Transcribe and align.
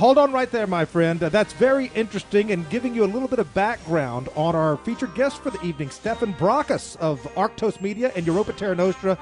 Hold 0.00 0.16
on 0.16 0.32
right 0.32 0.50
there, 0.50 0.66
my 0.66 0.86
friend. 0.86 1.22
Uh, 1.22 1.28
that's 1.28 1.52
very 1.52 1.90
interesting 1.94 2.52
and 2.52 2.66
giving 2.70 2.94
you 2.94 3.04
a 3.04 3.10
little 3.12 3.28
bit 3.28 3.38
of 3.38 3.52
background 3.52 4.30
on 4.34 4.56
our 4.56 4.78
featured 4.78 5.14
guest 5.14 5.42
for 5.42 5.50
the 5.50 5.60
evening, 5.60 5.90
Stefan 5.90 6.32
Brockus 6.32 6.96
of 6.96 7.20
Arctos 7.34 7.82
Media 7.82 8.10
and 8.16 8.26
Europa 8.26 8.54
Terra 8.54 8.74
Nostra. 8.74 9.18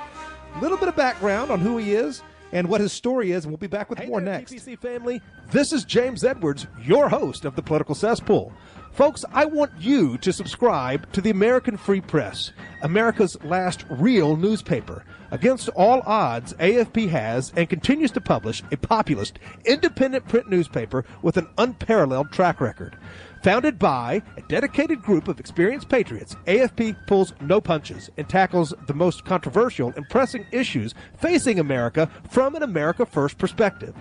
A 0.55 0.61
little 0.61 0.79
bit 0.79 0.87
of 0.87 0.95
background 0.95 1.51
on 1.51 1.59
who 1.59 1.79
he 1.79 1.95
is 1.95 2.23
and 2.53 2.69
what 2.69 2.81
his 2.81 2.93
story 2.93 3.33
is, 3.33 3.45
and 3.45 3.51
we'll 3.51 3.59
be 3.59 3.67
back 3.67 3.91
with 3.91 3.99
hey 3.99 4.07
more 4.07 4.21
there, 4.21 4.35
next. 4.35 4.53
TPC 4.53 4.79
family, 4.79 5.21
this 5.51 5.73
is 5.73 5.85
James 5.85 6.23
Edwards, 6.23 6.69
your 6.81 7.09
host 7.09 7.45
of 7.45 7.57
the 7.57 7.63
Political 7.63 7.97
Cesspool. 7.97 8.53
Folks, 8.99 9.25
I 9.33 9.45
want 9.45 9.71
you 9.79 10.19
to 10.19 10.33
subscribe 10.33 11.13
to 11.13 11.21
the 11.21 11.31
American 11.31 11.77
Free 11.77 12.01
Press, 12.01 12.51
America's 12.83 13.37
last 13.45 13.85
real 13.89 14.35
newspaper. 14.35 15.05
Against 15.31 15.69
all 15.77 16.03
odds, 16.05 16.53
AFP 16.55 17.09
has 17.11 17.53
and 17.55 17.71
continues 17.71 18.11
to 18.11 18.21
publish 18.21 18.65
a 18.73 18.77
populist, 18.77 19.39
independent 19.65 20.27
print 20.27 20.51
newspaper 20.51 21.05
with 21.23 21.37
an 21.37 21.47
unparalleled 21.59 22.33
track 22.33 22.61
record. 22.61 22.99
Founded 23.45 23.79
by 23.79 24.21
a 24.37 24.43
dedicated 24.49 25.01
group 25.01 25.29
of 25.29 25.39
experienced 25.39 25.89
patriots, 25.89 26.35
AFP 26.49 27.07
pulls 27.07 27.35
no 27.41 27.61
punches 27.61 28.11
and 28.17 28.29
tackles 28.29 28.75
the 28.89 28.95
most 28.95 29.25
controversial 29.25 29.93
and 29.95 30.09
pressing 30.09 30.45
issues 30.51 30.93
facing 31.19 31.61
America 31.61 32.11
from 32.29 32.57
an 32.57 32.65
America 32.65 33.07
First 33.07 33.39
perspective. 33.39 33.95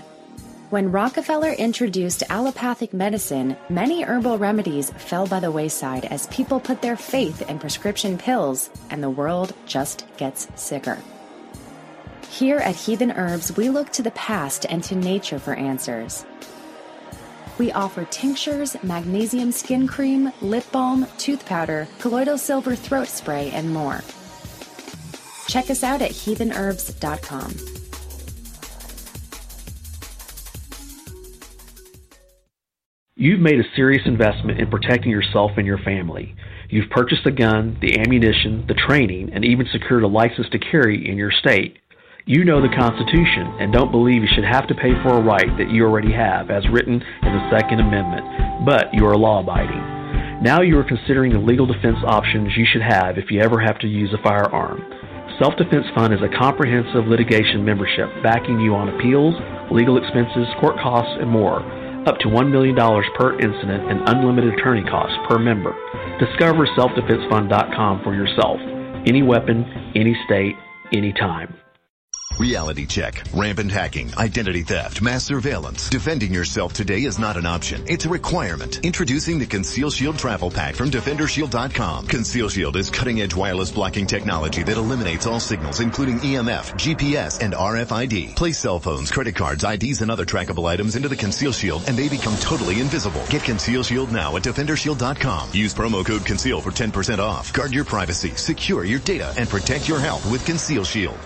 When 0.70 0.92
Rockefeller 0.92 1.54
introduced 1.54 2.22
allopathic 2.30 2.94
medicine, 2.94 3.58
many 3.68 4.04
herbal 4.04 4.38
remedies 4.38 4.92
fell 4.92 5.26
by 5.26 5.40
the 5.40 5.50
wayside 5.50 6.06
as 6.06 6.28
people 6.28 6.60
put 6.60 6.84
their 6.84 6.96
faith 6.96 7.42
in 7.50 7.58
prescription 7.58 8.16
pills, 8.16 8.70
and 8.92 9.02
the 9.02 9.10
world 9.10 9.56
just 9.66 10.06
gets 10.18 10.50
sicker. 10.54 11.00
Here 12.30 12.58
at 12.58 12.76
Heathen 12.76 13.12
Herbs, 13.12 13.58
we 13.58 13.70
look 13.70 13.92
to 13.94 14.04
the 14.04 14.12
past 14.12 14.68
and 14.70 14.84
to 14.84 14.96
nature 14.96 15.40
for 15.40 15.56
answers. 15.56 16.28
We 17.58 17.72
offer 17.72 18.06
tinctures, 18.06 18.78
magnesium 18.84 19.52
skin 19.52 19.88
cream, 19.88 20.32
lip 20.42 20.72
balm, 20.72 21.08
tooth 21.18 21.44
powder, 21.44 21.88
colloidal 21.98 22.38
silver 22.38 22.76
throat 22.76 23.08
spray, 23.08 23.50
and 23.50 23.74
more. 23.74 24.02
Check 25.48 25.70
us 25.70 25.84
out 25.84 26.02
at 26.02 26.12
heathenherbs.com. 26.12 27.82
You've 33.16 33.40
made 33.40 33.60
a 33.60 33.76
serious 33.76 34.02
investment 34.06 34.60
in 34.60 34.72
protecting 34.72 35.12
yourself 35.12 35.52
and 35.58 35.68
your 35.68 35.78
family. 35.78 36.36
You've 36.70 36.90
purchased 36.90 37.24
the 37.24 37.32
gun, 37.32 37.78
the 37.80 38.00
ammunition, 38.00 38.66
the 38.68 38.74
training, 38.74 39.30
and 39.34 39.46
even 39.46 39.68
secured 39.72 40.02
a 40.02 40.08
license 40.08 40.48
to 40.50 40.58
carry 40.58 41.08
in 41.08 41.18
your 41.18 41.30
state. 41.30 41.78
You 42.26 42.46
know 42.46 42.62
the 42.62 42.76
Constitution 42.76 43.58
and 43.60 43.74
don't 43.74 43.92
believe 43.92 44.24
you 44.24 44.28
should 44.34 44.46
have 44.46 44.68
to 44.70 44.74
pay 44.74 44.94
for 45.04 45.10
a 45.18 45.22
right 45.22 45.56
that 45.58 45.70
you 45.70 45.84
already 45.84 46.12
have, 46.14 46.50
as 46.50 46.68
written 46.70 46.94
in 46.94 47.34
the 47.34 47.50
Second 47.52 47.82
Amendment, 47.82 48.66
but 48.66 48.94
you 48.94 49.06
are 49.06 49.18
law 49.18 49.42
abiding. 49.42 50.42
Now 50.42 50.62
you 50.62 50.80
are 50.80 50.84
considering 50.84 51.34
the 51.34 51.40
legal 51.40 51.68
defense 51.68 51.98
options 52.04 52.58
you 52.58 52.66
should 52.66 52.82
have 52.82 53.20
if 53.20 53.30
you 53.30 53.42
ever 53.42 53.60
have 53.60 53.78
to 53.80 53.88
use 53.88 54.14
a 54.14 54.24
firearm. 54.24 54.82
Self 55.42 55.56
Defense 55.58 55.88
Fund 55.96 56.14
is 56.14 56.22
a 56.22 56.30
comprehensive 56.38 57.08
litigation 57.08 57.66
membership 57.66 58.06
backing 58.22 58.60
you 58.60 58.76
on 58.76 58.90
appeals, 58.90 59.34
legal 59.72 59.98
expenses, 59.98 60.46
court 60.60 60.78
costs, 60.78 61.18
and 61.20 61.28
more. 61.28 61.66
Up 62.08 62.20
to 62.20 62.28
$1 62.28 62.52
million 62.52 62.76
per 63.18 63.34
incident 63.40 63.90
and 63.90 64.08
unlimited 64.08 64.54
attorney 64.54 64.84
costs 64.84 65.18
per 65.28 65.40
member. 65.40 65.74
Discover 66.20 66.68
selfdefensefund.com 66.78 68.04
for 68.04 68.14
yourself. 68.14 68.60
Any 69.08 69.24
weapon, 69.24 69.66
any 69.96 70.16
state, 70.28 70.54
anytime. 70.94 71.56
Reality 72.40 72.86
check, 72.86 73.24
rampant 73.34 73.72
hacking, 73.72 74.12
identity 74.18 74.64
theft, 74.64 75.02
mass 75.02 75.24
surveillance. 75.24 75.90
Defending 75.90 76.34
yourself 76.34 76.74
today 76.74 77.04
is 77.04 77.20
not 77.20 77.38
an 77.38 77.46
option. 77.46 77.84
It's 77.88 78.06
a 78.06 78.10
requirement. 78.10 78.84
Introducing 78.84 79.38
the 79.38 79.46
Conceal 79.46 79.92
Shield 79.92 80.18
Travel 80.18 80.50
Pack 80.50 80.76
from 80.76 80.90
DefenderShield.com. 80.90 82.08
Conceal 82.08 82.50
Shield 82.50 82.76
is 82.78 82.90
cutting 82.90 83.22
edge 83.22 83.36
wireless 83.36 83.70
blocking 83.72 84.08
technology 84.08 84.64
that 84.64 84.78
eliminates 84.78 85.28
all 85.28 85.40
signals, 85.40 85.82
including 85.82 86.20
EMF, 86.20 86.74
GPS, 86.76 87.42
and 87.42 87.54
RFID. 87.54 88.36
Place 88.36 88.58
cell 88.58 88.80
phones, 88.80 89.12
credit 89.12 89.36
cards, 89.36 89.64
IDs, 89.64 90.02
and 90.02 90.10
other 90.10 90.26
trackable 90.26 90.68
items 90.68 90.96
into 90.96 91.10
the 91.10 91.16
Conceal 91.16 91.52
Shield 91.52 91.84
and 91.88 91.98
they 91.98 92.10
become 92.10 92.36
totally 92.38 92.80
invisible. 92.80 93.24
Get 93.30 93.44
Conceal 93.44 93.84
Shield 93.84 94.12
now 94.12 94.36
at 94.36 94.44
DefenderShield.com. 94.44 95.50
Use 95.54 95.74
promo 95.74 96.06
code 96.06 96.26
CONCEAL 96.26 96.62
for 96.62 96.72
10% 96.72 97.20
off. 97.20 97.54
Guard 97.54 97.74
your 97.74 97.86
privacy, 97.86 98.32
secure 98.32 98.86
your 98.86 99.00
data, 99.00 99.34
and 99.38 99.50
protect 99.50 99.88
your 99.88 100.00
health 100.00 100.30
with 100.32 100.46
Conceal 100.46 100.84
Shield. 100.84 101.18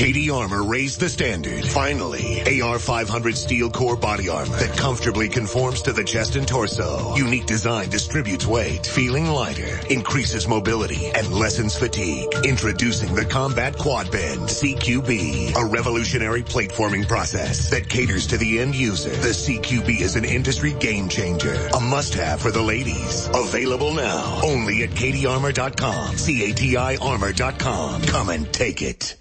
CATI 0.00 0.30
Armor 0.30 0.62
raised 0.62 0.98
the 0.98 1.10
standard. 1.10 1.62
Finally, 1.62 2.40
AR500 2.46 3.36
steel 3.36 3.68
core 3.68 3.98
body 3.98 4.30
armor 4.30 4.56
that 4.56 4.74
comfortably 4.74 5.28
conforms 5.28 5.82
to 5.82 5.92
the 5.92 6.02
chest 6.02 6.36
and 6.36 6.48
torso. 6.48 7.14
Unique 7.16 7.44
design 7.44 7.90
distributes 7.90 8.46
weight, 8.46 8.86
feeling 8.86 9.26
lighter, 9.26 9.78
increases 9.90 10.48
mobility, 10.48 11.10
and 11.10 11.30
lessens 11.30 11.76
fatigue. 11.76 12.30
Introducing 12.46 13.14
the 13.14 13.26
Combat 13.26 13.76
Quad 13.76 14.10
Bend 14.10 14.40
CQB, 14.40 15.54
a 15.54 15.66
revolutionary 15.66 16.44
plate 16.44 16.72
forming 16.72 17.04
process 17.04 17.68
that 17.68 17.90
caters 17.90 18.26
to 18.28 18.38
the 18.38 18.58
end 18.58 18.74
user. 18.74 19.10
The 19.10 19.34
CQB 19.34 20.00
is 20.00 20.16
an 20.16 20.24
industry 20.24 20.72
game 20.80 21.10
changer, 21.10 21.68
a 21.74 21.80
must-have 21.80 22.40
for 22.40 22.50
the 22.50 22.62
ladies. 22.62 23.28
Available 23.34 23.92
now, 23.92 24.40
only 24.42 24.82
at 24.82 24.90
CATIArmor.com, 24.92 26.16
C-A-T-I 26.16 26.96
Armor.com. 26.96 28.00
Come 28.04 28.30
and 28.30 28.50
take 28.50 28.80
it. 28.80 29.19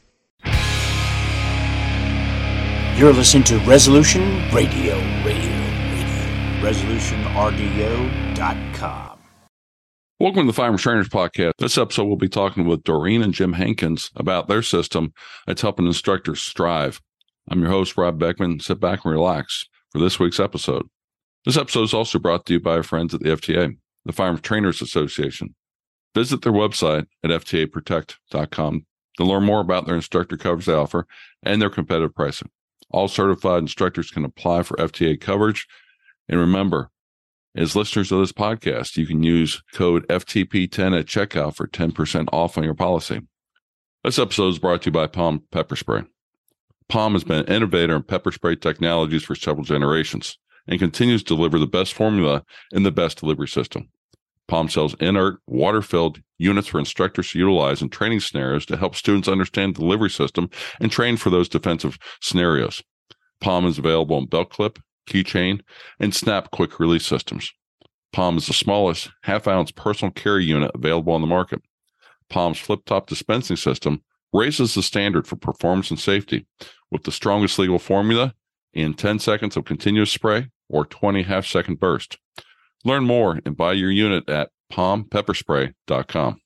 You're 2.99 3.13
listening 3.13 3.45
to 3.45 3.57
Resolution 3.59 4.21
Radio, 4.53 4.97
Radio, 5.23 5.23
Radio. 5.23 6.59
ResolutionRDO.com. 6.59 9.19
Welcome 10.19 10.41
to 10.41 10.47
the 10.47 10.53
Firearms 10.53 10.81
Trainers 10.81 11.07
Podcast. 11.07 11.53
This 11.59 11.77
episode, 11.77 12.07
we'll 12.07 12.17
be 12.17 12.27
talking 12.27 12.65
with 12.65 12.83
Doreen 12.83 13.21
and 13.21 13.33
Jim 13.33 13.53
Hankins 13.53 14.11
about 14.17 14.49
their 14.49 14.61
system 14.61 15.13
that's 15.47 15.61
helping 15.61 15.87
instructors 15.87 16.41
strive. 16.41 16.99
I'm 17.49 17.61
your 17.61 17.69
host, 17.69 17.95
Rob 17.95 18.19
Beckman. 18.19 18.59
Sit 18.59 18.81
back 18.81 19.05
and 19.05 19.13
relax 19.13 19.65
for 19.93 19.99
this 19.99 20.19
week's 20.19 20.41
episode. 20.41 20.85
This 21.45 21.55
episode 21.55 21.83
is 21.83 21.93
also 21.93 22.19
brought 22.19 22.45
to 22.47 22.53
you 22.55 22.59
by 22.59 22.75
our 22.75 22.83
friends 22.83 23.13
at 23.13 23.21
the 23.21 23.29
FTA, 23.29 23.77
the 24.03 24.11
Firearms 24.11 24.41
Trainers 24.41 24.81
Association. 24.81 25.55
Visit 26.13 26.41
their 26.41 26.51
website 26.51 27.05
at 27.23 27.29
ftaprotect.com 27.29 28.85
to 29.15 29.23
learn 29.23 29.45
more 29.45 29.61
about 29.61 29.85
their 29.85 29.95
instructor 29.95 30.35
coverage 30.35 30.65
they 30.65 30.73
offer 30.73 31.07
and 31.43 31.61
their 31.61 31.69
competitive 31.69 32.13
pricing. 32.13 32.49
All 32.91 33.07
certified 33.07 33.61
instructors 33.61 34.11
can 34.11 34.25
apply 34.25 34.63
for 34.63 34.77
FTA 34.77 35.19
coverage. 35.19 35.67
And 36.27 36.39
remember, 36.39 36.91
as 37.55 37.75
listeners 37.75 38.11
of 38.11 38.19
this 38.19 38.31
podcast, 38.31 38.97
you 38.97 39.05
can 39.05 39.23
use 39.23 39.61
code 39.73 40.07
FTP10 40.07 40.99
at 40.99 41.05
checkout 41.05 41.55
for 41.55 41.67
10% 41.67 42.27
off 42.31 42.57
on 42.57 42.63
your 42.63 42.75
policy. 42.75 43.21
This 44.03 44.19
episode 44.19 44.49
is 44.49 44.59
brought 44.59 44.83
to 44.83 44.87
you 44.87 44.91
by 44.91 45.07
POM 45.07 45.43
Pepper 45.51 45.75
Spray. 45.75 46.03
Palm 46.87 47.13
has 47.13 47.23
been 47.23 47.41
an 47.41 47.53
innovator 47.53 47.95
in 47.95 48.03
pepper 48.03 48.31
spray 48.31 48.55
technologies 48.55 49.23
for 49.23 49.35
several 49.35 49.63
generations 49.63 50.37
and 50.67 50.79
continues 50.79 51.21
to 51.23 51.35
deliver 51.35 51.59
the 51.59 51.67
best 51.67 51.93
formula 51.93 52.43
and 52.71 52.85
the 52.85 52.91
best 52.91 53.19
delivery 53.19 53.47
system. 53.47 53.89
POM 54.49 54.67
sells 54.67 54.95
inert, 54.99 55.39
water 55.45 55.81
filled 55.81 56.21
units 56.39 56.67
for 56.67 56.79
instructors 56.79 57.31
to 57.31 57.39
utilize 57.39 57.83
in 57.83 57.89
training 57.89 58.19
scenarios 58.19 58.65
to 58.65 58.77
help 58.77 58.95
students 58.95 59.27
understand 59.27 59.75
the 59.75 59.79
delivery 59.79 60.09
system 60.09 60.49
and 60.81 60.91
train 60.91 61.17
for 61.17 61.29
those 61.29 61.47
defensive 61.47 61.99
scenarios. 62.19 62.81
POM 63.41 63.67
is 63.67 63.77
available 63.77 64.17
in 64.17 64.25
belt 64.25 64.49
clip, 64.49 64.79
keychain, 65.07 65.61
and 65.99 66.15
snap 66.15 66.49
quick 66.49 66.79
release 66.79 67.05
systems. 67.05 67.51
POM 68.11 68.37
is 68.37 68.47
the 68.47 68.53
smallest 68.53 69.11
half 69.21 69.47
ounce 69.47 69.69
personal 69.71 70.11
carry 70.11 70.45
unit 70.45 70.71
available 70.73 71.13
on 71.13 71.21
the 71.21 71.27
market. 71.27 71.61
POM's 72.31 72.57
flip 72.57 72.79
top 72.85 73.05
dispensing 73.05 73.55
system 73.55 74.01
raises 74.33 74.73
the 74.73 74.81
standard 74.81 75.27
for 75.27 75.35
performance 75.35 75.91
and 75.91 75.99
safety 75.99 76.47
with 76.89 77.03
the 77.03 77.11
strongest 77.11 77.59
legal 77.59 77.77
formula 77.77 78.33
in 78.73 78.95
10 78.95 79.19
seconds 79.19 79.55
of 79.55 79.65
continuous 79.65 80.11
spray 80.11 80.49
or 80.69 80.85
20 80.85 81.21
half 81.21 81.45
second 81.45 81.79
burst. 81.79 82.17
Learn 82.85 83.03
more 83.03 83.39
and 83.45 83.57
buy 83.57 83.73
your 83.73 83.91
unit 83.91 84.29
at 84.29 84.49
pompepperspray.com. 84.71 86.39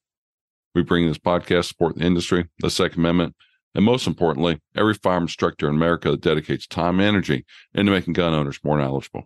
We 0.76 0.82
bring 0.82 1.08
this 1.08 1.20
podcast 1.20 1.66
support 1.66 1.96
the 1.96 2.06
industry, 2.06 2.50
the 2.60 2.72
Second 2.72 3.00
Amendment, 3.00 3.36
and 3.76 3.86
most 3.86 4.08
importantly, 4.08 4.60
every 4.76 4.96
firearm 4.96 5.24
instructor 5.24 5.68
in 5.68 5.76
America 5.76 6.12
that 6.12 6.22
dedicates 6.22 6.66
time 6.66 7.00
and 7.00 7.08
energy 7.08 7.46
into 7.74 7.92
making 7.92 8.14
gun 8.14 8.34
owners 8.34 8.60
more 8.64 8.78
knowledgeable. 8.78 9.24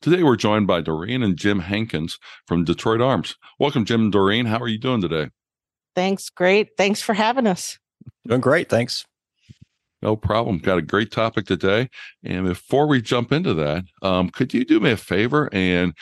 Today, 0.00 0.22
we're 0.22 0.36
joined 0.36 0.66
by 0.66 0.80
Doreen 0.80 1.22
and 1.22 1.36
Jim 1.36 1.60
Hankins 1.60 2.18
from 2.46 2.64
Detroit 2.64 3.00
Arms. 3.00 3.36
Welcome, 3.58 3.84
Jim 3.84 4.02
and 4.02 4.12
Doreen. 4.12 4.46
How 4.46 4.58
are 4.58 4.68
you 4.68 4.78
doing 4.78 5.00
today? 5.00 5.30
Thanks. 5.94 6.30
Great. 6.30 6.70
Thanks 6.76 7.00
for 7.00 7.14
having 7.14 7.46
us. 7.46 7.78
Doing 8.26 8.40
great. 8.40 8.68
Thanks. 8.68 9.04
No 10.00 10.14
problem. 10.14 10.58
Got 10.58 10.78
a 10.78 10.82
great 10.82 11.10
topic 11.10 11.46
today. 11.46 11.88
And 12.22 12.46
before 12.46 12.86
we 12.86 13.02
jump 13.02 13.32
into 13.32 13.54
that, 13.54 13.84
um, 14.02 14.30
could 14.30 14.54
you 14.54 14.64
do 14.64 14.78
me 14.78 14.92
a 14.92 14.96
favor 14.96 15.48
and 15.52 15.92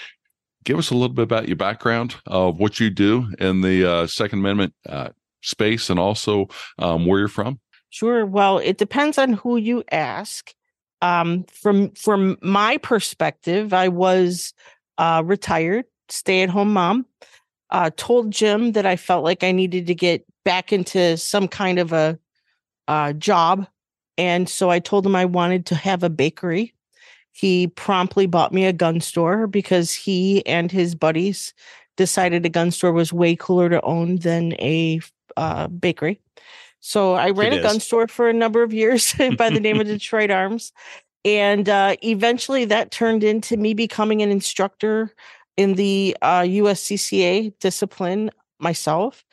give 0.66 0.78
us 0.78 0.90
a 0.90 0.94
little 0.94 1.14
bit 1.14 1.22
about 1.22 1.48
your 1.48 1.56
background 1.56 2.16
of 2.26 2.58
what 2.58 2.78
you 2.78 2.90
do 2.90 3.32
in 3.38 3.62
the 3.62 3.90
uh, 3.90 4.06
Second 4.06 4.40
Amendment 4.40 4.74
uh, 4.86 5.08
space 5.40 5.88
and 5.88 5.98
also 5.98 6.48
um, 6.78 7.06
where 7.06 7.20
you're 7.20 7.28
from? 7.28 7.58
Sure. 7.88 8.26
Well, 8.26 8.58
it 8.58 8.76
depends 8.76 9.16
on 9.16 9.32
who 9.32 9.56
you 9.56 9.82
ask. 9.90 10.52
Um, 11.02 11.44
from 11.44 11.90
from 11.90 12.36
my 12.42 12.78
perspective, 12.78 13.72
I 13.72 13.88
was 13.88 14.52
uh, 14.98 15.22
retired, 15.24 15.84
stay 16.08 16.42
at 16.42 16.50
home 16.50 16.72
mom. 16.72 17.06
Told 17.96 18.30
Jim 18.30 18.72
that 18.72 18.86
I 18.86 18.96
felt 18.96 19.24
like 19.24 19.44
I 19.44 19.52
needed 19.52 19.86
to 19.86 19.94
get 19.94 20.24
back 20.44 20.72
into 20.72 21.16
some 21.16 21.48
kind 21.48 21.78
of 21.78 21.92
a 21.92 22.18
uh, 22.88 23.12
job, 23.12 23.66
and 24.16 24.48
so 24.48 24.70
I 24.70 24.78
told 24.78 25.04
him 25.04 25.14
I 25.14 25.26
wanted 25.26 25.66
to 25.66 25.74
have 25.74 26.02
a 26.02 26.10
bakery. 26.10 26.72
He 27.36 27.66
promptly 27.66 28.24
bought 28.24 28.54
me 28.54 28.64
a 28.64 28.72
gun 28.72 29.02
store 29.02 29.46
because 29.46 29.92
he 29.92 30.44
and 30.46 30.72
his 30.72 30.94
buddies 30.94 31.52
decided 31.98 32.46
a 32.46 32.48
gun 32.48 32.70
store 32.70 32.92
was 32.92 33.12
way 33.12 33.36
cooler 33.36 33.68
to 33.68 33.82
own 33.82 34.16
than 34.16 34.54
a 34.54 35.02
uh, 35.36 35.68
bakery. 35.68 36.18
So 36.80 37.12
I 37.12 37.28
ran 37.30 37.52
it 37.52 37.56
a 37.56 37.58
is. 37.58 37.62
gun 37.62 37.80
store 37.80 38.08
for 38.08 38.30
a 38.30 38.32
number 38.32 38.62
of 38.62 38.72
years 38.72 39.14
by 39.36 39.50
the 39.50 39.60
name 39.60 39.78
of 39.82 39.86
Detroit 39.86 40.30
Arms. 40.30 40.72
And 41.26 41.68
uh, 41.68 41.96
eventually 42.02 42.64
that 42.64 42.90
turned 42.90 43.22
into 43.22 43.58
me 43.58 43.74
becoming 43.74 44.22
an 44.22 44.30
instructor 44.30 45.12
in 45.58 45.74
the 45.74 46.16
uh, 46.22 46.40
USCCA 46.40 47.52
discipline 47.60 48.30
myself 48.58 49.26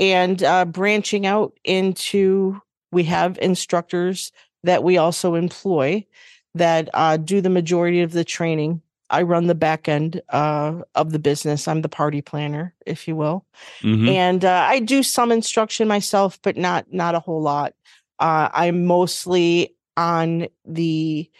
and 0.00 0.42
uh, 0.42 0.64
branching 0.64 1.24
out 1.24 1.56
into 1.62 2.60
we 2.90 3.04
have 3.04 3.38
instructors 3.40 4.32
that 4.64 4.82
we 4.82 4.96
also 4.96 5.36
employ 5.36 6.04
that 6.54 6.88
uh, 6.94 7.16
do 7.16 7.40
the 7.40 7.50
majority 7.50 8.00
of 8.02 8.12
the 8.12 8.24
training. 8.24 8.80
I 9.10 9.22
run 9.22 9.46
the 9.46 9.54
back 9.54 9.88
end 9.88 10.22
uh, 10.30 10.80
of 10.94 11.12
the 11.12 11.18
business. 11.18 11.68
I'm 11.68 11.82
the 11.82 11.88
party 11.88 12.22
planner, 12.22 12.74
if 12.86 13.06
you 13.06 13.14
will, 13.14 13.44
mm-hmm. 13.80 14.08
and 14.08 14.44
uh, 14.44 14.66
I 14.68 14.80
do 14.80 15.02
some 15.02 15.30
instruction 15.30 15.86
myself, 15.86 16.38
but 16.42 16.56
not 16.56 16.92
not 16.92 17.14
a 17.14 17.20
whole 17.20 17.42
lot. 17.42 17.74
Uh, 18.18 18.48
I'm 18.52 18.86
mostly 18.86 19.74
on 19.96 20.48
the 20.64 21.30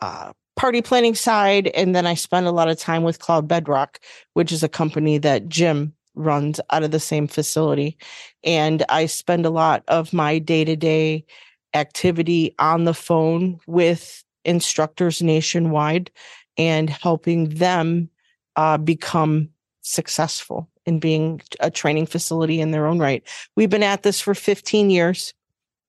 uh, 0.00 0.32
party 0.56 0.82
planning 0.82 1.14
side, 1.14 1.68
and 1.68 1.94
then 1.94 2.06
I 2.06 2.14
spend 2.14 2.46
a 2.46 2.52
lot 2.52 2.68
of 2.68 2.78
time 2.78 3.02
with 3.02 3.18
Cloud 3.18 3.46
Bedrock, 3.46 4.00
which 4.32 4.50
is 4.50 4.62
a 4.62 4.68
company 4.68 5.18
that 5.18 5.48
Jim 5.48 5.92
runs 6.14 6.60
out 6.70 6.84
of 6.84 6.90
the 6.90 7.00
same 7.00 7.28
facility, 7.28 7.98
and 8.42 8.82
I 8.88 9.06
spend 9.06 9.44
a 9.44 9.50
lot 9.50 9.84
of 9.88 10.12
my 10.12 10.38
day 10.38 10.64
to 10.64 10.74
day 10.74 11.26
activity 11.74 12.54
on 12.58 12.84
the 12.84 12.94
phone 12.94 13.60
with 13.66 14.23
instructors 14.44 15.22
nationwide 15.22 16.10
and 16.56 16.90
helping 16.90 17.48
them 17.50 18.08
uh, 18.56 18.78
become 18.78 19.48
successful 19.82 20.68
in 20.86 20.98
being 20.98 21.40
a 21.60 21.70
training 21.70 22.06
facility 22.06 22.60
in 22.60 22.70
their 22.70 22.86
own 22.86 22.98
right. 22.98 23.22
We've 23.56 23.70
been 23.70 23.82
at 23.82 24.02
this 24.02 24.20
for 24.20 24.34
15 24.34 24.90
years. 24.90 25.34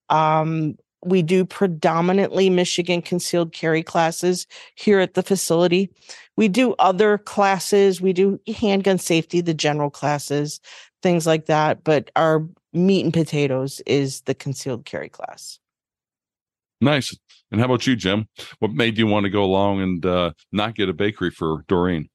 Um, 0.10 0.78
we 1.04 1.22
do 1.22 1.46
predominantly 1.46 2.50
Michigan 2.50 3.02
concealed 3.02 3.54
carry 3.54 3.84
classes 3.84 4.48
here 4.76 5.00
at 5.00 5.14
the 5.14 5.22
facility. 5.22 5.92
We 6.36 6.48
do 6.48 6.74
other 6.80 7.20
classes. 7.20 8.02
We 8.02 8.12
do 8.12 8.40
handgun 8.58 8.98
safety, 8.98 9.42
the 9.42 9.54
general 9.54 9.92
classes, 9.92 10.60
things 11.04 11.28
like 11.28 11.46
that. 11.46 11.84
But 11.84 12.10
our 12.16 12.44
meat 12.74 13.06
and 13.06 13.14
potatoes 13.14 13.82
is 13.86 14.22
the 14.22 14.34
concealed 14.34 14.86
carry 14.86 15.10
class. 15.10 15.60
Nice. 16.82 17.16
And 17.56 17.62
how 17.62 17.68
about 17.68 17.88
you, 17.88 17.96
Jim? 17.96 18.28
What 18.60 18.74
made 18.74 18.98
you 18.98 19.08
want 19.08 19.24
to 19.24 19.30
go 19.30 19.42
along 19.42 19.80
and 19.80 20.06
uh, 20.06 20.34
not 20.52 20.76
get 20.76 20.90
a 20.90 20.94
bakery 20.94 21.32
for 21.32 21.64
Doreen? 21.70 22.10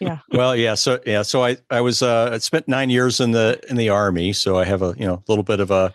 Yeah. 0.00 0.18
well, 0.32 0.56
yeah. 0.56 0.74
So 0.74 0.98
yeah. 1.06 1.22
So 1.22 1.44
I 1.44 1.56
I 1.70 1.80
was 1.80 2.02
uh, 2.02 2.30
I 2.32 2.38
spent 2.38 2.66
nine 2.66 2.90
years 2.90 3.20
in 3.20 3.30
the 3.30 3.60
in 3.68 3.76
the 3.76 3.90
army, 3.90 4.32
so 4.32 4.58
I 4.58 4.64
have 4.64 4.82
a 4.82 4.92
you 4.98 5.06
know 5.06 5.14
a 5.14 5.24
little 5.28 5.44
bit 5.44 5.60
of 5.60 5.70
a 5.70 5.94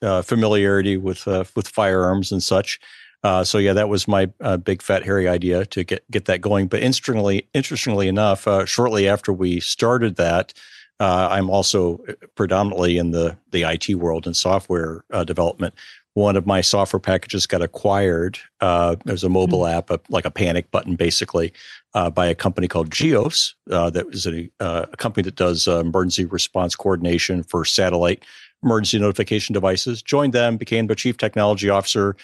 uh, 0.00 0.22
familiarity 0.22 0.96
with 0.96 1.26
uh, 1.26 1.42
with 1.56 1.66
firearms 1.66 2.30
and 2.30 2.40
such. 2.40 2.78
Uh, 3.24 3.42
so 3.42 3.58
yeah, 3.58 3.72
that 3.72 3.88
was 3.88 4.06
my 4.06 4.30
uh, 4.40 4.58
big 4.58 4.80
fat 4.80 5.02
hairy 5.02 5.26
idea 5.26 5.66
to 5.66 5.82
get 5.82 6.08
get 6.12 6.26
that 6.26 6.40
going. 6.40 6.68
But 6.68 6.84
interestingly, 6.84 7.48
interestingly 7.52 8.06
enough, 8.06 8.46
uh, 8.46 8.64
shortly 8.64 9.08
after 9.08 9.32
we 9.32 9.58
started 9.58 10.14
that, 10.14 10.52
uh, 11.00 11.26
I'm 11.32 11.50
also 11.50 11.98
predominantly 12.36 12.96
in 12.96 13.10
the 13.10 13.36
the 13.50 13.64
IT 13.64 13.96
world 13.96 14.26
and 14.28 14.36
software 14.36 15.02
uh, 15.10 15.24
development 15.24 15.74
one 16.14 16.36
of 16.36 16.46
my 16.46 16.60
software 16.60 17.00
packages 17.00 17.46
got 17.46 17.60
acquired. 17.60 18.38
Uh, 18.60 18.96
there's 19.04 19.24
a 19.24 19.28
mobile 19.28 19.60
mm-hmm. 19.60 19.78
app, 19.78 19.90
a, 19.90 20.00
like 20.08 20.24
a 20.24 20.30
panic 20.30 20.70
button, 20.70 20.94
basically, 20.94 21.52
uh, 21.94 22.08
by 22.08 22.26
a 22.26 22.34
company 22.34 22.68
called 22.68 22.90
Geos. 22.90 23.54
Uh, 23.70 23.90
that 23.90 24.06
was 24.06 24.26
a, 24.26 24.48
uh, 24.60 24.86
a, 24.92 24.96
company 24.96 25.24
that 25.24 25.34
does 25.34 25.68
uh, 25.68 25.80
emergency 25.80 26.24
response 26.24 26.74
coordination 26.74 27.42
for 27.42 27.64
satellite 27.64 28.24
emergency 28.62 28.98
notification 28.98 29.52
devices. 29.52 30.00
Joined 30.00 30.32
them, 30.32 30.56
became 30.56 30.86
the 30.86 30.94
chief 30.94 31.18
technology 31.18 31.68
officer, 31.68 32.16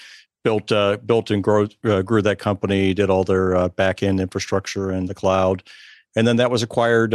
built 0.43 0.73
uh, 0.73 0.97
built 1.05 1.31
and 1.31 1.45
grow, 1.45 1.67
grew 2.03 2.23
that 2.23 2.39
company, 2.39 2.95
did 2.95 3.11
all 3.11 3.25
their 3.25 3.69
back 3.71 4.03
end 4.03 4.21
infrastructure 4.21 4.91
in 4.91 5.05
the 5.05 5.15
cloud, 5.15 5.63
and 6.17 6.27
then 6.27 6.37
that 6.37 6.51
was 6.51 6.63
acquired. 6.63 7.13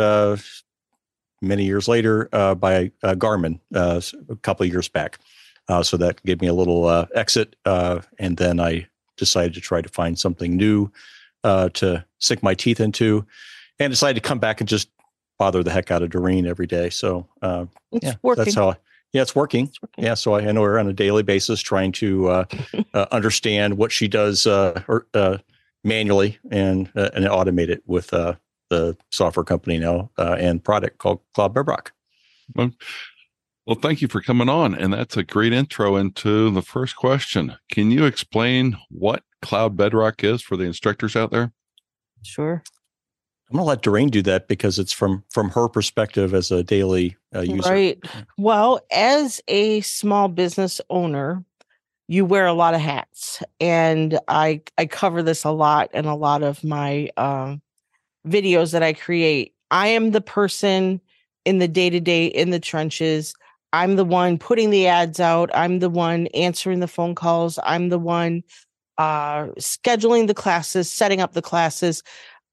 Many 1.42 1.66
years 1.66 1.88
later, 1.88 2.30
by 2.32 2.92
Garmin 3.04 3.60
a 3.74 4.02
couple 4.44 4.64
of 4.64 4.72
years 4.72 4.88
back. 4.88 5.20
Uh, 5.68 5.84
so 5.84 5.98
that 5.98 6.22
gave 6.24 6.42
me 6.42 6.48
a 6.48 6.54
little 6.54 6.86
uh, 6.86 7.06
exit. 7.16 7.56
Uh, 7.66 8.02
and 8.20 8.38
then 8.38 8.60
I 8.60 8.88
decided 9.18 9.54
to 9.56 9.62
try 9.62 9.82
to 9.82 9.90
find 9.90 10.18
something 10.18 10.56
new 10.56 10.92
uh, 11.44 11.70
to 11.70 12.06
sink 12.20 12.44
my 12.44 12.54
teeth 12.54 12.80
into 12.80 13.26
and 13.80 13.92
decided 13.92 14.22
to 14.22 14.28
come 14.28 14.40
back 14.40 14.62
and 14.62 14.68
just 14.68 14.90
bother 15.38 15.64
the 15.64 15.72
heck 15.72 15.92
out 15.92 16.02
of 16.02 16.10
Doreen 16.10 16.46
every 16.46 16.68
day. 16.68 16.90
So 16.90 17.28
uh, 17.42 17.66
yeah, 17.92 18.16
working. 18.22 18.44
that's 18.44 18.56
how 18.56 18.70
I, 18.70 18.76
yeah, 19.12 19.22
it's 19.22 19.36
working. 19.36 19.66
it's 19.68 19.82
working. 19.82 20.04
Yeah. 20.04 20.14
So 20.14 20.34
I, 20.34 20.48
I, 20.48 20.52
know 20.52 20.64
her 20.64 20.80
on 20.80 20.88
a 20.88 20.94
daily 20.94 21.24
basis 21.24 21.62
trying 21.62 21.92
to 21.94 22.28
uh, 22.28 22.46
understand 23.12 23.78
what 23.78 23.92
she 23.92 24.08
does 24.08 24.46
or, 24.48 25.08
manually 25.84 26.40
and, 26.50 26.90
and 26.96 27.26
automate 27.26 27.70
it 27.70 27.84
with 27.86 28.08
the 28.08 28.98
software 29.12 29.44
company 29.44 29.78
now 29.78 30.10
and 30.18 30.64
product 30.64 30.98
called 30.98 31.22
Cloud 31.34 31.54
Bedrock. 31.54 31.94
Well, 32.56 32.72
well, 33.66 33.78
thank 33.82 34.02
you 34.02 34.08
for 34.08 34.22
coming 34.22 34.50
on. 34.50 34.76
And 34.76 34.94
that's 34.94 35.18
a 35.18 35.24
great 35.24 35.54
intro 35.54 35.96
into 35.96 36.52
the 36.52 36.62
first 36.62 36.96
question. 36.96 37.56
Can 37.72 37.92
you 37.92 38.06
explain 38.06 38.78
what 38.90 39.24
Cloud 39.42 39.76
Bedrock 39.76 40.24
is 40.24 40.42
for 40.42 40.56
the 40.56 40.66
instructors 40.66 41.16
out 41.16 41.32
there? 41.32 41.52
Sure. 42.22 42.64
I'm 43.50 43.58
going 43.58 43.66
to 43.66 43.70
let 43.70 43.82
Doreen 43.84 44.10
do 44.10 44.24
that 44.24 44.48
because 44.48 44.80
it's 44.80 44.92
from 44.92 45.24
from 45.30 45.50
her 45.52 45.68
perspective 45.68 46.34
as 46.34 46.52
a 46.52 46.64
daily 46.64 47.16
uh, 47.36 47.42
user. 47.42 47.70
Right. 47.70 48.00
Well, 48.38 48.80
as 48.92 49.40
a 49.48 49.82
small 49.82 50.30
business 50.30 50.82
owner, 50.90 51.44
you 52.08 52.26
wear 52.26 52.48
a 52.48 52.54
lot 52.54 52.74
of 52.74 52.82
hats, 52.82 53.44
and 53.60 54.20
I 54.28 54.62
I 54.80 54.88
cover 54.88 55.22
this 55.22 55.44
a 55.44 55.52
lot 55.52 55.94
in 55.94 56.06
a 56.06 56.16
lot 56.16 56.42
of 56.42 56.64
my 56.64 57.10
um, 57.18 57.62
videos 58.28 58.72
that 58.72 58.82
I 58.82 58.94
create. 58.94 59.54
I 59.70 59.90
am 59.90 60.10
the 60.10 60.22
person 60.22 61.00
in 61.46 61.60
the 61.60 61.68
day 61.68 61.92
to 61.92 62.00
day 62.00 62.26
in 62.26 62.50
the 62.50 62.60
trenches 62.60 63.36
I'm 63.76 63.98
the 63.98 64.06
one 64.06 64.38
putting 64.38 64.70
the 64.70 64.88
ads 64.88 65.20
out. 65.20 65.50
I'm 65.54 65.80
the 65.80 65.90
one 65.90 66.28
answering 66.28 66.80
the 66.80 66.88
phone 66.88 67.14
calls. 67.14 67.60
I'm 67.62 67.90
the 67.90 68.00
one 68.00 68.42
uh, 68.98 69.48
scheduling 69.60 70.28
the 70.28 70.34
classes, 70.34 70.90
setting 70.90 71.20
up 71.20 71.34
the 71.34 71.42
classes. 71.42 72.02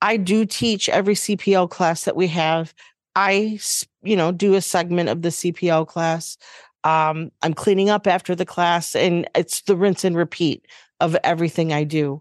I 0.01 0.17
do 0.17 0.45
teach 0.45 0.89
every 0.89 1.15
CPL 1.15 1.71
class 1.71 2.07
that 2.07 2.17
we 2.17 2.27
have. 2.27 2.75
I, 3.15 3.61
you 4.03 4.17
know, 4.17 4.33
do 4.33 4.55
a 4.55 4.61
segment 4.61 5.11
of 5.11 5.23
the 5.23 5.29
CPL 5.29 5.87
class. 5.87 6.37
Um, 6.83 7.31
I'm 7.43 7.55
cleaning 7.55 7.89
up 7.89 8.09
after 8.09 8.35
the 8.35 8.45
class, 8.45 8.97
and 8.97 9.29
it's 9.37 9.63
the 9.63 9.77
rinse 9.77 10.05
and 10.05 10.17
repeat 10.17 10.67
of 10.99 11.17
everything 11.23 11.73
I 11.73 11.85
do. 11.85 12.21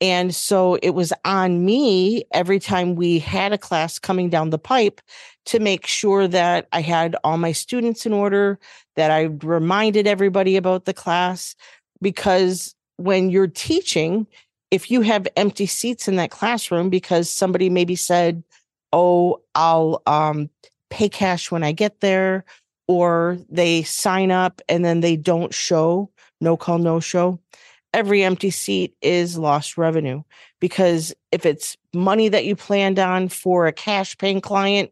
And 0.00 0.34
so 0.34 0.78
it 0.82 0.90
was 0.90 1.12
on 1.24 1.64
me 1.64 2.24
every 2.32 2.60
time 2.60 2.94
we 2.94 3.18
had 3.18 3.52
a 3.52 3.58
class 3.58 3.98
coming 3.98 4.30
down 4.30 4.50
the 4.50 4.58
pipe 4.58 5.00
to 5.46 5.58
make 5.58 5.86
sure 5.86 6.28
that 6.28 6.68
I 6.72 6.82
had 6.82 7.16
all 7.24 7.38
my 7.38 7.52
students 7.52 8.06
in 8.06 8.12
order, 8.12 8.58
that 8.96 9.10
I 9.10 9.22
reminded 9.42 10.06
everybody 10.06 10.56
about 10.56 10.84
the 10.84 10.94
class. 10.94 11.56
Because 12.00 12.76
when 12.96 13.30
you're 13.30 13.48
teaching, 13.48 14.26
if 14.70 14.90
you 14.90 15.00
have 15.00 15.26
empty 15.36 15.66
seats 15.66 16.06
in 16.06 16.16
that 16.16 16.30
classroom 16.30 16.90
because 16.90 17.30
somebody 17.30 17.68
maybe 17.70 17.96
said, 17.96 18.44
Oh, 18.92 19.40
I'll 19.54 20.02
um, 20.06 20.48
pay 20.90 21.08
cash 21.08 21.50
when 21.50 21.62
I 21.62 21.72
get 21.72 22.00
there, 22.00 22.44
or 22.86 23.38
they 23.50 23.82
sign 23.82 24.30
up 24.30 24.62
and 24.68 24.84
then 24.84 25.00
they 25.00 25.16
don't 25.16 25.52
show, 25.52 26.10
no 26.40 26.56
call, 26.56 26.78
no 26.78 27.00
show, 27.00 27.38
every 27.92 28.22
empty 28.22 28.50
seat 28.50 28.94
is 29.00 29.38
lost 29.38 29.78
revenue 29.78 30.22
because 30.60 31.14
if 31.32 31.46
it's 31.46 31.76
money 31.94 32.28
that 32.28 32.44
you 32.44 32.56
planned 32.56 32.98
on 32.98 33.28
for 33.28 33.66
a 33.66 33.72
cash 33.72 34.16
paying 34.18 34.40
client, 34.40 34.90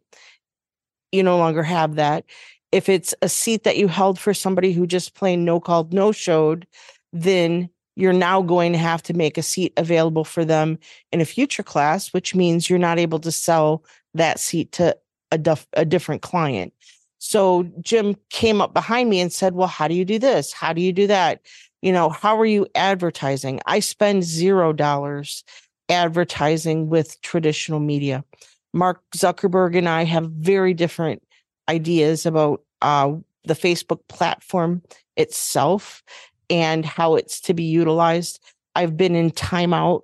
you 1.13 1.23
no 1.23 1.39
longer 1.39 1.63
have 1.63 1.97
that. 1.97 2.25
If 2.73 2.89
it's 2.89 3.15
a 3.23 3.29
seat 3.29 3.65
that 3.65 3.77
you 3.77 3.89
held 3.89 4.19
for 4.19 4.35
somebody 4.35 4.73
who 4.73 4.87
just 4.87 5.15
plain 5.15 5.45
no 5.45 5.61
called, 5.61 5.93
no 5.93 6.13
showed, 6.13 6.67
then 7.13 7.71
you're 7.95 8.13
now 8.13 8.43
going 8.43 8.73
to 8.73 8.79
have 8.79 9.03
to 9.05 9.15
make 9.15 9.39
a 9.39 9.43
seat 9.43 9.73
available 9.77 10.25
for 10.25 10.45
them 10.45 10.79
in 11.13 11.21
a 11.21 11.25
future 11.25 11.63
class, 11.63 12.13
which 12.13 12.35
means 12.35 12.69
you're 12.69 12.79
not 12.79 12.99
able 12.99 13.19
to 13.21 13.33
sell 13.33 13.85
that 14.15 14.39
seat 14.39 14.73
to 14.73 14.97
a, 15.33 15.59
a 15.73 15.85
different 15.85 16.23
client. 16.23 16.73
So 17.19 17.67
Jim 17.81 18.15
came 18.31 18.61
up 18.61 18.75
behind 18.75 19.09
me 19.09 19.21
and 19.21 19.33
said, 19.33 19.55
Well, 19.55 19.69
how 19.69 19.89
do 19.89 19.95
you 19.95 20.05
do 20.05 20.19
this? 20.19 20.53
How 20.53 20.73
do 20.73 20.81
you 20.81 20.93
do 20.93 21.07
that? 21.07 21.41
You 21.83 21.93
know, 21.93 22.09
how 22.09 22.39
are 22.39 22.47
you 22.47 22.67
advertising? 22.75 23.61
I 23.67 23.81
spend 23.81 24.25
zero 24.25 24.73
dollars 24.73 25.45
advertising 25.89 26.89
with 26.89 27.21
traditional 27.23 27.81
media. 27.81 28.25
Mark 28.73 29.03
Zuckerberg 29.17 29.77
and 29.77 29.89
I 29.89 30.05
have 30.05 30.31
very 30.31 30.75
different 30.75 31.23
ideas 31.69 32.27
about 32.27 32.63
uh, 32.83 33.15
the 33.45 33.55
Facebook 33.55 34.01
platform 34.09 34.83
itself 35.17 36.03
and 36.51 36.85
how 36.85 37.15
it's 37.15 37.41
to 37.43 37.55
be 37.55 37.65
utilized. 37.65 38.41
I've 38.75 38.97
been 38.97 39.15
in 39.15 39.31
timeout 39.31 40.03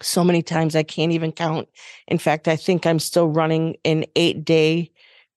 so 0.00 0.24
many 0.24 0.42
times 0.42 0.74
I 0.74 0.82
can't 0.82 1.12
even 1.12 1.32
count. 1.32 1.68
In 2.08 2.18
fact, 2.18 2.48
I 2.48 2.56
think 2.56 2.86
I'm 2.86 2.98
still 2.98 3.28
running 3.28 3.76
an 3.84 4.04
eight 4.16 4.44
day, 4.44 4.90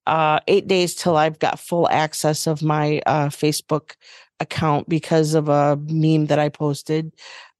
uh, 0.07 0.39
eight 0.47 0.67
days 0.67 0.95
till 0.95 1.17
I've 1.17 1.39
got 1.39 1.59
full 1.59 1.89
access 1.89 2.47
of 2.47 2.61
my 2.63 3.01
uh, 3.05 3.27
Facebook 3.29 3.95
account 4.39 4.89
because 4.89 5.33
of 5.33 5.49
a 5.49 5.77
meme 5.89 6.27
that 6.27 6.39
I 6.39 6.49
posted. 6.49 7.11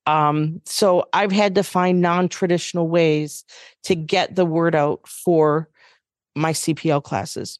Um, 0.07 0.61
so 0.65 1.07
I've 1.13 1.31
had 1.31 1.55
to 1.55 1.63
find 1.63 2.01
non 2.01 2.29
traditional 2.29 2.87
ways 2.87 3.43
to 3.83 3.95
get 3.95 4.35
the 4.35 4.45
word 4.45 4.75
out 4.75 5.07
for 5.07 5.67
my 6.35 6.51
CPL 6.51 7.03
classes. 7.03 7.59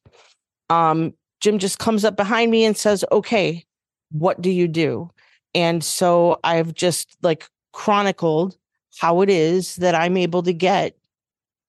Um, 0.69 1.13
Jim 1.39 1.59
just 1.59 1.79
comes 1.79 2.05
up 2.05 2.15
behind 2.15 2.51
me 2.51 2.65
and 2.65 2.77
says, 2.77 3.03
Okay, 3.11 3.65
what 4.11 4.41
do 4.41 4.49
you 4.49 4.67
do? 4.67 5.09
And 5.53 5.83
so 5.83 6.39
I've 6.43 6.73
just 6.73 7.17
like 7.21 7.47
chronicled 7.73 8.57
how 8.97 9.21
it 9.21 9.29
is 9.29 9.75
that 9.77 9.95
I'm 9.95 10.17
able 10.17 10.43
to 10.43 10.53
get 10.53 10.95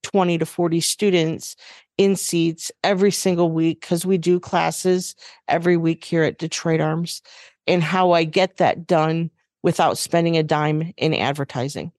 20 0.02 0.38
to 0.38 0.46
40 0.46 0.80
students 0.80 1.56
in 1.98 2.16
seats 2.16 2.70
every 2.84 3.10
single 3.10 3.50
week 3.50 3.80
because 3.80 4.04
we 4.04 4.18
do 4.18 4.38
classes 4.38 5.14
every 5.48 5.76
week 5.76 6.04
here 6.04 6.22
at 6.22 6.38
Detroit 6.38 6.80
Arms 6.80 7.22
and 7.66 7.82
how 7.82 8.12
I 8.12 8.24
get 8.24 8.58
that 8.58 8.86
done 8.86 9.30
without 9.62 9.98
spending 9.98 10.36
a 10.36 10.42
dime 10.42 10.92
in 10.96 11.14
advertising. 11.14 11.92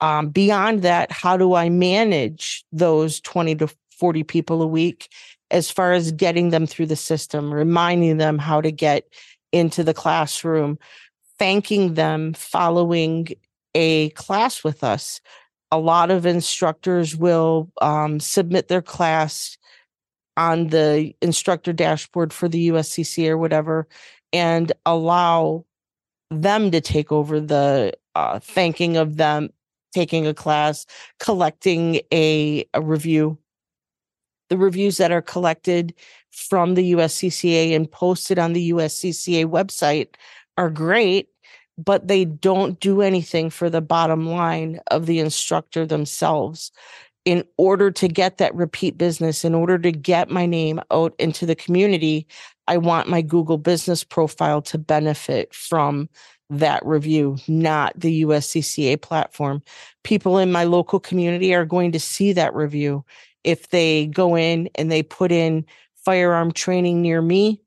Um, 0.00 0.28
beyond 0.28 0.82
that, 0.82 1.10
how 1.12 1.36
do 1.36 1.54
I 1.54 1.68
manage 1.68 2.64
those 2.72 3.20
20 3.20 3.54
to 3.56 3.68
40 3.98 4.22
people 4.24 4.62
a 4.62 4.66
week 4.66 5.08
as 5.50 5.70
far 5.70 5.92
as 5.92 6.12
getting 6.12 6.50
them 6.50 6.66
through 6.66 6.86
the 6.86 6.96
system, 6.96 7.52
reminding 7.52 8.18
them 8.18 8.38
how 8.38 8.60
to 8.60 8.70
get 8.70 9.04
into 9.52 9.84
the 9.84 9.94
classroom, 9.94 10.78
thanking 11.38 11.94
them 11.94 12.34
following 12.34 13.28
a 13.74 14.10
class 14.10 14.64
with 14.64 14.82
us. 14.82 15.20
A 15.72 15.78
lot 15.78 16.10
of 16.10 16.26
instructors 16.26 17.16
will 17.16 17.70
um, 17.82 18.20
submit 18.20 18.68
their 18.68 18.82
class 18.82 19.58
on 20.36 20.68
the 20.68 21.14
instructor 21.22 21.72
dashboard 21.72 22.32
for 22.32 22.48
the 22.48 22.68
USCC 22.68 23.28
or 23.28 23.38
whatever 23.38 23.88
and 24.32 24.72
allow 24.84 25.64
them 26.30 26.70
to 26.70 26.80
take 26.80 27.10
over 27.10 27.40
the 27.40 27.92
uh, 28.14 28.38
thanking 28.38 28.96
of 28.96 29.16
them 29.16 29.50
taking 29.96 30.26
a 30.26 30.34
class, 30.34 30.84
collecting 31.20 32.00
a, 32.12 32.66
a 32.74 32.82
review. 32.82 33.38
The 34.50 34.58
reviews 34.58 34.98
that 34.98 35.10
are 35.10 35.22
collected 35.22 35.94
from 36.30 36.74
the 36.74 36.92
USCCA 36.92 37.74
and 37.74 37.90
posted 37.90 38.38
on 38.38 38.52
the 38.52 38.72
USCCA 38.72 39.46
website 39.46 40.08
are 40.58 40.68
great, 40.68 41.28
but 41.78 42.08
they 42.08 42.24
don't 42.24 42.80
do 42.80 43.02
anything 43.02 43.50
for 43.50 43.68
the 43.68 43.80
bottom 43.80 44.26
line 44.26 44.80
of 44.90 45.06
the 45.06 45.18
instructor 45.18 45.86
themselves. 45.86 46.72
In 47.24 47.44
order 47.58 47.90
to 47.90 48.06
get 48.06 48.38
that 48.38 48.54
repeat 48.54 48.96
business, 48.96 49.44
in 49.44 49.54
order 49.54 49.78
to 49.78 49.90
get 49.90 50.30
my 50.30 50.46
name 50.46 50.80
out 50.92 51.12
into 51.18 51.44
the 51.44 51.56
community, 51.56 52.26
I 52.68 52.76
want 52.76 53.08
my 53.08 53.20
Google 53.20 53.58
business 53.58 54.04
profile 54.04 54.62
to 54.62 54.78
benefit 54.78 55.52
from 55.52 56.08
that 56.50 56.84
review, 56.86 57.36
not 57.48 57.98
the 57.98 58.22
USCCA 58.22 59.00
platform. 59.00 59.62
People 60.04 60.38
in 60.38 60.52
my 60.52 60.64
local 60.64 61.00
community 61.00 61.52
are 61.54 61.64
going 61.64 61.92
to 61.92 62.00
see 62.00 62.32
that 62.32 62.54
review. 62.54 63.04
If 63.42 63.70
they 63.70 64.06
go 64.06 64.36
in 64.36 64.70
and 64.76 64.90
they 64.90 65.02
put 65.02 65.32
in 65.32 65.66
firearm 66.04 66.52
training 66.52 67.02
near 67.02 67.20
me, 67.20 67.60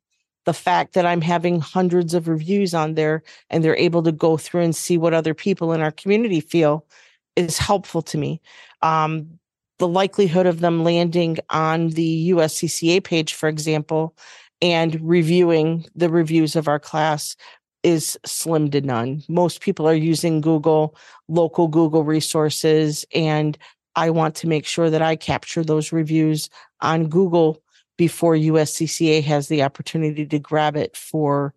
the 0.49 0.53
fact 0.53 0.93
that 0.95 1.05
I'm 1.05 1.21
having 1.21 1.59
hundreds 1.59 2.15
of 2.15 2.27
reviews 2.27 2.73
on 2.73 2.95
there 2.95 3.21
and 3.51 3.63
they're 3.63 3.77
able 3.77 4.01
to 4.01 4.11
go 4.11 4.35
through 4.35 4.63
and 4.63 4.75
see 4.75 4.97
what 4.97 5.13
other 5.13 5.35
people 5.35 5.73
in 5.73 5.79
our 5.79 5.91
community 5.91 6.39
feel 6.39 6.87
is 7.35 7.59
helpful 7.59 8.01
to 8.01 8.17
me. 8.17 8.41
Um, 8.81 9.37
the 9.77 9.87
likelihood 9.87 10.47
of 10.47 10.61
them 10.61 10.83
landing 10.83 11.37
on 11.51 11.89
the 11.89 12.31
USCCA 12.31 13.03
page, 13.03 13.35
for 13.35 13.47
example, 13.47 14.15
and 14.59 14.99
reviewing 15.07 15.85
the 15.93 16.09
reviews 16.09 16.55
of 16.55 16.67
our 16.67 16.79
class 16.79 17.35
is 17.83 18.17
slim 18.25 18.71
to 18.71 18.81
none. 18.81 19.21
Most 19.29 19.61
people 19.61 19.87
are 19.87 19.93
using 19.93 20.41
Google, 20.41 20.95
local 21.27 21.67
Google 21.67 22.03
resources, 22.03 23.05
and 23.13 23.55
I 23.95 24.09
want 24.09 24.33
to 24.37 24.47
make 24.47 24.65
sure 24.65 24.89
that 24.89 25.03
I 25.03 25.15
capture 25.15 25.63
those 25.63 25.91
reviews 25.91 26.49
on 26.81 27.07
Google 27.07 27.61
before 27.99 28.33
USCCA 28.33 29.21
has 29.25 29.49
the 29.49 29.61
opportunity 29.61 30.25
to 30.25 30.39
grab 30.39 30.77
it 30.77 30.95
for 30.95 31.53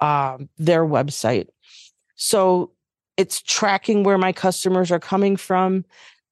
um, 0.00 0.48
their 0.56 0.86
website. 0.86 1.48
So 2.16 2.72
it's 3.18 3.42
tracking 3.42 4.02
where 4.02 4.16
my 4.16 4.32
customers 4.32 4.90
are 4.90 4.98
coming 4.98 5.36
from. 5.36 5.84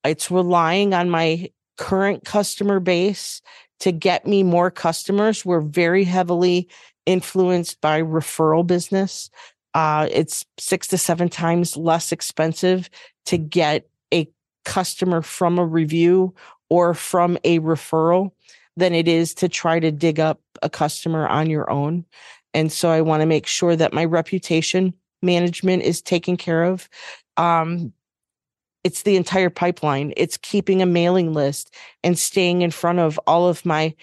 It's 0.03 0.31
relying 0.31 0.95
on 0.95 1.11
my 1.11 1.51
current 1.77 2.25
customer 2.25 2.81
base 2.81 3.43
to 3.81 3.93
get 3.93 4.27
me 4.27 4.43
more 4.43 4.71
customers. 4.71 5.45
We're 5.45 5.61
very 5.61 6.05
heavily 6.05 6.67
influenced 7.05 7.83
by 7.83 8.01
referral 8.01 8.67
business. 8.67 9.29
Uh, 9.75 10.09
it's 10.11 10.47
six 10.59 10.87
to 10.87 10.97
seven 10.97 11.29
times 11.29 11.77
less 11.77 12.13
expensive 12.13 12.89
to 13.27 13.37
get 13.37 13.91
a 14.11 14.27
customer 14.65 15.21
from 15.21 15.59
a 15.59 15.67
review 15.67 16.35
or 16.71 16.95
from 16.95 17.37
a 17.45 17.59
referral 17.59 18.31
than 18.77 18.95
it 18.95 19.09
is 19.09 19.35
to 19.35 19.49
try 19.49 19.81
to 19.81 19.91
dig 19.91 20.21
up 20.21 20.41
a 20.63 20.71
customer 20.71 21.27
on 21.27 21.51
your 21.51 21.71
own. 21.71 22.05
And 22.55 22.73
so 22.73 22.91
I 22.91 23.01
want 23.01 23.21
to 23.21 23.27
make 23.27 23.47
sure 23.47 23.77
that 23.77 23.93
my 23.93 24.05
reputation 24.05 24.95
management 25.23 25.83
is 25.83 26.03
taken 26.03 26.37
care 26.37 26.65
of. 26.65 26.89
Um, 27.37 27.93
it's 28.83 29.03
the 29.03 29.17
entire 29.17 29.51
pipeline. 29.51 30.13
It's 30.17 30.37
keeping 30.39 30.81
a 30.81 30.87
mailing 30.87 31.33
list 31.33 31.75
and 32.03 32.19
staying 32.19 32.63
in 32.63 32.71
front 32.71 32.99
of 32.99 33.21
all 33.27 33.49
of 33.49 33.65
my 33.65 33.95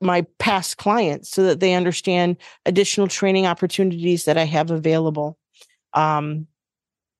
my 0.00 0.22
past 0.38 0.76
clients 0.76 1.28
so 1.30 1.42
that 1.42 1.58
they 1.58 1.74
understand 1.74 2.36
additional 2.66 3.08
training 3.08 3.46
opportunities 3.46 4.26
that 4.26 4.38
I 4.38 4.44
have 4.44 4.70
available. 4.70 5.38
Um, 5.92 6.46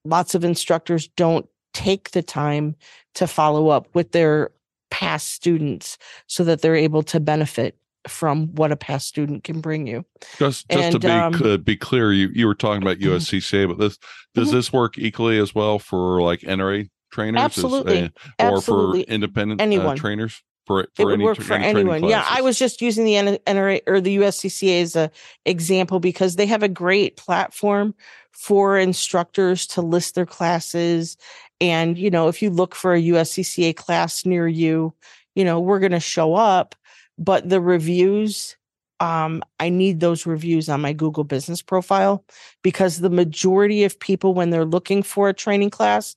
lots 0.04 0.34
of 0.34 0.44
instructors 0.44 1.08
don't 1.08 1.48
take 1.72 2.10
the 2.12 2.22
time 2.22 2.76
to 3.14 3.26
follow 3.26 3.68
up 3.68 3.88
with 3.94 4.12
their 4.12 4.50
past 4.90 5.32
students 5.32 5.98
so 6.26 6.44
that 6.44 6.62
they're 6.62 6.76
able 6.76 7.02
to 7.02 7.20
benefit 7.20 7.76
from 8.06 8.48
what 8.54 8.70
a 8.70 8.76
past 8.76 9.06
student 9.06 9.44
can 9.44 9.60
bring 9.60 9.86
you. 9.86 10.04
Just, 10.38 10.68
just 10.68 10.70
and, 10.70 10.92
to 10.92 10.98
be 10.98 11.08
um, 11.08 11.62
be 11.62 11.76
clear, 11.76 12.12
you 12.12 12.28
you 12.34 12.46
were 12.46 12.54
talking 12.54 12.82
about 12.82 12.98
mm-hmm. 12.98 13.14
USCCA, 13.14 13.68
but 13.68 13.78
this 13.78 13.98
does 14.34 14.48
mm-hmm. 14.48 14.56
this 14.56 14.72
work 14.72 14.98
equally 14.98 15.38
as 15.38 15.54
well 15.54 15.78
for 15.78 16.20
like 16.20 16.40
NRA 16.40 16.88
trainers, 17.12 17.40
absolutely, 17.40 17.98
as, 17.98 18.10
uh, 18.38 18.44
or 18.44 18.56
absolutely. 18.56 19.04
for 19.04 19.10
independent 19.10 19.60
anyone. 19.60 19.86
Uh, 19.86 19.94
trainers? 19.96 20.42
For 20.66 20.88
for 20.94 21.02
it 21.02 21.04
would 21.04 21.20
work 21.20 21.38
for 21.40 21.54
anyone. 21.54 22.04
Yeah, 22.04 22.24
I 22.28 22.40
was 22.40 22.58
just 22.58 22.80
using 22.80 23.04
the 23.04 23.38
NRA 23.46 23.80
or 23.86 24.00
the 24.00 24.16
USCCA 24.18 24.82
as 24.82 24.96
a 24.96 25.10
example 25.44 26.00
because 26.00 26.36
they 26.36 26.46
have 26.46 26.62
a 26.62 26.68
great 26.68 27.16
platform 27.16 27.94
for 28.32 28.78
instructors 28.78 29.66
to 29.68 29.82
list 29.82 30.14
their 30.14 30.26
classes. 30.26 31.16
And 31.60 31.98
you 31.98 32.10
know, 32.10 32.28
if 32.28 32.42
you 32.42 32.50
look 32.50 32.74
for 32.74 32.94
a 32.94 33.02
USCCA 33.02 33.76
class 33.76 34.24
near 34.24 34.48
you, 34.48 34.94
you 35.34 35.44
know 35.44 35.60
we're 35.60 35.80
going 35.80 35.92
to 35.92 36.00
show 36.00 36.34
up. 36.34 36.74
But 37.16 37.48
the 37.48 37.60
reviews, 37.60 38.56
um, 38.98 39.42
I 39.60 39.68
need 39.68 40.00
those 40.00 40.26
reviews 40.26 40.68
on 40.68 40.80
my 40.80 40.92
Google 40.92 41.24
Business 41.24 41.62
profile 41.62 42.24
because 42.62 42.98
the 42.98 43.10
majority 43.10 43.84
of 43.84 44.00
people, 44.00 44.34
when 44.34 44.50
they're 44.50 44.64
looking 44.64 45.02
for 45.02 45.28
a 45.28 45.34
training 45.34 45.70
class, 45.70 46.16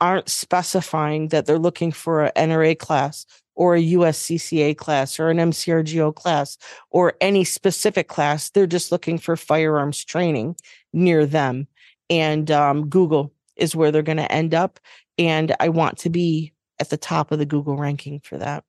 aren't 0.00 0.28
specifying 0.28 1.28
that 1.28 1.46
they're 1.46 1.58
looking 1.58 1.90
for 1.90 2.24
an 2.24 2.50
NRA 2.50 2.78
class 2.78 3.26
or 3.56 3.74
a 3.74 3.82
USCCA 3.82 4.76
class 4.76 5.18
or 5.18 5.30
an 5.30 5.38
MCRGO 5.38 6.14
class 6.14 6.56
or 6.90 7.14
any 7.20 7.42
specific 7.42 8.08
class. 8.08 8.50
They're 8.50 8.66
just 8.66 8.92
looking 8.92 9.18
for 9.18 9.36
firearms 9.36 10.04
training 10.04 10.56
near 10.92 11.26
them. 11.26 11.66
And 12.08 12.50
um, 12.50 12.88
Google 12.88 13.32
is 13.56 13.74
where 13.74 13.90
they're 13.90 14.02
going 14.02 14.18
to 14.18 14.30
end 14.30 14.54
up. 14.54 14.78
And 15.18 15.56
I 15.58 15.70
want 15.70 15.98
to 15.98 16.10
be 16.10 16.52
at 16.78 16.90
the 16.90 16.98
top 16.98 17.32
of 17.32 17.38
the 17.38 17.46
Google 17.46 17.76
ranking 17.76 18.20
for 18.20 18.38
that. 18.38 18.62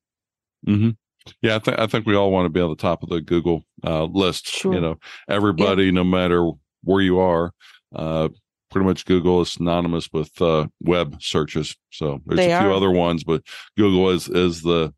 Mm-hmm. 0.66 0.90
Yeah, 1.42 1.56
I, 1.56 1.58
th- 1.58 1.78
I 1.78 1.86
think 1.86 2.06
we 2.06 2.16
all 2.16 2.32
want 2.32 2.46
to 2.46 2.50
be 2.50 2.60
on 2.60 2.70
the 2.70 2.76
top 2.76 3.02
of 3.02 3.10
the 3.10 3.20
Google 3.20 3.64
uh, 3.84 4.04
list. 4.04 4.48
Sure. 4.48 4.74
You 4.74 4.80
know, 4.80 4.96
everybody, 5.28 5.84
yeah. 5.84 5.90
no 5.90 6.04
matter 6.04 6.50
where 6.82 7.02
you 7.02 7.18
are, 7.18 7.52
uh, 7.94 8.30
pretty 8.70 8.86
much 8.86 9.04
Google 9.04 9.40
is 9.40 9.52
synonymous 9.52 10.08
with 10.12 10.40
uh, 10.40 10.66
web 10.80 11.22
searches. 11.22 11.76
So 11.90 12.20
there's 12.26 12.36
they 12.36 12.52
a 12.52 12.60
few 12.60 12.68
are. 12.68 12.74
other 12.74 12.90
ones, 12.90 13.24
but 13.24 13.42
Google 13.76 14.10
is 14.10 14.28
is 14.28 14.62
the 14.62 14.92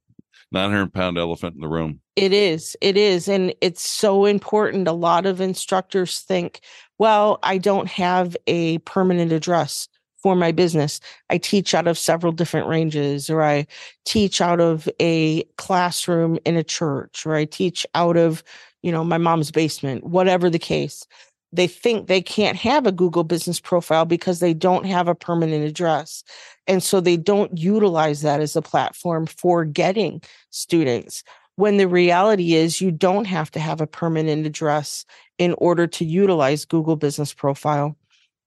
900 0.53 0.93
pound 0.93 1.19
elephant 1.19 1.55
in 1.55 1.61
the 1.61 1.69
room. 1.69 2.01
It 2.17 2.33
is. 2.33 2.77
It 2.81 2.97
is. 2.97 3.29
And 3.29 3.55
it's 3.61 3.89
so 3.89 4.25
important. 4.25 4.89
A 4.89 4.93
lot 4.93 5.27
of 5.27 5.41
instructors 5.41 6.21
think, 6.21 6.61
well, 6.99 7.39
I 7.43 7.59
don't 7.59 7.89
have 7.89 8.37
a 8.47 8.79
permanent 8.79 9.33
address 9.33 9.89
for 10.23 10.35
my 10.37 10.53
business. 10.53 11.01
I 11.31 11.39
teach 11.39 11.75
out 11.75 11.87
of 11.87 11.97
several 11.97 12.33
different 12.33 12.67
ranges, 12.67 13.31
or 13.31 13.43
I 13.43 13.67
teach 14.05 14.41
out 14.41 14.61
of 14.61 14.89
a 15.01 15.45
classroom 15.57 16.39
in 16.45 16.57
a 16.57 16.65
church, 16.65 17.25
or 17.25 17.35
I 17.35 17.47
teach 17.47 17.87
out 17.95 18.17
of, 18.17 18.43
you 18.83 18.93
know, 18.93 19.03
my 19.03 19.19
mom's 19.19 19.51
basement, 19.51 20.05
whatever 20.05 20.51
the 20.51 20.59
case. 20.59 21.07
They 21.53 21.67
think 21.67 22.07
they 22.07 22.23
can't 22.23 22.57
have 22.57 22.87
a 22.87 22.93
Google 22.93 23.25
business 23.25 23.59
profile 23.59 24.05
because 24.05 24.39
they 24.39 24.55
don't 24.55 24.87
have 24.87 25.09
a 25.09 25.15
permanent 25.15 25.65
address. 25.65 26.23
And 26.67 26.83
so 26.83 27.01
they 27.01 27.17
don't 27.17 27.57
utilize 27.59 28.23
that 28.23 28.41
as 28.41 28.55
a 28.55 28.63
platform 28.63 29.27
for 29.27 29.65
getting 29.65 30.23
students. 30.51 31.25
When 31.57 31.77
the 31.77 31.89
reality 31.89 32.55
is, 32.55 32.81
you 32.81 32.91
don't 32.91 33.27
have 33.27 33.51
to 33.51 33.61
have 33.61 33.81
a 33.81 33.87
permanent 33.87 34.47
address 34.47 35.05
in 35.39 35.55
order 35.59 35.87
to 35.89 36.05
utilize 36.05 36.65
Google 36.65 36.97
Business 36.97 37.35
Profile. 37.35 37.97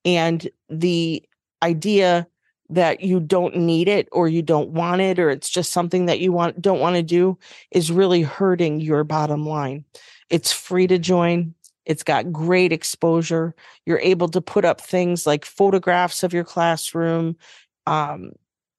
And 0.06 0.50
the 0.70 1.24
idea 1.62 2.28
that 2.70 3.02
you 3.02 3.20
don't 3.20 3.56
need 3.56 3.88
it 3.88 4.08
or 4.12 4.28
you 4.28 4.42
don't 4.42 4.70
want 4.70 5.02
it 5.02 5.20
or 5.20 5.30
it's 5.30 5.50
just 5.50 5.72
something 5.72 6.06
that 6.06 6.20
you 6.20 6.32
want 6.32 6.62
don't 6.62 6.80
want 6.80 6.96
to 6.96 7.04
do 7.04 7.38
is 7.72 7.92
really 7.92 8.22
hurting 8.22 8.80
your 8.80 9.04
bottom 9.04 9.46
line. 9.46 9.86
It's 10.30 10.52
free 10.52 10.88
to 10.88 10.98
join. 10.98 11.54
It's 11.86 12.04
got 12.04 12.32
great 12.32 12.72
exposure. 12.72 13.56
You're 13.86 14.00
able 14.00 14.30
to 14.30 14.42
put 14.42 14.66
up 14.66 14.80
things 14.80 15.26
like 15.28 15.46
photographs 15.46 16.24
of 16.24 16.34
your 16.34 16.44
classroom, 16.44 17.36
um, 17.86 18.32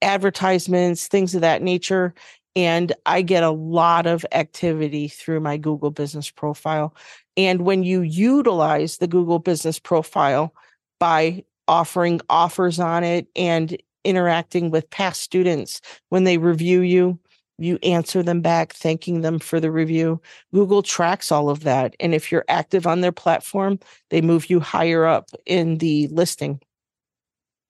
advertisements, 0.03 1.07
things 1.07 1.35
of 1.35 1.41
that 1.41 1.63
nature. 1.63 2.15
And 2.57 2.93
I 3.05 3.23
get 3.23 3.43
a 3.43 3.51
lot 3.51 4.07
of 4.07 4.25
activity 4.33 5.09
through 5.09 5.41
my 5.41 5.57
Google 5.57 5.91
business 5.91 6.31
profile. 6.31 6.95
And 7.37 7.63
when 7.63 7.83
you 7.83 8.03
utilize 8.03 8.99
the 8.99 9.09
Google 9.09 9.41
business 9.41 9.79
profile 9.79 10.55
by 11.01 11.45
offering 11.67 12.21
offers 12.29 12.79
on 12.79 13.03
it 13.03 13.27
and 13.35 13.77
interacting 14.05 14.71
with 14.71 14.89
past 14.91 15.23
students 15.23 15.81
when 16.11 16.25
they 16.25 16.39
review 16.39 16.81
you 16.81 17.19
you 17.59 17.79
answer 17.83 18.23
them 18.23 18.41
back 18.41 18.73
thanking 18.73 19.21
them 19.21 19.39
for 19.39 19.61
the 19.61 19.71
review 19.71 20.21
google 20.53 20.83
tracks 20.83 21.31
all 21.31 21.49
of 21.49 21.61
that 21.61 21.95
and 22.01 22.15
if 22.15 22.31
you're 22.33 22.45
active 22.49 22.87
on 22.87 23.01
their 23.01 23.13
platform 23.13 23.79
they 24.11 24.21
move 24.21 24.51
you 24.51 24.61
higher 24.61 25.05
up 25.05 25.31
in 25.47 25.79
the 25.79 26.09
listing 26.09 26.61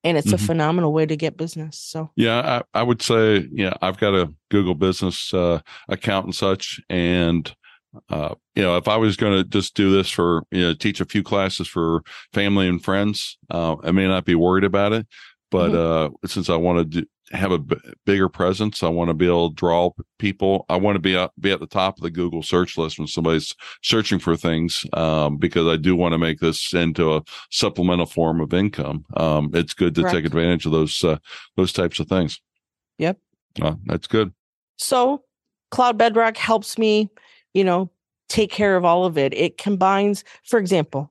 and 0.02 0.18
it's 0.18 0.28
mm-hmm. 0.28 0.34
a 0.42 0.46
phenomenal 0.46 0.92
way 0.92 1.06
to 1.06 1.16
get 1.16 1.36
business 1.36 1.78
so 1.78 2.10
yeah 2.16 2.62
i, 2.74 2.80
I 2.80 2.82
would 2.82 3.02
say 3.02 3.48
yeah 3.52 3.74
i've 3.82 3.98
got 3.98 4.14
a 4.14 4.32
google 4.50 4.74
business 4.74 5.32
uh, 5.34 5.60
account 5.88 6.26
and 6.26 6.34
such 6.34 6.80
and 6.88 7.54
uh, 8.08 8.34
you 8.54 8.62
know, 8.62 8.76
if 8.76 8.88
I 8.88 8.96
was 8.96 9.16
going 9.16 9.34
to 9.34 9.44
just 9.48 9.74
do 9.74 9.92
this 9.92 10.10
for, 10.10 10.42
you 10.50 10.60
know, 10.60 10.74
teach 10.74 11.00
a 11.00 11.04
few 11.04 11.22
classes 11.22 11.68
for 11.68 12.02
family 12.32 12.68
and 12.68 12.82
friends, 12.82 13.38
uh, 13.50 13.76
I 13.82 13.92
may 13.92 14.06
not 14.06 14.24
be 14.24 14.34
worried 14.34 14.64
about 14.64 14.92
it. 14.92 15.06
But 15.50 15.70
mm-hmm. 15.70 16.14
uh, 16.14 16.28
since 16.28 16.50
I 16.50 16.56
want 16.56 16.92
to 16.92 17.06
have 17.32 17.52
a 17.52 17.58
b- 17.58 17.76
bigger 18.04 18.28
presence, 18.28 18.82
I 18.82 18.88
want 18.88 19.08
to 19.08 19.14
be 19.14 19.26
able 19.26 19.50
to 19.50 19.54
draw 19.54 19.90
people. 20.18 20.66
I 20.68 20.76
want 20.76 20.96
to 20.96 21.00
be, 21.00 21.16
up, 21.16 21.32
be 21.40 21.50
at 21.50 21.60
the 21.60 21.66
top 21.66 21.96
of 21.96 22.02
the 22.02 22.10
Google 22.10 22.42
search 22.42 22.76
list 22.76 22.98
when 22.98 23.08
somebody's 23.08 23.54
searching 23.82 24.18
for 24.18 24.36
things 24.36 24.84
um, 24.92 25.36
because 25.38 25.66
I 25.66 25.76
do 25.76 25.96
want 25.96 26.12
to 26.12 26.18
make 26.18 26.40
this 26.40 26.72
into 26.74 27.14
a 27.14 27.22
supplemental 27.50 28.06
form 28.06 28.40
of 28.40 28.52
income. 28.52 29.04
Um, 29.16 29.50
it's 29.54 29.74
good 29.74 29.94
to 29.96 30.02
Correct. 30.02 30.16
take 30.16 30.24
advantage 30.26 30.66
of 30.66 30.72
those 30.72 31.02
uh, 31.02 31.18
those 31.56 31.72
types 31.72 31.98
of 32.00 32.08
things. 32.08 32.40
Yep, 32.98 33.18
uh, 33.62 33.74
that's 33.86 34.06
good. 34.06 34.32
So, 34.76 35.24
Cloud 35.70 35.98
Bedrock 35.98 36.36
helps 36.36 36.78
me 36.78 37.10
you 37.54 37.64
know, 37.64 37.88
take 38.28 38.50
care 38.50 38.76
of 38.76 38.84
all 38.84 39.06
of 39.06 39.16
it. 39.16 39.32
It 39.32 39.56
combines, 39.56 40.24
for 40.44 40.58
example, 40.58 41.10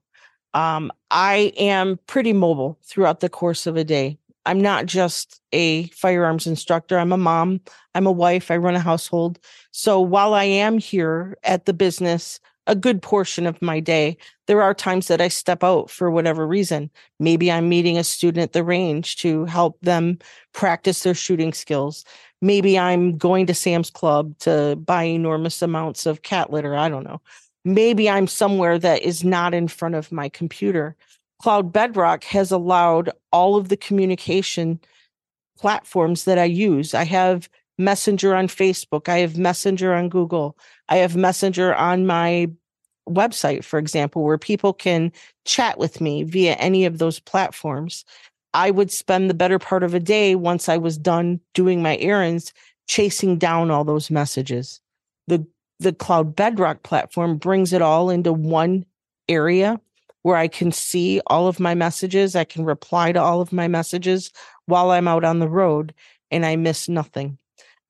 um, 0.53 0.91
I 1.09 1.53
am 1.57 1.99
pretty 2.05 2.33
mobile 2.33 2.77
throughout 2.83 3.21
the 3.21 3.29
course 3.29 3.65
of 3.65 3.75
a 3.75 3.83
day. 3.83 4.19
I'm 4.45 4.59
not 4.59 4.85
just 4.85 5.41
a 5.51 5.87
firearms 5.87 6.47
instructor. 6.47 6.97
I'm 6.97 7.11
a 7.11 7.17
mom. 7.17 7.61
I'm 7.95 8.07
a 8.07 8.11
wife. 8.11 8.51
I 8.51 8.57
run 8.57 8.75
a 8.75 8.79
household. 8.79 9.39
So 9.71 10.01
while 10.01 10.33
I 10.33 10.43
am 10.43 10.77
here 10.77 11.37
at 11.43 11.65
the 11.65 11.73
business 11.73 12.39
a 12.65 12.75
good 12.75 13.01
portion 13.01 13.45
of 13.45 13.61
my 13.61 13.81
day, 13.81 14.15
there 14.47 14.61
are 14.61 14.73
times 14.73 15.09
that 15.09 15.19
I 15.19 15.27
step 15.27 15.65
out 15.65 15.89
for 15.89 16.09
whatever 16.09 16.47
reason. 16.47 16.89
Maybe 17.19 17.51
I'm 17.51 17.67
meeting 17.67 17.97
a 17.97 18.05
student 18.05 18.41
at 18.41 18.53
the 18.53 18.63
range 18.63 19.17
to 19.17 19.43
help 19.45 19.77
them 19.81 20.19
practice 20.53 21.03
their 21.03 21.13
shooting 21.13 21.51
skills 21.51 22.05
maybe 22.43 22.77
I'm 22.77 23.17
going 23.17 23.47
to 23.47 23.53
Sam's 23.53 23.89
Club 23.89 24.37
to 24.39 24.75
buy 24.75 25.03
enormous 25.03 25.61
amounts 25.61 26.05
of 26.05 26.21
cat 26.21 26.51
litter. 26.51 26.75
I 26.75 26.89
don't 26.89 27.05
know. 27.05 27.21
Maybe 27.65 28.09
I'm 28.09 28.27
somewhere 28.27 28.77
that 28.77 29.01
is 29.01 29.23
not 29.23 29.53
in 29.53 29.69
front 29.69 29.95
of 29.95 30.11
my 30.11 30.27
computer. 30.27 30.97
Cloud 31.41 31.73
Bedrock 31.73 32.23
has 32.25 32.51
allowed 32.51 33.09
all 33.31 33.55
of 33.55 33.69
the 33.69 33.77
communication 33.77 34.79
platforms 35.57 36.25
that 36.25 36.37
I 36.37 36.45
use. 36.45 36.93
I 36.93 37.03
have 37.03 37.49
Messenger 37.77 38.35
on 38.35 38.47
Facebook, 38.47 39.09
I 39.09 39.17
have 39.19 39.37
Messenger 39.37 39.93
on 39.93 40.09
Google, 40.09 40.57
I 40.89 40.97
have 40.97 41.15
Messenger 41.15 41.73
on 41.75 42.05
my 42.05 42.49
website, 43.09 43.63
for 43.63 43.79
example, 43.79 44.23
where 44.23 44.37
people 44.37 44.73
can 44.73 45.11
chat 45.45 45.77
with 45.77 45.99
me 45.99 46.23
via 46.23 46.53
any 46.53 46.85
of 46.85 46.97
those 46.99 47.19
platforms. 47.19 48.05
I 48.53 48.71
would 48.71 48.91
spend 48.91 49.29
the 49.29 49.33
better 49.33 49.59
part 49.59 49.83
of 49.83 49.93
a 49.93 49.99
day 49.99 50.35
once 50.35 50.69
I 50.69 50.77
was 50.77 50.97
done 50.97 51.39
doing 51.53 51.81
my 51.81 51.97
errands 51.97 52.53
chasing 52.87 53.37
down 53.37 53.71
all 53.71 53.83
those 53.83 54.11
messages. 54.11 54.79
The 55.27 55.45
the 55.79 55.93
Cloud 55.93 56.35
Bedrock 56.35 56.83
platform 56.83 57.37
brings 57.37 57.73
it 57.73 57.81
all 57.81 58.09
into 58.09 58.31
one 58.31 58.85
area 59.27 59.79
where 60.23 60.35
I 60.35 60.47
can 60.47 60.71
see 60.71 61.21
all 61.27 61.47
of 61.47 61.59
my 61.59 61.75
messages. 61.75 62.35
I 62.35 62.43
can 62.43 62.65
reply 62.65 63.11
to 63.11 63.21
all 63.21 63.39
of 63.39 63.53
my 63.53 63.67
messages 63.67 64.31
while 64.65 64.91
I'm 64.91 65.07
out 65.07 65.23
on 65.23 65.39
the 65.39 65.47
road 65.47 65.93
and 66.31 66.45
I 66.45 66.55
miss 66.55 66.89
nothing. 66.89 67.37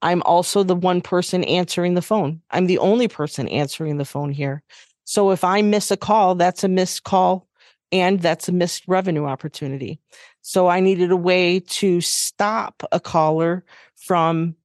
I'm 0.01 0.21
also 0.23 0.63
the 0.63 0.75
one 0.75 1.01
person 1.01 1.45
answering 1.45 1.93
the 1.93 2.01
phone. 2.01 2.41
I'm 2.51 2.65
the 2.65 2.79
only 2.79 3.07
person 3.07 3.47
answering 3.47 3.97
the 3.97 4.05
phone 4.05 4.31
here. 4.31 4.61
So 5.05 5.31
if 5.31 5.43
I 5.43 5.61
miss 5.61 5.91
a 5.91 5.97
call, 5.97 6.35
that's 6.35 6.63
a 6.63 6.67
missed 6.67 7.03
call 7.03 7.47
and 7.91 8.19
that's 8.19 8.49
a 8.49 8.51
missed 8.51 8.83
revenue 8.87 9.25
opportunity. 9.25 9.99
So 10.41 10.67
I 10.67 10.81
needed 10.81 11.11
a 11.11 11.17
way 11.17 11.59
to 11.59 12.01
stop 12.01 12.83
a 12.91 12.99
caller 12.99 13.63
from 13.95 14.55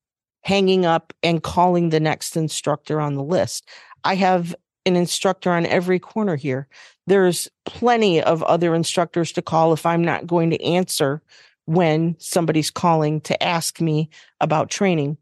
hanging 0.42 0.87
up 0.87 1.12
and 1.22 1.42
calling 1.42 1.90
the 1.90 2.00
next 2.00 2.37
instructor 2.37 3.00
on 3.00 3.14
the 3.14 3.22
list. 3.22 3.68
I 4.02 4.14
have 4.14 4.54
an 4.87 4.96
instructor 4.96 5.50
on 5.50 5.66
every 5.66 5.98
corner 5.98 6.37
here. 6.37 6.66
There's 7.09 7.49
plenty 7.64 8.23
of 8.23 8.42
other 8.42 8.75
instructors 8.75 9.33
to 9.33 9.42
call 9.42 9.73
if 9.73 9.87
I'm 9.87 10.05
not 10.05 10.27
going 10.27 10.51
to 10.51 10.62
answer 10.62 11.23
when 11.64 12.16
somebody's 12.18 12.71
calling 12.71 13.23
to 13.23 13.42
ask 13.42 13.81
me 13.81 14.11
about 14.42 14.68
training. 14.68 15.16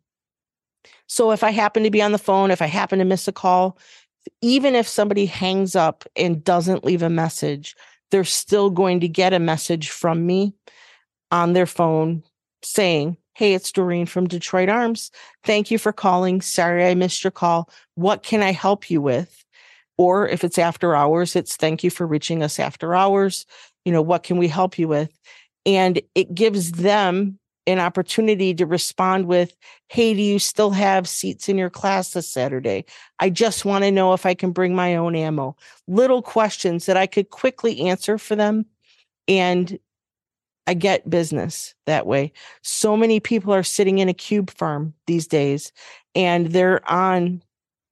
So 1.07 1.31
if 1.31 1.44
I 1.44 1.51
happen 1.53 1.85
to 1.85 1.90
be 1.90 2.03
on 2.03 2.11
the 2.11 2.18
phone, 2.18 2.51
if 2.51 2.61
I 2.61 2.66
happen 2.66 2.99
to 2.99 3.05
miss 3.05 3.29
a 3.29 3.33
call, 3.33 3.79
even 4.42 4.75
if 4.75 4.88
somebody 4.88 5.27
hangs 5.27 5.77
up 5.77 6.05
and 6.16 6.42
doesn't 6.42 6.85
leave 6.85 7.03
a 7.03 7.09
message, 7.09 7.77
they're 8.11 8.25
still 8.25 8.68
going 8.68 8.99
to 9.01 9.09
get 9.09 9.33
a 9.33 9.38
message 9.38 9.90
from 9.90 10.27
me 10.27 10.55
on 11.31 11.53
their 11.53 11.66
phone 11.66 12.25
saying, 12.64 13.16
Hey, 13.35 13.55
it's 13.55 13.70
Doreen 13.70 14.07
from 14.07 14.27
Detroit 14.27 14.68
Arms. 14.68 15.12
Thank 15.44 15.70
you 15.70 15.79
for 15.79 15.92
calling. 15.92 16.40
Sorry 16.40 16.85
I 16.85 16.94
missed 16.94 17.22
your 17.22 17.31
call. 17.31 17.70
What 17.94 18.25
can 18.25 18.42
I 18.42 18.51
help 18.51 18.90
you 18.90 19.01
with? 19.01 19.44
Or 19.98 20.28
if 20.28 20.44
it's 20.44 20.59
after 20.59 20.94
hours, 20.94 21.37
it's 21.37 21.56
thank 21.56 21.82
you 21.82 21.90
for 21.90 22.06
reaching 22.06 22.42
us 22.42 22.59
after 22.59 22.94
hours. 22.94 23.46
You 23.85 23.92
know, 23.92 24.02
what 24.02 24.22
can 24.22 24.37
we 24.37 24.48
help 24.48 24.78
you 24.78 24.88
with? 24.88 25.18
And 25.64 26.00
it 26.14 26.35
gives 26.35 26.72
them 26.72 27.38
an 27.66 27.80
opportunity 27.80 28.54
to 28.54 28.66
respond 28.66 29.26
with, 29.26 29.56
Hey, 29.88 30.14
do 30.14 30.22
you 30.22 30.38
still 30.38 30.70
have 30.70 31.09
seats 31.09 31.48
in 31.48 31.59
your 31.59 31.70
class 31.70 32.12
this 32.12 32.28
Saturday? 32.28 32.85
I 33.18 33.30
just 33.30 33.64
want 33.64 33.85
to 33.85 33.90
know 33.90 34.12
if 34.12 34.24
I 34.24 34.35
can 34.35 34.52
bring 34.52 34.74
my 34.74 34.94
own 34.96 35.16
ammo. 35.16 35.56
Little 35.88 36.22
questions 36.22 36.87
that 36.87 36.96
I 36.96 37.06
could 37.06 37.30
quickly 37.30 37.80
answer 37.80 38.18
for 38.18 38.37
them 38.37 38.66
and 39.26 39.78
I 40.66 40.74
get 40.74 41.09
business 41.09 41.74
that 41.87 42.06
way. 42.06 42.32
So 42.62 42.96
many 42.96 43.20
people 43.20 43.52
are 43.52 43.62
sitting 43.62 43.98
in 43.98 44.09
a 44.09 44.14
cube 44.14 44.50
farm 44.50 44.94
these 45.06 45.26
days 45.26 45.72
and 46.14 46.48
they're 46.48 46.88
on 46.90 47.42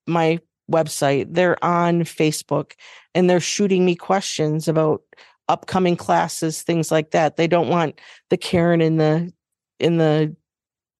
my 0.07 0.40
website, 0.70 1.27
they're 1.31 1.62
on 1.64 2.03
Facebook, 2.03 2.72
and 3.14 3.29
they're 3.29 3.40
shooting 3.40 3.85
me 3.85 3.94
questions 3.94 4.68
about 4.68 5.03
upcoming 5.48 5.96
classes, 5.96 6.62
things 6.62 6.90
like 6.90 7.11
that. 7.11 7.37
They 7.37 7.46
don't 7.46 7.68
want 7.68 8.00
the 8.31 8.37
Karen 8.37 8.81
in 8.81 8.96
the 8.96 9.33
in 9.81 9.98
the 9.98 10.35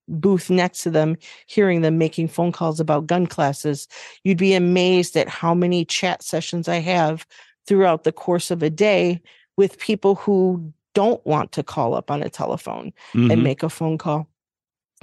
booth 0.07 0.51
next 0.51 0.83
to 0.83 0.91
them 0.91 1.17
hearing 1.47 1.81
them 1.81 1.97
making 1.97 2.29
phone 2.29 2.53
calls 2.53 2.79
about 2.79 3.07
gun 3.07 3.27
classes. 3.27 3.89
You'd 4.23 4.37
be 4.37 4.53
amazed 4.53 5.17
at 5.17 5.29
how 5.29 5.55
many 5.55 5.87
chat 5.87 6.23
sessions 6.23 6.69
I 6.69 6.81
have 6.81 7.27
throughout 7.67 8.05
the 8.05 8.13
course 8.13 8.51
of 8.51 8.63
a 8.63 8.69
day 8.69 9.23
with 9.57 9.79
people 9.79 10.17
who 10.17 10.73
don't 10.95 11.25
want 11.25 11.53
to 11.53 11.63
call 11.63 11.95
up 11.95 12.11
on 12.11 12.23
a 12.23 12.29
telephone 12.29 12.93
Mhm. 13.15 13.33
and 13.33 13.43
make 13.43 13.63
a 13.63 13.71
phone 13.71 13.97
call. 13.97 14.29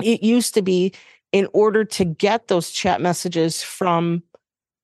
It 0.03 0.21
used 0.21 0.53
to 0.53 0.61
be 0.61 0.93
in 1.31 1.47
order 1.53 1.83
to 1.83 2.05
get 2.05 2.47
those 2.47 2.69
chat 2.69 3.01
messages 3.01 3.63
from 3.63 4.21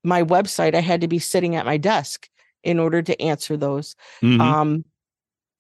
my 0.08 0.24
website, 0.24 0.74
I 0.74 0.80
had 0.80 1.02
to 1.02 1.08
be 1.08 1.20
sitting 1.20 1.56
at 1.56 1.66
my 1.66 1.78
desk 1.78 2.30
in 2.64 2.80
order 2.80 3.02
to 3.02 3.22
answer 3.22 3.58
those. 3.58 3.96
Mhm. 4.24 4.40
Um, 4.40 4.86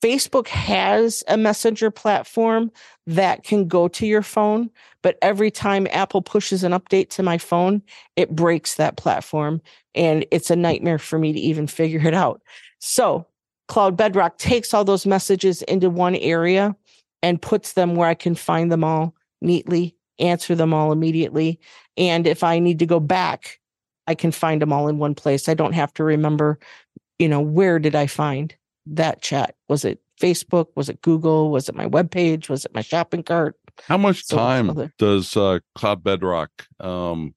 Facebook 0.02 0.48
has 0.48 1.24
a 1.28 1.38
messenger 1.38 1.90
platform 1.90 2.72
that 3.08 3.44
can 3.44 3.68
go 3.68 3.88
to 3.88 4.06
your 4.06 4.22
phone, 4.22 4.70
but 5.02 5.18
every 5.22 5.50
time 5.50 5.88
Apple 5.92 6.22
pushes 6.22 6.64
an 6.64 6.72
update 6.72 7.10
to 7.10 7.24
my 7.24 7.38
phone, 7.38 7.82
it 8.16 8.36
breaks 8.36 8.76
that 8.76 8.96
platform 8.96 9.62
and 9.96 10.26
it's 10.32 10.52
a 10.52 10.56
nightmare 10.56 11.00
for 11.00 11.18
me 11.18 11.34
to 11.34 11.40
even 11.40 11.68
figure 11.80 12.08
it 12.08 12.14
out. 12.14 12.42
So, 12.80 13.26
Cloud 13.68 13.98
Bedrock 13.98 14.38
takes 14.38 14.74
all 14.74 14.86
those 14.86 15.06
messages 15.06 15.62
into 15.64 15.90
one 15.90 16.16
area 16.16 16.76
and 17.22 17.42
puts 17.42 17.74
them 17.74 17.96
where 17.96 18.08
I 18.08 18.14
can 18.14 18.36
find 18.36 18.72
them 18.72 18.84
all 18.84 19.14
neatly, 19.42 19.96
answer 20.20 20.56
them 20.56 20.74
all 20.74 20.92
immediately. 20.94 21.60
And 21.98 22.28
if 22.28 22.44
I 22.44 22.60
need 22.60 22.80
to 22.80 22.86
go 22.86 23.00
back, 23.02 23.60
I 24.08 24.15
can 24.15 24.32
find 24.32 24.62
them 24.62 24.72
all 24.74 24.88
in 24.88 24.98
one 24.98 25.15
place. 25.15 25.50
I 25.50 25.54
don't 25.54 25.74
have 25.74 25.93
to 25.96 26.04
remember, 26.04 26.60
you 27.20 27.28
know, 27.28 27.41
where 27.41 27.78
did 27.80 27.96
I 27.96 28.08
find 28.08 28.56
that 28.88 29.22
chat? 29.22 29.56
Was 29.67 29.84
it 29.86 30.02
Facebook? 30.20 30.67
Was 30.76 30.89
it 30.89 31.02
Google? 31.02 31.52
Was 31.52 31.67
it 31.70 31.76
my 31.76 31.88
webpage? 31.88 32.50
Was 32.50 32.65
it 32.65 32.74
my 32.74 32.82
shopping 32.82 33.24
cart? 33.24 33.56
How 33.86 33.98
much 33.98 34.26
So, 34.26 34.38
time 34.38 34.70
other- 34.70 34.91
does 34.98 35.36
uh, 35.38 35.60
Cloud 35.76 36.04
Bedrock 36.04 36.50
um, 36.80 37.36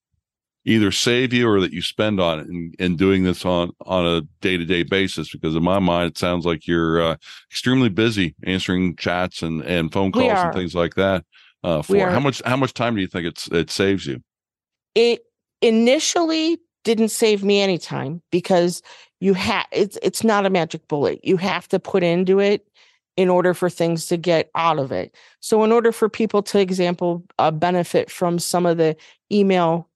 either 0.65 0.91
save 0.93 1.33
you 1.33 1.49
or 1.49 1.61
that 1.61 1.73
you 1.73 1.83
spend 1.83 2.21
on 2.21 2.39
it 2.41 2.47
in, 2.49 2.73
in 2.79 2.97
doing 2.97 3.25
this 3.25 3.45
on 3.45 3.73
on 3.85 4.07
a 4.07 4.23
day 4.41 4.57
to 4.57 4.65
day 4.65 4.83
basis? 4.83 5.31
Because 5.33 5.55
in 5.57 5.63
my 5.63 5.79
mind, 5.81 6.13
it 6.13 6.19
sounds 6.19 6.47
like 6.47 6.67
you're 6.67 7.03
uh, 7.03 7.17
extremely 7.51 7.89
busy 7.91 8.35
answering 8.45 8.97
chats 8.97 9.43
and, 9.43 9.63
and 9.63 9.93
phone 9.93 10.13
calls 10.13 10.33
and 10.33 10.55
things 10.55 10.75
like 10.75 10.95
that. 10.95 11.25
Uh, 11.63 11.83
for 11.83 11.99
how 12.09 12.21
much 12.21 12.41
how 12.47 12.57
much 12.57 12.73
time 12.73 12.95
do 12.95 13.03
you 13.03 13.07
think 13.07 13.27
it's 13.27 13.49
it 13.49 13.71
saves 13.71 14.07
you? 14.07 14.23
it 14.95 15.21
initially 15.63 16.59
didn't 16.85 17.11
save 17.11 17.45
me 17.45 17.61
any 17.61 17.79
time 17.79 18.23
because 18.31 18.83
you 19.21 19.35
have 19.35 19.67
it's 19.71 19.99
it's 20.03 20.25
not 20.25 20.47
a 20.47 20.51
magic 20.51 20.87
bullet. 20.89 21.21
You 21.23 21.37
have 21.37 21.69
to 21.69 21.79
put 21.79 22.03
into 22.03 22.41
it 22.41 22.67
in 23.17 23.29
order 23.29 23.53
for 23.53 23.69
things 23.69 24.07
to 24.07 24.17
get 24.17 24.51
out 24.55 24.79
of 24.79 24.93
it. 24.93 25.15
So 25.41 25.63
in 25.63 25.73
order 25.73 25.93
for 25.93 26.09
people 26.09 26.43
to 26.45 26.59
example 26.59 27.25
uh, 27.39 27.51
benefit 27.51 28.11
from 28.11 28.39
some 28.39 28.67
of 28.67 28.79
the 28.79 28.97
email 29.31 29.89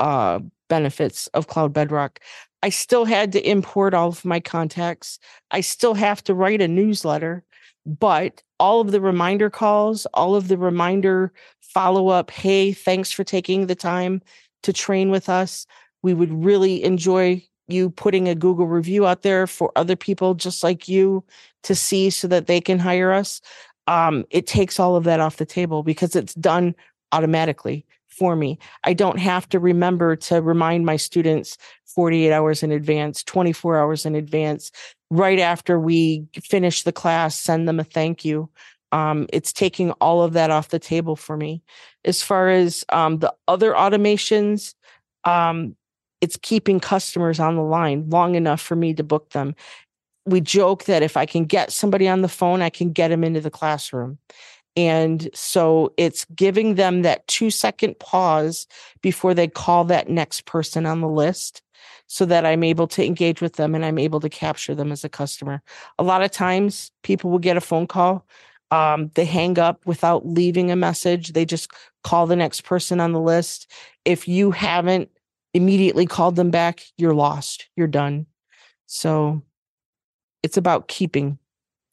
uh 0.00 0.40
benefits 0.68 1.26
of 1.28 1.48
Cloud 1.48 1.72
Bedrock, 1.72 2.18
I 2.62 2.70
still 2.70 3.04
had 3.04 3.30
to 3.32 3.48
import 3.48 3.94
all 3.94 4.08
of 4.08 4.24
my 4.24 4.40
contacts. 4.40 5.18
I 5.50 5.60
still 5.60 5.94
have 5.94 6.24
to 6.24 6.34
write 6.34 6.62
a 6.62 6.68
newsletter, 6.68 7.44
but 7.84 8.42
all 8.58 8.80
of 8.80 8.90
the 8.90 9.00
reminder 9.00 9.50
calls, 9.50 10.06
all 10.14 10.34
of 10.34 10.48
the 10.48 10.56
reminder 10.56 11.32
follow 11.60 12.08
up, 12.08 12.30
hey, 12.30 12.72
thanks 12.72 13.10
for 13.10 13.24
taking 13.24 13.66
the 13.66 13.74
time 13.74 14.22
to 14.62 14.72
train 14.72 15.10
with 15.10 15.28
us. 15.28 15.66
We 16.02 16.14
would 16.14 16.32
really 16.32 16.82
enjoy 16.82 17.44
you 17.68 17.90
putting 17.90 18.28
a 18.28 18.34
Google 18.34 18.66
review 18.66 19.06
out 19.06 19.22
there 19.22 19.46
for 19.46 19.72
other 19.76 19.96
people 19.96 20.34
just 20.34 20.62
like 20.62 20.88
you 20.88 21.24
to 21.62 21.74
see 21.74 22.10
so 22.10 22.28
that 22.28 22.46
they 22.46 22.60
can 22.60 22.78
hire 22.78 23.12
us. 23.12 23.40
Um, 23.86 24.24
it 24.30 24.46
takes 24.46 24.78
all 24.78 24.96
of 24.96 25.04
that 25.04 25.20
off 25.20 25.36
the 25.36 25.46
table 25.46 25.82
because 25.82 26.14
it's 26.14 26.34
done 26.34 26.74
automatically 27.12 27.86
for 28.08 28.36
me. 28.36 28.58
I 28.84 28.92
don't 28.92 29.18
have 29.18 29.48
to 29.50 29.58
remember 29.58 30.16
to 30.16 30.42
remind 30.42 30.84
my 30.84 30.96
students 30.96 31.56
48 31.86 32.32
hours 32.32 32.62
in 32.62 32.70
advance, 32.70 33.22
24 33.24 33.78
hours 33.78 34.06
in 34.06 34.14
advance, 34.14 34.70
right 35.10 35.38
after 35.38 35.78
we 35.78 36.26
finish 36.42 36.82
the 36.82 36.92
class, 36.92 37.36
send 37.36 37.68
them 37.68 37.80
a 37.80 37.84
thank 37.84 38.24
you. 38.24 38.48
Um, 38.92 39.26
it's 39.32 39.52
taking 39.52 39.90
all 39.92 40.22
of 40.22 40.34
that 40.34 40.50
off 40.50 40.68
the 40.68 40.78
table 40.78 41.16
for 41.16 41.36
me. 41.36 41.62
As 42.04 42.22
far 42.22 42.50
as 42.50 42.84
um, 42.90 43.18
the 43.18 43.34
other 43.48 43.72
automations 43.72 44.74
um, 45.24 45.76
it's 46.22 46.38
keeping 46.40 46.80
customers 46.80 47.40
on 47.40 47.56
the 47.56 47.62
line 47.62 48.08
long 48.08 48.36
enough 48.36 48.60
for 48.60 48.76
me 48.76 48.94
to 48.94 49.02
book 49.02 49.30
them. 49.30 49.54
We 50.24 50.40
joke 50.40 50.84
that 50.84 51.02
if 51.02 51.16
i 51.16 51.26
can 51.26 51.44
get 51.44 51.72
somebody 51.72 52.08
on 52.08 52.22
the 52.22 52.28
phone 52.28 52.62
i 52.62 52.70
can 52.70 52.92
get 52.92 53.08
them 53.08 53.24
into 53.24 53.40
the 53.40 53.50
classroom. 53.50 54.18
And 54.74 55.28
so 55.34 55.92
it's 55.98 56.24
giving 56.34 56.76
them 56.76 57.02
that 57.02 57.26
two 57.26 57.50
second 57.50 57.98
pause 57.98 58.66
before 59.02 59.34
they 59.34 59.46
call 59.46 59.84
that 59.84 60.08
next 60.08 60.46
person 60.46 60.86
on 60.86 61.02
the 61.02 61.08
list 61.08 61.60
so 62.06 62.24
that 62.26 62.46
i'm 62.46 62.62
able 62.62 62.86
to 62.86 63.04
engage 63.04 63.40
with 63.40 63.54
them 63.54 63.74
and 63.74 63.84
i'm 63.84 63.98
able 63.98 64.20
to 64.20 64.28
capture 64.28 64.74
them 64.76 64.92
as 64.92 65.02
a 65.02 65.08
customer. 65.08 65.60
A 65.98 66.04
lot 66.04 66.22
of 66.22 66.30
times 66.30 66.92
people 67.02 67.30
will 67.30 67.40
get 67.40 67.56
a 67.56 67.60
phone 67.60 67.88
call 67.88 68.24
um, 68.72 69.10
they 69.14 69.26
hang 69.26 69.58
up 69.58 69.84
without 69.84 70.26
leaving 70.26 70.70
a 70.70 70.76
message. 70.76 71.34
They 71.34 71.44
just 71.44 71.70
call 72.02 72.26
the 72.26 72.36
next 72.36 72.62
person 72.62 73.00
on 73.00 73.12
the 73.12 73.20
list. 73.20 73.70
If 74.06 74.26
you 74.26 74.50
haven't 74.50 75.10
immediately 75.52 76.06
called 76.06 76.36
them 76.36 76.50
back, 76.50 76.82
you're 76.96 77.12
lost. 77.12 77.68
You're 77.76 77.86
done. 77.86 78.26
So 78.86 79.42
it's 80.42 80.56
about 80.56 80.88
keeping 80.88 81.38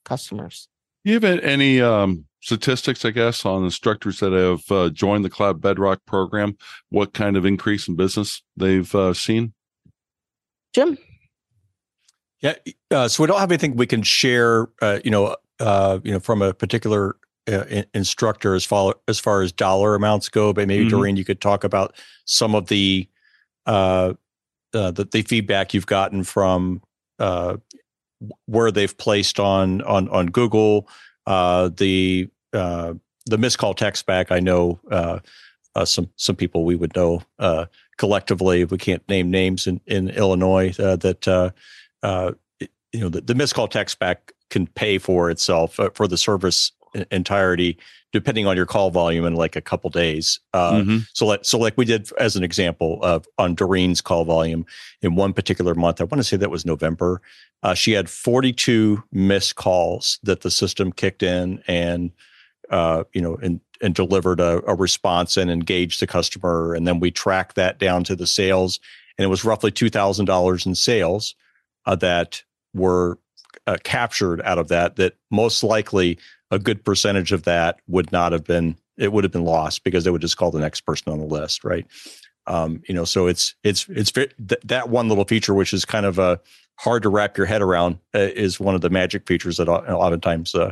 customers. 0.05 0.69
Do 1.03 1.11
you 1.11 1.19
have 1.19 1.39
any 1.43 1.81
um, 1.81 2.25
statistics, 2.39 3.03
I 3.03 3.11
guess, 3.11 3.45
on 3.45 3.65
instructors 3.65 4.21
that 4.21 4.31
have 4.31 4.71
uh, 4.71 4.89
joined 4.89 5.25
the 5.25 5.29
Cloud 5.29 5.59
Bedrock 5.59 6.05
program? 6.05 6.57
What 6.91 7.13
kind 7.13 7.35
of 7.35 7.45
increase 7.45 7.89
in 7.89 7.97
business 7.97 8.41
they've 8.55 8.93
uh, 8.95 9.13
seen? 9.13 9.53
Jim? 10.73 10.97
Yeah. 12.39 12.55
Uh, 12.89 13.09
so 13.09 13.21
we 13.21 13.27
don't 13.27 13.39
have 13.39 13.51
anything 13.51 13.75
we 13.75 13.85
can 13.85 14.01
share, 14.01 14.69
uh, 14.81 14.99
you 15.03 15.11
know, 15.11 15.35
uh, 15.59 15.99
you 16.03 16.11
know, 16.11 16.19
from 16.19 16.41
a 16.41 16.53
particular 16.53 17.15
uh, 17.51 17.83
instructor 17.93 18.53
as 18.55 18.65
far 18.65 18.95
as 19.07 19.19
far 19.19 19.41
as 19.41 19.51
dollar 19.51 19.95
amounts 19.95 20.29
go. 20.29 20.53
But 20.53 20.67
maybe 20.67 20.85
Mhm. 20.85 20.89
Doreen, 20.89 21.17
you 21.17 21.25
could 21.25 21.41
talk 21.41 21.63
about 21.63 21.95
some 22.25 22.55
of 22.55 22.67
the 22.67 23.07
uh, 23.65 24.13
uh, 24.73 24.91
the, 24.91 25.05
the 25.05 25.21
feedback 25.23 25.73
you've 25.73 25.87
gotten 25.87 26.23
from 26.23 26.81
uh, 27.17 27.57
where 28.45 28.71
they've 28.71 28.97
placed 28.97 29.39
on 29.39 29.81
on 29.81 30.09
on 30.09 30.27
Google, 30.27 30.87
uh, 31.25 31.69
the 31.69 32.29
uh, 32.53 32.93
the 33.25 33.37
missed 33.37 33.57
call 33.57 33.73
text 33.73 34.05
back. 34.05 34.31
I 34.31 34.39
know 34.39 34.79
uh, 34.91 35.19
uh, 35.75 35.85
some 35.85 36.09
some 36.17 36.35
people 36.35 36.65
we 36.65 36.75
would 36.75 36.95
know 36.95 37.21
uh, 37.39 37.65
collectively. 37.97 38.63
We 38.65 38.77
can't 38.77 39.07
name 39.09 39.31
names 39.31 39.67
in 39.67 39.81
in 39.85 40.09
Illinois 40.09 40.73
uh, 40.79 40.97
that 40.97 41.27
uh, 41.27 41.49
uh, 42.03 42.33
you 42.59 42.99
know 42.99 43.09
the, 43.09 43.21
the 43.21 43.35
missed 43.35 43.55
call 43.55 43.67
text 43.67 43.99
back 43.99 44.33
can 44.49 44.67
pay 44.67 44.97
for 44.97 45.29
itself 45.29 45.79
uh, 45.79 45.89
for 45.93 46.07
the 46.07 46.17
service 46.17 46.71
en- 46.95 47.05
entirety 47.11 47.77
depending 48.11 48.47
on 48.47 48.57
your 48.57 48.65
call 48.65 48.89
volume 48.89 49.23
in 49.23 49.35
like 49.35 49.55
a 49.55 49.61
couple 49.61 49.87
days. 49.91 50.39
Uh, 50.51 50.71
Mhm. 50.81 51.05
So 51.13 51.27
like 51.27 51.41
so 51.45 51.59
like 51.59 51.77
we 51.77 51.85
did 51.85 52.09
as 52.17 52.35
an 52.35 52.43
example 52.43 52.97
of 53.03 53.27
on 53.37 53.53
Doreen's 53.53 54.01
call 54.01 54.25
volume 54.25 54.65
in 55.03 55.15
one 55.15 55.31
particular 55.31 55.75
month. 55.75 56.01
I 56.01 56.05
want 56.05 56.17
to 56.17 56.23
say 56.23 56.35
that 56.37 56.49
was 56.49 56.65
November. 56.65 57.21
Uh, 57.61 57.75
she 57.75 57.91
had 57.91 58.09
42 58.09 59.03
missed 59.11 59.55
calls 59.57 60.17
that 60.23 60.41
the 60.41 60.49
system 60.49 60.91
kicked 60.91 61.21
in 61.21 61.61
and 61.67 62.09
uh, 62.71 63.03
you 63.13 63.21
know 63.21 63.35
and 63.43 63.59
and 63.81 63.93
delivered 63.93 64.39
a, 64.39 64.61
a 64.67 64.73
response 64.73 65.37
and 65.37 65.51
engaged 65.51 66.01
the 66.01 66.07
customer. 66.07 66.73
And 66.73 66.87
then 66.87 66.99
we 66.99 67.11
tracked 67.11 67.55
that 67.57 67.77
down 67.77 68.03
to 68.05 68.15
the 68.15 68.27
sales, 68.27 68.79
and 69.19 69.23
it 69.23 69.29
was 69.29 69.45
roughly 69.45 69.69
two 69.71 69.89
thousand 69.91 70.25
dollars 70.25 70.65
in 70.65 70.73
sales 70.73 71.35
uh, 71.85 71.95
that 71.97 72.41
were 72.73 73.19
uh, 73.67 73.77
captured 73.83 74.41
out 74.41 74.57
of 74.57 74.67
that. 74.69 74.95
That 74.95 75.13
most 75.31 75.63
likely 75.63 76.17
a 76.51 76.59
good 76.59 76.83
percentage 76.83 77.31
of 77.31 77.43
that 77.43 77.79
would 77.87 78.11
not 78.11 78.31
have 78.31 78.43
been 78.43 78.75
it 78.97 79.13
would 79.13 79.23
have 79.23 79.31
been 79.31 79.45
lost 79.45 79.83
because 79.83 80.03
they 80.03 80.11
would 80.11 80.21
just 80.21 80.37
call 80.37 80.51
the 80.51 80.59
next 80.59 80.81
person 80.81 81.11
on 81.11 81.19
the 81.19 81.25
list, 81.25 81.63
right? 81.63 81.85
Um, 82.47 82.81
you 82.87 82.95
know, 82.95 83.05
so 83.05 83.27
it's 83.27 83.55
it's 83.63 83.87
it's 83.89 84.11
th- 84.11 84.33
that 84.63 84.89
one 84.89 85.07
little 85.07 85.25
feature, 85.25 85.53
which 85.53 85.73
is 85.73 85.85
kind 85.85 86.05
of 86.05 86.19
uh, 86.19 86.37
hard 86.79 87.03
to 87.03 87.09
wrap 87.09 87.37
your 87.37 87.45
head 87.45 87.61
around, 87.61 87.99
uh, 88.15 88.19
is 88.19 88.59
one 88.59 88.75
of 88.75 88.81
the 88.81 88.89
magic 88.89 89.27
features 89.27 89.57
that 89.57 89.69
oftentimes 89.69 90.55
uh, 90.55 90.71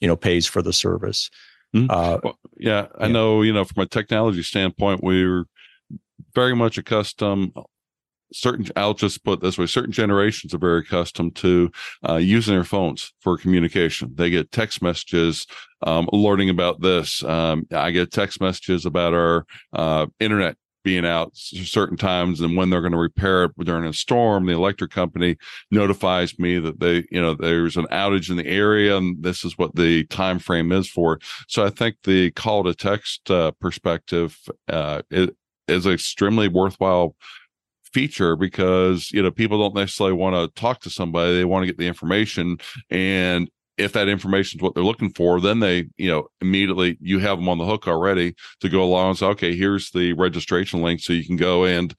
you 0.00 0.08
know 0.08 0.16
pays 0.16 0.46
for 0.46 0.62
the 0.62 0.72
service. 0.72 1.30
Mhm. 1.74 1.86
Uh, 1.90 2.20
Well, 2.22 2.38
yeah, 2.58 2.86
I 2.98 3.08
know, 3.08 3.42
you 3.42 3.52
know, 3.52 3.64
from 3.64 3.82
a 3.82 3.86
technology 3.86 4.42
standpoint, 4.42 5.02
we're 5.02 5.46
very 6.34 6.54
much 6.54 6.78
accustomed 6.78 7.52
certain 8.32 8.66
i'll 8.76 8.94
just 8.94 9.24
put 9.24 9.40
this 9.40 9.58
way 9.58 9.66
certain 9.66 9.92
generations 9.92 10.54
are 10.54 10.58
very 10.58 10.80
accustomed 10.80 11.34
to 11.36 11.70
uh, 12.08 12.16
using 12.16 12.54
their 12.54 12.64
phones 12.64 13.12
for 13.20 13.36
communication. 13.36 14.12
They 14.14 14.30
get 14.30 14.52
text 14.52 14.82
messages 14.82 15.46
um, 15.82 16.08
alerting 16.12 16.50
about 16.50 16.80
this 16.80 17.22
um, 17.24 17.66
i 17.72 17.90
get 17.90 18.10
text 18.10 18.40
messages 18.40 18.86
about 18.86 19.14
our 19.14 19.46
uh, 19.72 20.06
internet 20.20 20.56
being 20.84 21.06
out 21.06 21.30
certain 21.34 21.96
times 21.96 22.40
and 22.40 22.56
when 22.56 22.68
they're 22.70 22.82
going 22.82 22.92
to 22.92 22.98
repair 22.98 23.44
it 23.44 23.52
during 23.58 23.86
a 23.86 23.92
storm. 23.92 24.44
The 24.46 24.52
electric 24.52 24.90
company 24.90 25.36
notifies 25.70 26.38
me 26.38 26.58
that 26.60 26.78
they 26.78 27.06
you 27.10 27.20
know 27.20 27.34
there's 27.34 27.76
an 27.76 27.86
outage 27.86 28.30
in 28.30 28.36
the 28.36 28.46
area 28.46 28.96
and 28.96 29.20
this 29.22 29.44
is 29.44 29.58
what 29.58 29.74
the 29.74 30.04
time 30.04 30.38
frame 30.38 30.70
is 30.70 30.88
for. 30.88 31.18
So 31.48 31.64
i 31.64 31.70
think 31.70 31.96
the 32.04 32.30
call 32.32 32.62
to 32.64 32.74
text 32.74 33.30
uh, 33.30 33.52
perspective 33.52 34.38
uh, 34.68 35.02
is 35.66 35.86
extremely 35.86 36.48
worthwhile 36.48 37.16
feature 37.94 38.36
because 38.36 39.10
you 39.12 39.22
know 39.22 39.30
people 39.30 39.58
don't 39.58 39.74
necessarily 39.74 40.14
want 40.14 40.34
to 40.34 40.60
talk 40.60 40.80
to 40.80 40.90
somebody 40.90 41.34
they 41.34 41.44
want 41.44 41.62
to 41.62 41.66
get 41.66 41.78
the 41.78 41.86
information 41.86 42.58
and 42.90 43.48
if 43.76 43.92
that 43.92 44.08
information 44.08 44.58
is 44.58 44.62
what 44.62 44.74
they're 44.74 44.84
looking 44.84 45.10
for 45.10 45.40
then 45.40 45.60
they 45.60 45.86
you 45.96 46.10
know 46.10 46.26
immediately 46.40 46.98
you 47.00 47.20
have 47.20 47.38
them 47.38 47.48
on 47.48 47.58
the 47.58 47.64
hook 47.64 47.86
already 47.88 48.34
to 48.60 48.68
go 48.68 48.82
along 48.82 49.10
and 49.10 49.18
say 49.18 49.26
okay 49.26 49.56
here's 49.56 49.90
the 49.92 50.12
registration 50.14 50.82
link 50.82 51.00
so 51.00 51.12
you 51.12 51.24
can 51.24 51.36
go 51.36 51.64
and 51.64 51.94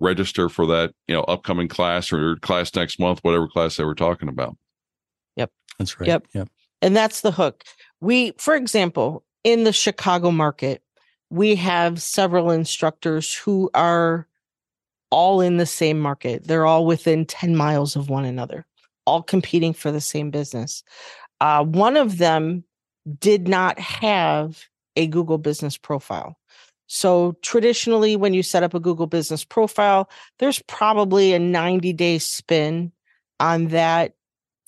register 0.00 0.48
for 0.48 0.66
that 0.66 0.92
you 1.06 1.14
know 1.14 1.22
upcoming 1.24 1.68
class 1.68 2.12
or 2.12 2.36
class 2.36 2.74
next 2.74 2.98
month 2.98 3.20
whatever 3.22 3.46
class 3.46 3.76
they 3.76 3.84
were 3.84 3.94
talking 3.94 4.28
about. 4.28 4.56
Yep. 5.36 5.50
That's 5.78 6.00
right. 6.00 6.08
Yep. 6.08 6.26
Yep. 6.34 6.48
And 6.82 6.96
that's 6.96 7.20
the 7.20 7.30
hook. 7.30 7.64
We 8.00 8.32
for 8.38 8.56
example 8.56 9.24
in 9.44 9.64
the 9.64 9.72
chicago 9.72 10.30
market 10.30 10.82
we 11.28 11.54
have 11.54 12.02
several 12.02 12.50
instructors 12.50 13.34
who 13.34 13.70
are 13.74 14.26
all 15.10 15.40
in 15.40 15.56
the 15.56 15.66
same 15.66 15.98
market. 16.00 16.44
They're 16.46 16.66
all 16.66 16.86
within 16.86 17.26
10 17.26 17.56
miles 17.56 17.96
of 17.96 18.08
one 18.08 18.24
another, 18.24 18.66
all 19.06 19.22
competing 19.22 19.72
for 19.72 19.90
the 19.90 20.00
same 20.00 20.30
business. 20.30 20.82
Uh, 21.40 21.64
one 21.64 21.96
of 21.96 22.18
them 22.18 22.64
did 23.18 23.48
not 23.48 23.78
have 23.78 24.64
a 24.96 25.06
Google 25.06 25.38
business 25.38 25.76
profile. 25.76 26.36
So, 26.86 27.36
traditionally, 27.42 28.16
when 28.16 28.34
you 28.34 28.42
set 28.42 28.64
up 28.64 28.74
a 28.74 28.80
Google 28.80 29.06
business 29.06 29.44
profile, 29.44 30.10
there's 30.40 30.60
probably 30.66 31.32
a 31.32 31.38
90 31.38 31.92
day 31.92 32.18
spin 32.18 32.90
on 33.38 33.68
that 33.68 34.14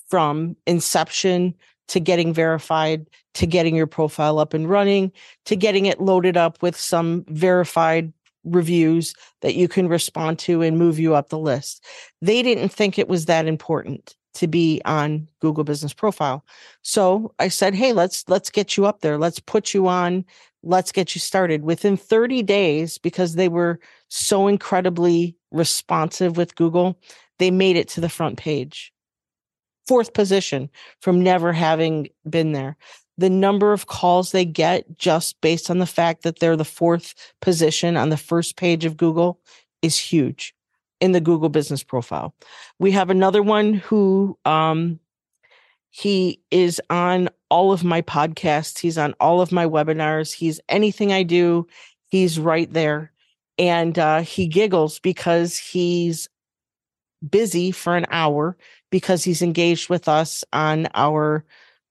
from 0.07 0.55
inception 0.65 1.53
to 1.89 1.99
getting 1.99 2.33
verified 2.33 3.09
to 3.33 3.45
getting 3.45 3.75
your 3.75 3.87
profile 3.87 4.39
up 4.39 4.53
and 4.53 4.69
running 4.69 5.11
to 5.45 5.55
getting 5.55 5.85
it 5.85 5.99
loaded 5.99 6.37
up 6.37 6.61
with 6.61 6.77
some 6.77 7.25
verified 7.27 8.13
reviews 8.43 9.13
that 9.41 9.55
you 9.55 9.67
can 9.67 9.87
respond 9.87 10.39
to 10.39 10.61
and 10.61 10.77
move 10.77 10.99
you 10.99 11.15
up 11.15 11.29
the 11.29 11.39
list. 11.39 11.85
They 12.21 12.41
didn't 12.41 12.69
think 12.69 12.97
it 12.97 13.07
was 13.07 13.25
that 13.25 13.47
important 13.47 14.15
to 14.35 14.47
be 14.47 14.81
on 14.85 15.27
Google 15.41 15.63
Business 15.63 15.93
Profile. 15.93 16.43
So 16.81 17.33
I 17.39 17.47
said, 17.47 17.75
"Hey, 17.75 17.93
let's 17.93 18.27
let's 18.27 18.49
get 18.49 18.77
you 18.77 18.85
up 18.85 19.01
there. 19.01 19.17
Let's 19.17 19.39
put 19.39 19.73
you 19.73 19.87
on. 19.87 20.25
Let's 20.63 20.91
get 20.91 21.15
you 21.15 21.19
started." 21.19 21.63
Within 21.63 21.97
30 21.97 22.41
days 22.43 22.97
because 22.97 23.35
they 23.35 23.47
were 23.49 23.79
so 24.09 24.47
incredibly 24.47 25.35
responsive 25.51 26.37
with 26.37 26.55
Google, 26.55 26.99
they 27.39 27.51
made 27.51 27.75
it 27.77 27.87
to 27.89 28.01
the 28.01 28.09
front 28.09 28.37
page. 28.37 28.91
Fourth 29.87 30.13
position 30.13 30.69
from 31.01 31.21
never 31.21 31.53
having 31.53 32.07
been 32.29 32.53
there 32.53 32.77
the 33.17 33.29
number 33.29 33.73
of 33.73 33.87
calls 33.87 34.31
they 34.31 34.45
get 34.45 34.97
just 34.97 35.39
based 35.41 35.69
on 35.69 35.79
the 35.79 35.85
fact 35.85 36.23
that 36.23 36.39
they're 36.39 36.57
the 36.57 36.65
fourth 36.65 37.13
position 37.41 37.95
on 37.95 38.09
the 38.09 38.17
first 38.17 38.55
page 38.55 38.85
of 38.85 38.97
Google 38.97 39.39
is 39.81 39.97
huge 39.97 40.55
in 40.99 41.11
the 41.11 41.21
Google 41.21 41.49
business 41.49 41.83
profile. 41.83 42.33
We 42.79 42.91
have 42.91 43.09
another 43.09 43.43
one 43.43 43.73
who 43.73 44.37
um, 44.45 44.99
he 45.89 46.41
is 46.49 46.81
on 46.89 47.29
all 47.49 47.71
of 47.71 47.83
my 47.83 48.01
podcasts, 48.01 48.79
he's 48.79 48.97
on 48.97 49.13
all 49.19 49.41
of 49.41 49.51
my 49.51 49.65
webinars, 49.65 50.33
he's 50.33 50.59
anything 50.69 51.11
I 51.11 51.23
do, 51.23 51.67
he's 52.07 52.39
right 52.39 52.71
there. 52.71 53.11
And 53.59 53.99
uh, 53.99 54.21
he 54.21 54.47
giggles 54.47 54.99
because 54.99 55.55
he's 55.57 56.29
busy 57.29 57.71
for 57.71 57.95
an 57.95 58.07
hour 58.09 58.57
because 58.89 59.23
he's 59.23 59.41
engaged 59.41 59.89
with 59.89 60.07
us 60.07 60.43
on 60.51 60.87
our 60.95 61.45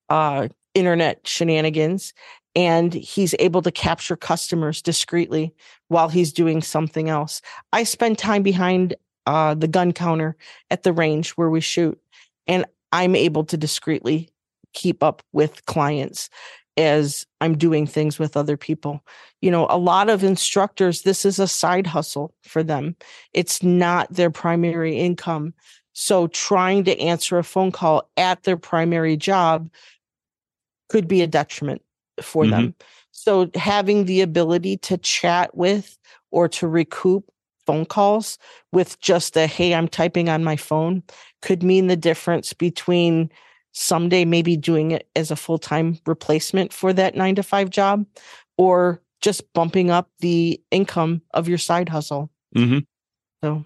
uh, 0.08 0.48
internet 0.74 1.26
shenanigans 1.26 2.12
and 2.54 2.92
he's 2.92 3.34
able 3.38 3.62
to 3.62 3.70
capture 3.70 4.16
customers 4.16 4.82
discreetly 4.82 5.54
while 5.88 6.08
he's 6.08 6.32
doing 6.32 6.62
something 6.62 7.08
else. 7.08 7.40
I 7.72 7.84
spend 7.84 8.18
time 8.18 8.42
behind 8.42 8.94
uh, 9.26 9.54
the 9.54 9.68
gun 9.68 9.92
counter 9.92 10.36
at 10.70 10.82
the 10.82 10.92
range 10.92 11.30
where 11.30 11.50
we 11.50 11.60
shoot, 11.60 11.98
and 12.46 12.66
I'm 12.92 13.16
able 13.16 13.44
to 13.44 13.56
discreetly 13.56 14.28
keep 14.74 15.02
up 15.02 15.22
with 15.32 15.64
clients 15.66 16.28
as 16.76 17.26
I'm 17.40 17.56
doing 17.56 17.86
things 17.86 18.18
with 18.18 18.36
other 18.36 18.56
people. 18.56 19.04
You 19.40 19.50
know, 19.50 19.66
a 19.68 19.78
lot 19.78 20.08
of 20.08 20.24
instructors, 20.24 21.02
this 21.02 21.24
is 21.24 21.38
a 21.38 21.48
side 21.48 21.86
hustle 21.86 22.34
for 22.42 22.62
them, 22.62 22.96
it's 23.32 23.62
not 23.62 24.12
their 24.12 24.30
primary 24.30 24.98
income. 24.98 25.54
So, 25.94 26.26
trying 26.28 26.84
to 26.84 26.98
answer 26.98 27.38
a 27.38 27.44
phone 27.44 27.70
call 27.70 28.10
at 28.16 28.44
their 28.44 28.56
primary 28.56 29.16
job 29.16 29.68
could 30.92 31.08
be 31.08 31.22
a 31.22 31.26
detriment 31.26 31.80
for 32.20 32.44
mm-hmm. 32.44 32.52
them. 32.52 32.74
So 33.12 33.50
having 33.54 34.04
the 34.04 34.20
ability 34.20 34.76
to 34.78 34.98
chat 34.98 35.56
with 35.56 35.98
or 36.30 36.48
to 36.50 36.68
recoup 36.68 37.24
phone 37.66 37.86
calls 37.86 38.36
with 38.72 39.00
just 39.00 39.36
a 39.38 39.46
hey, 39.46 39.74
I'm 39.74 39.88
typing 39.88 40.28
on 40.28 40.44
my 40.44 40.56
phone 40.56 41.02
could 41.40 41.62
mean 41.62 41.86
the 41.86 41.96
difference 41.96 42.52
between 42.52 43.30
someday 43.72 44.26
maybe 44.26 44.54
doing 44.54 44.90
it 44.90 45.08
as 45.16 45.30
a 45.30 45.36
full-time 45.36 45.98
replacement 46.04 46.74
for 46.74 46.92
that 46.92 47.14
9 47.14 47.36
to 47.36 47.42
5 47.42 47.70
job 47.70 48.04
or 48.58 49.00
just 49.22 49.50
bumping 49.54 49.90
up 49.90 50.10
the 50.18 50.60
income 50.70 51.22
of 51.32 51.48
your 51.48 51.56
side 51.56 51.88
hustle. 51.88 52.30
Mm-hmm. 52.54 52.80
So 53.42 53.64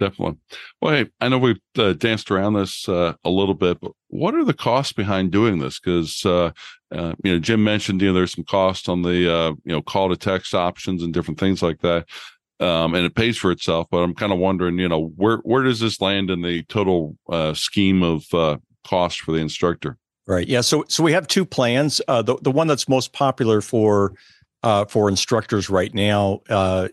definitely. 0.00 0.38
Well, 0.80 0.94
hey, 0.94 1.10
I 1.20 1.28
know 1.28 1.38
we've 1.38 1.60
uh, 1.78 1.92
danced 1.92 2.30
around 2.30 2.54
this 2.54 2.88
uh, 2.88 3.14
a 3.22 3.30
little 3.30 3.54
bit, 3.54 3.80
but 3.80 3.92
what 4.08 4.34
are 4.34 4.44
the 4.44 4.54
costs 4.54 4.92
behind 4.92 5.30
doing 5.30 5.60
this? 5.60 5.78
Because 5.78 6.24
uh, 6.26 6.50
uh, 6.90 7.12
you 7.22 7.32
know, 7.32 7.38
Jim 7.38 7.62
mentioned 7.62 8.00
you 8.00 8.08
know 8.08 8.14
there's 8.14 8.32
some 8.32 8.44
cost 8.44 8.88
on 8.88 9.02
the 9.02 9.32
uh, 9.32 9.50
you 9.64 9.72
know 9.72 9.82
call 9.82 10.08
to 10.08 10.16
text 10.16 10.54
options 10.54 11.04
and 11.04 11.14
different 11.14 11.38
things 11.38 11.62
like 11.62 11.80
that, 11.82 12.06
um, 12.58 12.94
and 12.94 13.04
it 13.04 13.14
pays 13.14 13.36
for 13.36 13.52
itself. 13.52 13.86
But 13.90 13.98
I'm 13.98 14.14
kind 14.14 14.32
of 14.32 14.38
wondering, 14.38 14.78
you 14.78 14.88
know, 14.88 15.12
where 15.16 15.36
where 15.38 15.62
does 15.62 15.78
this 15.78 16.00
land 16.00 16.30
in 16.30 16.42
the 16.42 16.64
total 16.64 17.16
uh, 17.28 17.54
scheme 17.54 18.02
of 18.02 18.24
cost 18.84 19.20
for 19.20 19.32
the 19.32 19.38
instructor? 19.38 19.98
Right. 20.26 20.48
Yeah. 20.48 20.62
So 20.62 20.84
so 20.88 21.04
we 21.04 21.12
have 21.12 21.28
two 21.28 21.44
plans. 21.44 22.00
the 22.08 22.38
the 22.40 22.50
one 22.50 22.66
that's 22.66 22.88
most 22.88 23.12
popular 23.12 23.60
for 23.60 24.14
for 24.88 25.08
instructors 25.10 25.68
right 25.68 25.94
now 25.94 26.40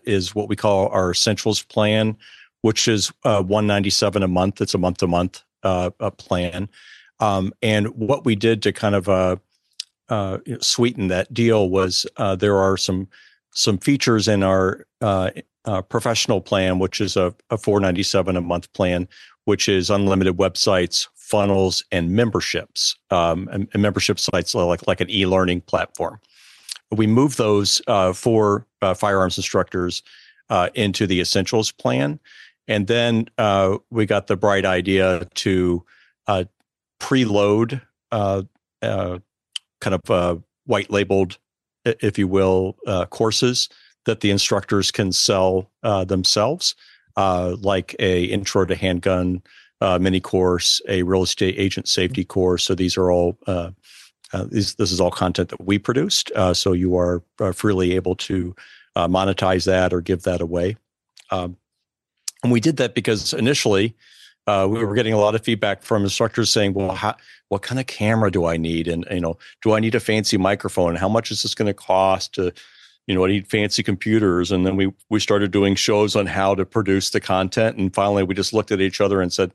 is 0.04 0.34
what 0.34 0.48
we 0.48 0.56
call 0.56 0.88
our 0.88 1.10
essentials 1.10 1.62
plan, 1.62 2.16
which 2.62 2.88
is 2.88 3.12
uh, 3.24 3.42
197 3.42 4.22
a 4.22 4.28
month. 4.28 4.60
It's 4.60 4.74
a 4.74 4.78
month 4.78 4.98
to 4.98 5.06
month 5.06 5.44
plan. 6.18 6.68
Um, 7.20 7.52
and 7.62 7.88
what 7.88 8.24
we 8.24 8.36
did 8.36 8.62
to 8.62 8.72
kind 8.72 8.94
of 8.94 9.08
uh, 9.08 9.36
uh, 10.08 10.38
sweeten 10.60 11.08
that 11.08 11.32
deal 11.32 11.68
was 11.68 12.06
uh, 12.16 12.36
there 12.36 12.56
are 12.56 12.76
some 12.76 13.08
some 13.52 13.78
features 13.78 14.28
in 14.28 14.42
our 14.42 14.86
uh, 15.00 15.30
uh, 15.64 15.82
professional 15.82 16.40
plan, 16.40 16.78
which 16.78 17.00
is 17.00 17.16
a, 17.16 17.34
a 17.50 17.58
497 17.58 18.36
a 18.36 18.40
month 18.40 18.72
plan, 18.72 19.08
which 19.46 19.68
is 19.68 19.90
unlimited 19.90 20.36
websites, 20.36 21.08
funnels, 21.16 21.82
and 21.90 22.12
memberships, 22.12 22.94
um, 23.10 23.48
and, 23.50 23.68
and, 23.72 23.82
membership 23.82 24.18
sites 24.18 24.54
like 24.54 24.86
like 24.86 25.00
an 25.00 25.10
e-learning 25.10 25.60
platform. 25.62 26.20
We 26.90 27.06
move 27.06 27.36
those 27.36 27.82
uh, 27.86 28.12
for 28.12 28.66
firearms 28.96 29.36
instructors 29.36 30.02
into 30.74 31.06
the 31.06 31.20
essentials 31.20 31.72
plan, 31.72 32.18
and 32.68 32.86
then 32.86 33.28
we 33.90 34.06
got 34.06 34.26
the 34.28 34.36
bright 34.36 34.64
idea 34.64 35.26
to 35.34 35.84
uh, 36.28 36.44
preload 37.00 37.80
uh, 38.12 38.42
uh, 38.82 39.18
kind 39.80 39.94
of 39.94 40.10
uh, 40.10 40.36
white 40.66 40.90
labeled, 40.90 41.38
if 41.84 42.18
you 42.18 42.28
will, 42.28 42.76
uh, 42.86 43.06
courses 43.06 43.68
that 44.04 44.20
the 44.20 44.30
instructors 44.30 44.90
can 44.90 45.12
sell 45.12 45.70
uh, 45.82 46.04
themselves, 46.04 46.74
uh, 47.16 47.56
like 47.60 47.94
a 47.98 48.24
intro 48.24 48.64
to 48.64 48.74
handgun 48.74 49.42
mini 50.00 50.20
course, 50.20 50.80
a 50.88 51.02
real 51.02 51.22
estate 51.22 51.54
agent 51.58 51.88
safety 51.88 52.24
course. 52.24 52.64
So 52.64 52.74
these 52.74 52.96
are 52.96 53.10
all 53.10 53.38
these, 54.50 54.74
this 54.74 54.92
is 54.92 55.00
all 55.00 55.10
content 55.10 55.50
that 55.50 55.64
we 55.64 55.78
produced. 55.78 56.30
so 56.52 56.72
you 56.72 56.96
are 56.96 57.22
freely 57.52 57.94
able 57.94 58.16
to 58.16 58.54
monetize 58.96 59.66
that 59.66 59.92
or 59.92 60.00
give 60.00 60.22
that 60.22 60.40
away. 60.40 60.76
Um, 61.30 61.56
and 62.42 62.52
we 62.52 62.60
did 62.60 62.76
that 62.76 62.94
because 62.94 63.32
initially 63.32 63.94
uh, 64.46 64.66
we 64.70 64.82
were 64.82 64.94
getting 64.94 65.12
a 65.12 65.18
lot 65.18 65.34
of 65.34 65.44
feedback 65.44 65.82
from 65.82 66.02
instructors 66.04 66.50
saying, 66.50 66.74
"Well, 66.74 66.94
how, 66.94 67.16
what 67.48 67.62
kind 67.62 67.78
of 67.78 67.86
camera 67.86 68.30
do 68.30 68.44
I 68.46 68.56
need? 68.56 68.88
And 68.88 69.06
you 69.10 69.20
know, 69.20 69.38
do 69.62 69.72
I 69.72 69.80
need 69.80 69.94
a 69.94 70.00
fancy 70.00 70.36
microphone? 70.36 70.96
How 70.96 71.08
much 71.08 71.30
is 71.30 71.42
this 71.42 71.54
going 71.54 71.66
to 71.66 71.74
cost 71.74 72.34
to, 72.34 72.52
you 73.06 73.14
know, 73.14 73.24
I 73.24 73.28
need 73.28 73.46
fancy 73.46 73.82
computers. 73.82 74.50
And 74.52 74.66
then 74.66 74.76
we 74.76 74.92
we 75.10 75.20
started 75.20 75.50
doing 75.50 75.74
shows 75.74 76.14
on 76.14 76.26
how 76.26 76.54
to 76.54 76.64
produce 76.64 77.10
the 77.10 77.20
content. 77.20 77.76
And 77.76 77.94
finally, 77.94 78.22
we 78.22 78.34
just 78.34 78.52
looked 78.52 78.70
at 78.70 78.80
each 78.80 79.00
other 79.00 79.20
and 79.20 79.32
said, 79.32 79.52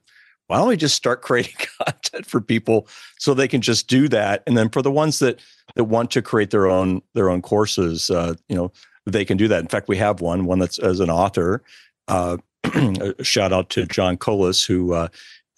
why 0.48 0.58
don't 0.58 0.68
we 0.68 0.78
just 0.78 0.96
start 0.96 1.22
creating 1.24 1.56
content 1.80 2.26
for 2.26 2.42
people 2.42 2.88
so 3.20 3.34
they 3.34 3.48
can 3.48 3.62
just 3.62 3.88
do 3.88 4.08
that? 4.10 4.44
And 4.48 4.58
then 4.58 4.70
for 4.70 4.82
the 4.82 4.92
ones 4.92 5.20
that 5.20 5.40
that 5.76 5.86
want 5.86 6.12
to 6.12 6.22
create 6.22 6.52
their 6.52 6.68
own 6.68 7.02
their 7.14 7.30
own 7.30 7.42
courses, 7.42 8.10
uh, 8.10 8.36
you 8.50 8.56
know, 8.56 8.72
they 9.06 9.26
can 9.26 9.38
do 9.38 9.48
that. 9.48 9.62
In 9.62 9.68
fact, 9.68 9.88
we 9.88 9.98
have 9.98 10.22
one 10.22 10.46
one 10.46 10.60
that's 10.60 10.80
as 10.80 11.00
an 11.00 11.10
author. 11.10 11.64
Uh, 12.08 12.38
shout 13.22 13.54
out 13.54 13.70
to 13.72 13.86
John 13.86 14.18
Colas, 14.18 14.64
who 14.64 14.94
uh, 14.94 15.08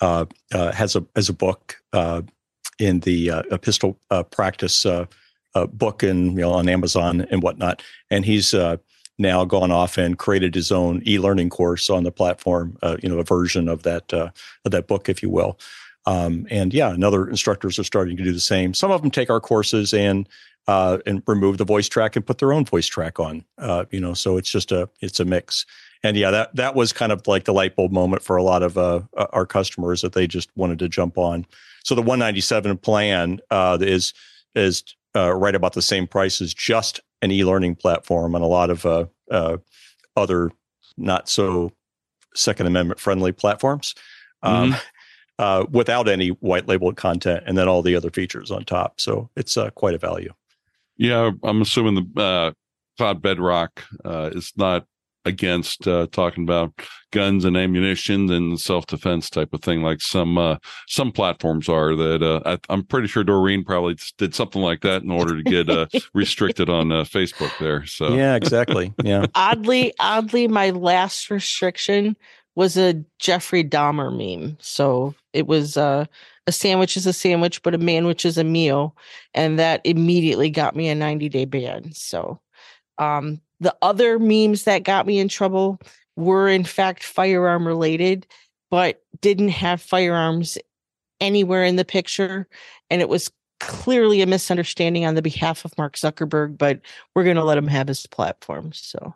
uh, 0.01 0.25
uh, 0.53 0.71
has 0.71 0.95
a 0.95 1.05
has 1.15 1.29
a 1.29 1.33
book 1.33 1.77
uh, 1.93 2.21
in 2.79 2.99
the 3.01 3.31
uh, 3.31 3.43
epistle 3.51 3.99
practice 4.31 4.85
book 5.71 6.03
and 6.03 6.33
you 6.33 6.41
know 6.41 6.51
on 6.51 6.67
Amazon 6.67 7.25
and 7.31 7.41
whatnot, 7.41 7.81
and 8.09 8.25
he's 8.25 8.53
now 9.17 9.45
gone 9.45 9.71
off 9.71 9.97
and 9.97 10.19
created 10.19 10.53
his 10.53 10.73
own 10.73 11.01
e-learning 11.07 11.49
course 11.49 11.89
on 11.89 12.03
the 12.03 12.11
platform. 12.11 12.77
you 13.01 13.07
know, 13.07 13.19
a 13.19 13.23
version 13.23 13.69
of 13.69 13.83
that 13.83 14.11
of 14.13 14.71
that 14.71 14.87
book, 14.87 15.07
if 15.09 15.23
you 15.23 15.29
will. 15.29 15.57
Um, 16.07 16.45
and 16.51 16.73
yeah, 16.73 16.91
and 16.91 17.03
other 17.03 17.27
instructors 17.27 17.79
are 17.79 17.83
starting 17.83 18.15
to 18.17 18.23
do 18.23 18.31
the 18.31 18.39
same. 18.39 18.73
Some 18.73 18.91
of 18.91 19.01
them 19.01 19.09
take 19.09 19.29
our 19.29 19.39
courses 19.39 19.93
and 19.93 20.29
uh, 20.67 20.99
and 21.05 21.21
remove 21.27 21.57
the 21.57 21.65
voice 21.65 21.87
track 21.87 22.15
and 22.15 22.25
put 22.25 22.39
their 22.39 22.53
own 22.53 22.65
voice 22.65 22.87
track 22.87 23.19
on. 23.19 23.43
Uh, 23.57 23.85
you 23.91 23.99
know, 23.99 24.13
so 24.13 24.37
it's 24.37 24.49
just 24.49 24.71
a 24.71 24.89
it's 25.01 25.19
a 25.19 25.25
mix 25.25 25.65
and 26.05 26.15
yeah, 26.15 26.29
that 26.29 26.55
that 26.55 26.75
was 26.75 26.93
kind 26.93 27.11
of 27.11 27.25
like 27.25 27.45
the 27.45 27.53
light 27.53 27.75
bulb 27.75 27.91
moment 27.91 28.21
for 28.21 28.35
a 28.37 28.43
lot 28.43 28.61
of 28.61 28.77
uh, 28.77 29.01
uh 29.17 29.25
our 29.33 29.45
customers 29.45 30.01
that 30.01 30.13
they 30.13 30.27
just 30.27 30.49
wanted 30.55 30.77
to 30.79 30.87
jump 30.87 31.17
on. 31.17 31.45
So 31.83 31.95
the 31.95 32.01
197 32.01 32.77
plan 32.77 33.39
uh, 33.49 33.79
is 33.81 34.13
is 34.53 34.83
uh, 35.15 35.33
right 35.33 35.55
about 35.55 35.73
the 35.73 35.81
same 35.81 36.05
price 36.07 36.41
as 36.41 36.53
just 36.53 36.99
an 37.21 37.31
e-learning 37.31 37.75
platform, 37.75 38.35
and 38.35 38.43
a 38.43 38.47
lot 38.47 38.69
of 38.69 38.85
uh, 38.85 39.05
uh, 39.31 39.57
other 40.15 40.51
not 40.95 41.27
so 41.27 41.71
Second 42.35 42.67
Amendment 42.67 42.99
friendly 42.99 43.31
platforms. 43.31 43.95
Um, 44.43 44.71
mm-hmm. 44.71 44.79
Uh, 45.37 45.65
without 45.69 46.07
any 46.07 46.29
white 46.29 46.65
labeled 46.65 46.95
content 46.95 47.43
and 47.45 47.57
then 47.57 47.67
all 47.67 47.81
the 47.81 47.93
other 47.93 48.09
features 48.09 48.51
on 48.51 48.63
top. 48.63 49.01
So 49.01 49.29
it's 49.35 49.57
uh, 49.57 49.69
quite 49.71 49.93
a 49.93 49.97
value. 49.97 50.31
Yeah, 50.95 51.31
I'm 51.43 51.61
assuming 51.61 52.09
the 52.15 52.21
uh, 52.21 52.51
Cloud 52.97 53.21
Bedrock 53.21 53.83
uh, 54.05 54.29
is 54.33 54.53
not 54.55 54.87
against 55.25 55.87
uh, 55.87 56.07
talking 56.11 56.43
about 56.43 56.73
guns 57.11 57.45
and 57.45 57.57
ammunition 57.57 58.29
and 58.31 58.59
self 58.59 58.85
defense 58.85 59.29
type 59.29 59.53
of 59.53 59.61
thing, 59.61 59.81
like 59.81 60.01
some 60.01 60.37
uh, 60.37 60.57
some 60.87 61.11
platforms 61.11 61.67
are. 61.67 61.95
That 61.95 62.21
uh, 62.21 62.57
I, 62.69 62.73
am 62.73 62.83
pretty 62.83 63.07
sure 63.07 63.23
Doreen 63.23 63.63
probably 63.63 63.97
did 64.17 64.35
something 64.35 64.61
like 64.61 64.81
that 64.81 65.03
in 65.03 65.11
order 65.11 65.41
to 65.41 65.43
get 65.43 65.69
uh, 65.69 65.87
restricted 66.13 66.69
on 66.69 66.91
uh, 66.91 67.03
Facebook 67.03 67.57
there. 67.59 67.85
So 67.85 68.13
yeah, 68.13 68.35
exactly. 68.35 68.93
Yeah. 69.03 69.25
oddly, 69.35 69.93
oddly, 69.99 70.47
my 70.47 70.69
last 70.69 71.29
restriction 71.29 72.15
was 72.55 72.77
a 72.77 73.03
Jeffrey 73.19 73.63
Dahmer 73.63 74.15
meme. 74.15 74.57
So 74.61 75.13
it 75.33 75.47
was 75.47 75.75
uh, 75.75 76.05
a 76.47 76.51
sandwich 76.51 76.95
is 76.95 77.05
a 77.05 77.13
sandwich, 77.13 77.61
but 77.63 77.75
a 77.75 77.77
manwich 77.79 78.25
is 78.25 78.37
a 78.37 78.43
meal, 78.43 78.95
and 79.33 79.59
that 79.59 79.81
immediately 79.83 80.49
got 80.49 80.75
me 80.75 80.89
a 80.89 80.95
90 80.95 81.29
day 81.29 81.45
ban. 81.45 81.91
So 81.93 82.39
um 82.97 83.41
the 83.59 83.75
other 83.81 84.19
memes 84.19 84.63
that 84.63 84.83
got 84.83 85.07
me 85.07 85.19
in 85.19 85.27
trouble 85.27 85.79
were, 86.15 86.47
in 86.47 86.63
fact, 86.63 87.03
firearm 87.03 87.67
related, 87.67 88.27
but 88.69 89.03
didn't 89.21 89.49
have 89.49 89.81
firearms 89.81 90.57
anywhere 91.19 91.63
in 91.63 91.75
the 91.75 91.85
picture. 91.85 92.47
And 92.89 93.01
it 93.01 93.09
was 93.09 93.31
clearly 93.59 94.21
a 94.21 94.27
misunderstanding 94.27 95.05
on 95.05 95.15
the 95.15 95.21
behalf 95.21 95.65
of 95.65 95.77
Mark 95.77 95.95
Zuckerberg, 95.95 96.57
but 96.57 96.81
we're 97.13 97.23
going 97.23 97.37
to 97.37 97.43
let 97.43 97.57
him 97.57 97.67
have 97.67 97.87
his 97.87 98.05
platform. 98.07 98.71
So 98.73 99.13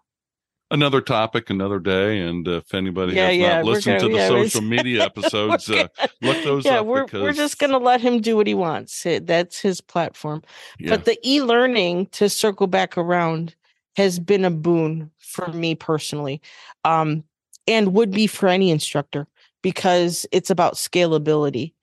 another 0.71 1.01
topic, 1.01 1.49
another 1.49 1.79
day. 1.79 2.19
And 2.19 2.47
if 2.47 2.73
anybody 2.73 3.13
yeah, 3.13 3.27
has 3.27 3.37
yeah, 3.37 3.55
not 3.55 3.65
listened 3.65 3.99
gonna, 3.99 4.09
to 4.09 4.15
the 4.15 4.21
yeah, 4.21 4.27
social 4.27 4.61
media 4.61 5.03
episodes, 5.05 5.69
uh, 5.69 5.87
look 6.21 6.43
those 6.43 6.65
yeah, 6.65 6.79
up. 6.79 6.85
We're, 6.85 7.05
because... 7.05 7.21
we're 7.21 7.33
just 7.33 7.59
going 7.59 7.71
to 7.71 7.77
let 7.77 8.01
him 8.01 8.21
do 8.21 8.35
what 8.35 8.47
he 8.47 8.53
wants. 8.53 9.05
That's 9.21 9.59
his 9.59 9.81
platform. 9.81 10.43
But 10.87 11.05
the 11.05 11.17
e 11.27 11.41
learning, 11.41 12.07
to 12.07 12.29
circle 12.29 12.67
back 12.67 12.97
around, 12.97 13.55
has 13.99 14.17
been 14.17 14.45
a 14.45 14.49
boon 14.49 15.11
for 15.19 15.49
me 15.49 15.75
personally 15.75 16.41
um, 16.85 17.21
and 17.67 17.93
would 17.93 18.11
be 18.11 18.27
for 18.27 18.47
any 18.47 18.71
instructor 18.71 19.27
because 19.61 20.25
it's 20.31 20.49
about 20.49 20.75
scalability 20.75 21.73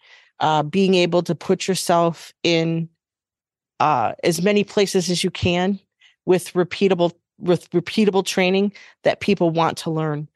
uh, 0.41 0.63
being 0.63 0.95
able 0.95 1.23
to 1.23 1.35
put 1.35 1.69
yourself 1.69 2.33
in 2.43 2.89
uh, 3.81 4.15
as 4.25 4.41
many 4.41 4.65
places 4.65 5.11
as 5.11 5.23
you 5.23 5.31
can 5.31 5.79
with 6.25 6.55
repeatable 6.55 7.13
with 7.39 7.69
repeatable 7.71 8.25
training 8.25 8.73
that 9.05 9.21
people 9.21 9.51
want 9.51 9.77
to 9.77 9.91
learn. 9.91 10.27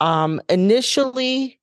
Um, 0.00 0.42
initially 0.50 1.58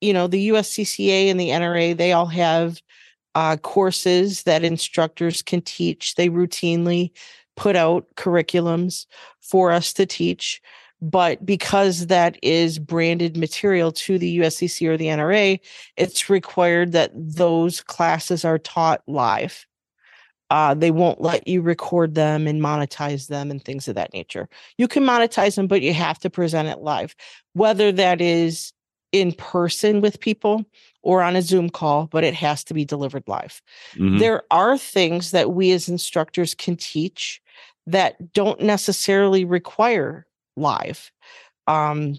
you 0.00 0.14
know 0.14 0.26
the 0.26 0.48
uscca 0.48 1.30
and 1.30 1.38
the 1.38 1.50
nra 1.50 1.94
they 1.96 2.12
all 2.12 2.26
have 2.26 2.80
uh, 3.34 3.56
courses 3.58 4.42
that 4.44 4.64
instructors 4.64 5.42
can 5.42 5.60
teach. 5.60 6.14
They 6.14 6.28
routinely 6.28 7.10
put 7.56 7.76
out 7.76 8.06
curriculums 8.16 9.06
for 9.40 9.72
us 9.72 9.92
to 9.94 10.06
teach. 10.06 10.60
But 11.00 11.44
because 11.44 12.06
that 12.06 12.38
is 12.42 12.78
branded 12.78 13.36
material 13.36 13.90
to 13.92 14.18
the 14.18 14.38
USCC 14.38 14.86
or 14.86 14.96
the 14.96 15.06
NRA, 15.06 15.58
it's 15.96 16.30
required 16.30 16.92
that 16.92 17.10
those 17.14 17.80
classes 17.80 18.44
are 18.44 18.58
taught 18.58 19.02
live. 19.08 19.66
Uh, 20.48 20.74
they 20.74 20.92
won't 20.92 21.20
let 21.20 21.48
you 21.48 21.60
record 21.60 22.14
them 22.14 22.46
and 22.46 22.60
monetize 22.60 23.26
them 23.26 23.50
and 23.50 23.64
things 23.64 23.88
of 23.88 23.96
that 23.96 24.12
nature. 24.12 24.48
You 24.78 24.86
can 24.86 25.02
monetize 25.02 25.56
them, 25.56 25.66
but 25.66 25.82
you 25.82 25.92
have 25.92 26.20
to 26.20 26.30
present 26.30 26.68
it 26.68 26.78
live, 26.78 27.16
whether 27.54 27.90
that 27.90 28.20
is 28.20 28.72
in 29.12 29.32
person 29.32 30.00
with 30.00 30.20
people 30.20 30.64
or 31.02 31.20
on 31.22 31.36
a 31.36 31.42
Zoom 31.42 31.68
call, 31.68 32.06
but 32.06 32.22
it 32.22 32.34
has 32.34 32.62
to 32.64 32.74
be 32.74 32.84
delivered 32.84 33.24
live. 33.26 33.60
Mm-hmm. 33.94 34.18
There 34.18 34.42
are 34.50 34.78
things 34.78 35.32
that 35.32 35.52
we 35.52 35.72
as 35.72 35.88
instructors 35.88 36.54
can 36.54 36.76
teach 36.76 37.41
that 37.86 38.32
don't 38.32 38.60
necessarily 38.60 39.44
require 39.44 40.26
live. 40.56 41.10
Um, 41.66 42.16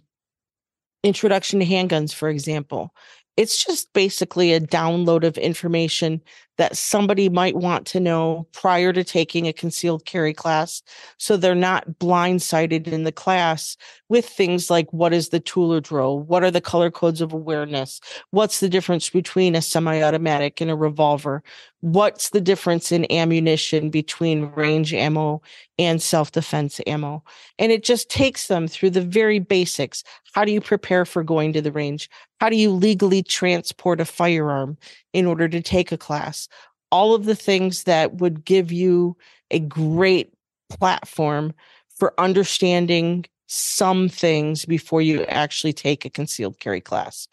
introduction 1.03 1.59
to 1.59 1.65
handguns, 1.65 2.13
for 2.13 2.29
example. 2.29 2.93
It's 3.35 3.63
just 3.63 3.91
basically 3.93 4.53
a 4.53 4.61
download 4.61 5.23
of 5.23 5.37
information 5.37 6.21
that 6.57 6.77
somebody 6.77 7.29
might 7.29 7.55
want 7.55 7.87
to 7.87 7.99
know 7.99 8.47
prior 8.51 8.93
to 8.93 9.03
taking 9.03 9.47
a 9.47 9.53
concealed 9.53 10.05
carry 10.05 10.33
class. 10.33 10.83
So 11.17 11.35
they're 11.35 11.55
not 11.55 11.87
blindsided 11.99 12.87
in 12.87 13.03
the 13.03 13.11
class 13.11 13.75
with 14.09 14.27
things 14.27 14.69
like 14.69 14.91
what 14.93 15.13
is 15.13 15.29
the 15.29 15.39
Tueller 15.39 15.81
drill? 15.81 16.19
What 16.19 16.43
are 16.43 16.51
the 16.51 16.61
color 16.61 16.91
codes 16.91 17.21
of 17.21 17.33
awareness? 17.33 17.99
What's 18.29 18.59
the 18.59 18.69
difference 18.69 19.09
between 19.09 19.55
a 19.55 19.61
semi 19.61 20.01
automatic 20.03 20.61
and 20.61 20.69
a 20.69 20.75
revolver? 20.75 21.41
What's 21.79 22.29
the 22.29 22.39
difference 22.39 22.91
in 22.91 23.11
ammunition 23.11 23.89
between 23.89 24.45
range 24.51 24.93
ammo 24.93 25.41
and 25.79 26.01
self 26.01 26.31
defense 26.31 26.79
ammo? 26.85 27.23
And 27.57 27.71
it 27.71 27.83
just 27.83 28.09
takes 28.09 28.47
them 28.47 28.67
through 28.67 28.91
the 28.91 29.01
very 29.01 29.39
basics. 29.39 30.03
How 30.33 30.45
do 30.45 30.51
you 30.51 30.61
prepare 30.61 31.05
for 31.05 31.23
going 31.23 31.51
to 31.53 31.61
the 31.61 31.71
range? 31.71 32.09
How 32.39 32.49
do 32.49 32.55
you 32.55 32.69
legally 32.71 33.23
transport 33.23 33.99
a 33.99 34.05
firearm 34.05 34.77
in 35.13 35.25
order 35.25 35.47
to 35.47 35.61
take 35.61 35.91
a 35.91 35.97
class? 35.97 36.47
all 36.93 37.15
of 37.15 37.25
the 37.25 37.35
things 37.35 37.85
that 37.85 38.17
would 38.17 38.45
give 38.45 38.71
you 38.71 39.17
a 39.49 39.57
great 39.57 40.31
platform 40.69 41.51
for 41.89 42.13
understanding 42.19 43.25
some 43.47 44.07
things 44.07 44.63
before 44.63 45.01
you 45.01 45.23
actually 45.23 45.73
take 45.73 46.05
a 46.05 46.09
concealed 46.11 46.59
carry 46.59 46.79
class. 46.79 47.27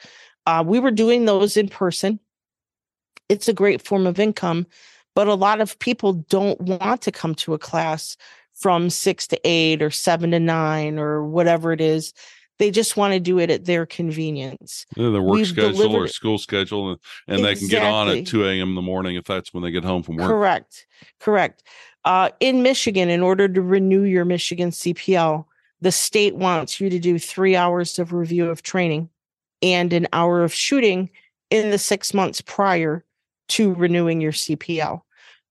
Uh, 0.46 0.64
we 0.66 0.80
were 0.80 0.90
doing 0.90 1.26
those 1.26 1.58
in 1.58 1.68
person. 1.68 2.18
It's 3.28 3.48
a 3.48 3.52
great 3.52 3.82
form 3.82 4.06
of 4.06 4.18
income, 4.18 4.66
but 5.14 5.28
a 5.28 5.34
lot 5.34 5.60
of 5.60 5.78
people 5.78 6.14
don't 6.14 6.58
want 6.58 7.02
to 7.02 7.12
come 7.12 7.34
to 7.34 7.52
a 7.52 7.58
class 7.58 8.16
from 8.54 8.88
six 8.88 9.26
to 9.26 9.38
eight 9.44 9.82
or 9.82 9.90
seven 9.90 10.30
to 10.30 10.40
nine 10.40 10.98
or 10.98 11.22
whatever 11.22 11.70
it 11.70 11.82
is. 11.82 12.14
They 12.60 12.70
just 12.70 12.94
want 12.94 13.14
to 13.14 13.20
do 13.20 13.38
it 13.38 13.48
at 13.48 13.64
their 13.64 13.86
convenience. 13.86 14.84
Yeah, 14.94 15.08
their 15.08 15.22
work 15.22 15.36
We've 15.36 15.46
schedule 15.46 15.72
delivered... 15.72 16.04
or 16.04 16.08
school 16.08 16.36
schedule, 16.36 16.90
and, 16.90 16.98
and 17.26 17.38
exactly. 17.40 17.54
they 17.54 17.58
can 17.58 17.68
get 17.68 17.90
on 17.90 18.08
at 18.10 18.26
2 18.26 18.44
a.m. 18.44 18.68
in 18.68 18.74
the 18.74 18.82
morning 18.82 19.16
if 19.16 19.24
that's 19.24 19.54
when 19.54 19.62
they 19.62 19.70
get 19.70 19.82
home 19.82 20.02
from 20.02 20.16
work. 20.16 20.28
Correct. 20.28 20.86
Correct. 21.20 21.62
Uh, 22.04 22.28
in 22.38 22.62
Michigan, 22.62 23.08
in 23.08 23.22
order 23.22 23.48
to 23.48 23.62
renew 23.62 24.02
your 24.02 24.26
Michigan 24.26 24.72
CPL, 24.72 25.46
the 25.80 25.90
state 25.90 26.36
wants 26.36 26.82
you 26.82 26.90
to 26.90 26.98
do 26.98 27.18
three 27.18 27.56
hours 27.56 27.98
of 27.98 28.12
review 28.12 28.50
of 28.50 28.62
training 28.62 29.08
and 29.62 29.94
an 29.94 30.06
hour 30.12 30.44
of 30.44 30.52
shooting 30.52 31.08
in 31.48 31.70
the 31.70 31.78
six 31.78 32.12
months 32.12 32.42
prior 32.42 33.06
to 33.48 33.72
renewing 33.72 34.20
your 34.20 34.32
CPL. 34.32 35.00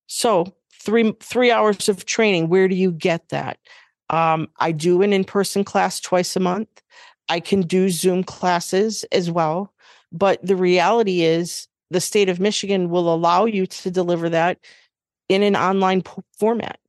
So 0.05 0.53
three 0.79 1.11
three 1.21 1.49
hours 1.49 1.89
of 1.89 2.05
training. 2.05 2.49
Where 2.49 2.67
do 2.67 2.75
you 2.75 2.91
get 2.91 3.29
that? 3.29 3.57
Um, 4.09 4.49
I 4.59 4.71
do 4.71 5.01
an 5.01 5.13
in 5.13 5.23
person 5.23 5.63
class 5.63 5.99
twice 5.99 6.35
a 6.35 6.39
month. 6.39 6.81
I 7.29 7.39
can 7.39 7.61
do 7.61 7.89
Zoom 7.89 8.23
classes 8.23 9.03
as 9.11 9.29
well. 9.29 9.71
But 10.11 10.43
the 10.45 10.55
reality 10.55 11.21
is, 11.21 11.67
the 11.91 12.01
state 12.01 12.29
of 12.29 12.39
Michigan 12.39 12.89
will 12.89 13.13
allow 13.13 13.45
you 13.45 13.65
to 13.65 13.91
deliver 13.91 14.29
that 14.29 14.59
in 15.27 15.43
an 15.43 15.55
online 15.55 16.01
p- 16.01 16.21
format. 16.37 16.79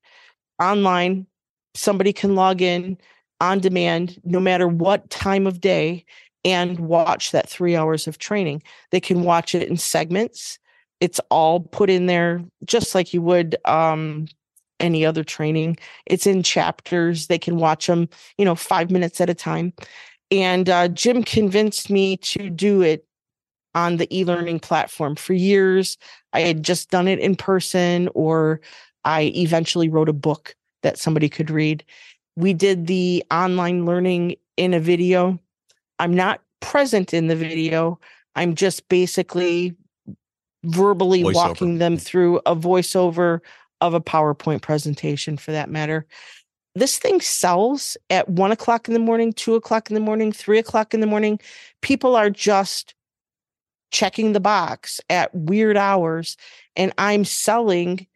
Online 0.61 1.27
somebody 1.75 2.12
can 2.12 2.35
log 2.35 2.61
in 2.61 2.99
on 3.41 3.61
demand 3.61 4.21
no 4.25 4.41
matter 4.41 4.68
what 4.68 5.09
time 5.11 5.47
of 5.47 5.61
day 5.61 6.05
and 6.45 6.81
watch 6.81 7.33
that 7.33 7.49
three 7.49 7.77
hours 7.77 8.07
of 8.07 8.18
training. 8.18 8.62
They 8.91 9.01
can 9.01 9.23
watch 9.23 9.55
it 9.55 9.68
in 9.68 9.77
segments. 9.77 10.59
It's 11.01 11.21
all 11.31 11.61
put 11.61 11.91
in 11.91 12.07
there 12.07 12.43
just 12.64 12.95
like 12.95 13.14
you 13.14 13.23
would 13.23 13.57
um, 13.64 14.27
any 14.81 15.05
other 15.05 15.22
training. 15.22 15.78
It's 16.07 16.26
in 16.26 16.43
chapters. 16.43 17.26
They 17.26 17.39
can 17.39 17.57
watch 17.57 17.87
them, 17.87 18.09
you 18.39 18.45
know, 18.45 18.55
five 18.55 18.91
minutes 18.91 19.20
at 19.20 19.31
a 19.31 19.35
time. 19.35 19.72
And 20.31 20.68
uh, 20.68 20.89
Jim 20.89 21.22
convinced 21.22 21.91
me 21.91 22.16
to 22.18 22.51
do 22.51 22.83
it 22.83 23.07
on 23.74 23.97
the 23.97 24.16
e 24.16 24.24
learning 24.24 24.61
platform. 24.61 25.16
For 25.16 25.33
years, 25.33 25.97
I 26.33 26.41
had 26.41 26.62
just 26.62 26.91
done 26.91 27.09
it 27.09 27.18
in 27.18 27.37
person, 27.37 28.09
or 28.14 28.61
I 29.05 29.33
eventually 29.35 29.89
wrote 29.89 30.09
a 30.09 30.14
book 30.14 30.55
that 30.83 30.99
somebody 30.99 31.28
could 31.28 31.51
read. 31.51 31.85
We 32.37 32.55
did 32.55 32.87
the 32.87 33.24
online 33.31 33.87
learning 33.87 34.37
in 34.57 34.74
a 34.74 34.81
video. 34.81 35.39
I'm 35.99 36.14
not 36.14 36.41
present 36.61 37.12
in 37.12 37.26
the 37.26 37.37
video. 37.37 37.99
I'm 38.35 38.55
just 38.55 38.89
basically 38.89 39.74
verbally 40.64 41.22
voiceover. 41.22 41.35
walking 41.35 41.78
them 41.78 41.97
through 41.97 42.39
a 42.47 42.55
voiceover 42.55 43.41
of 43.81 43.95
a 43.95 44.01
PowerPoint 44.01 44.62
presentation 44.62 45.37
for 45.37 45.53
that 45.53 45.70
matter. 45.70 46.07
This 46.74 46.99
thing 46.99 47.20
sells 47.20 47.97
at 48.11 48.28
one 48.28 48.53
o'clock 48.53 48.87
in 48.87 48.95
the 48.95 49.01
morning, 49.01 49.33
two 49.33 49.55
o'clock 49.55 49.91
in 49.91 49.95
the 49.95 50.01
morning, 50.01 50.33
three 50.33 50.59
o'clock 50.59 50.95
in 50.95 51.01
the 51.01 51.07
morning. 51.07 51.41
People 51.81 52.14
are 52.14 52.31
just 52.31 52.95
checking 53.91 54.33
the 54.33 54.41
box 54.41 55.01
at 55.11 55.35
weird 55.35 55.76
hours, 55.76 56.37
and 56.76 56.93
I'm 56.97 57.24
selling 57.24 58.07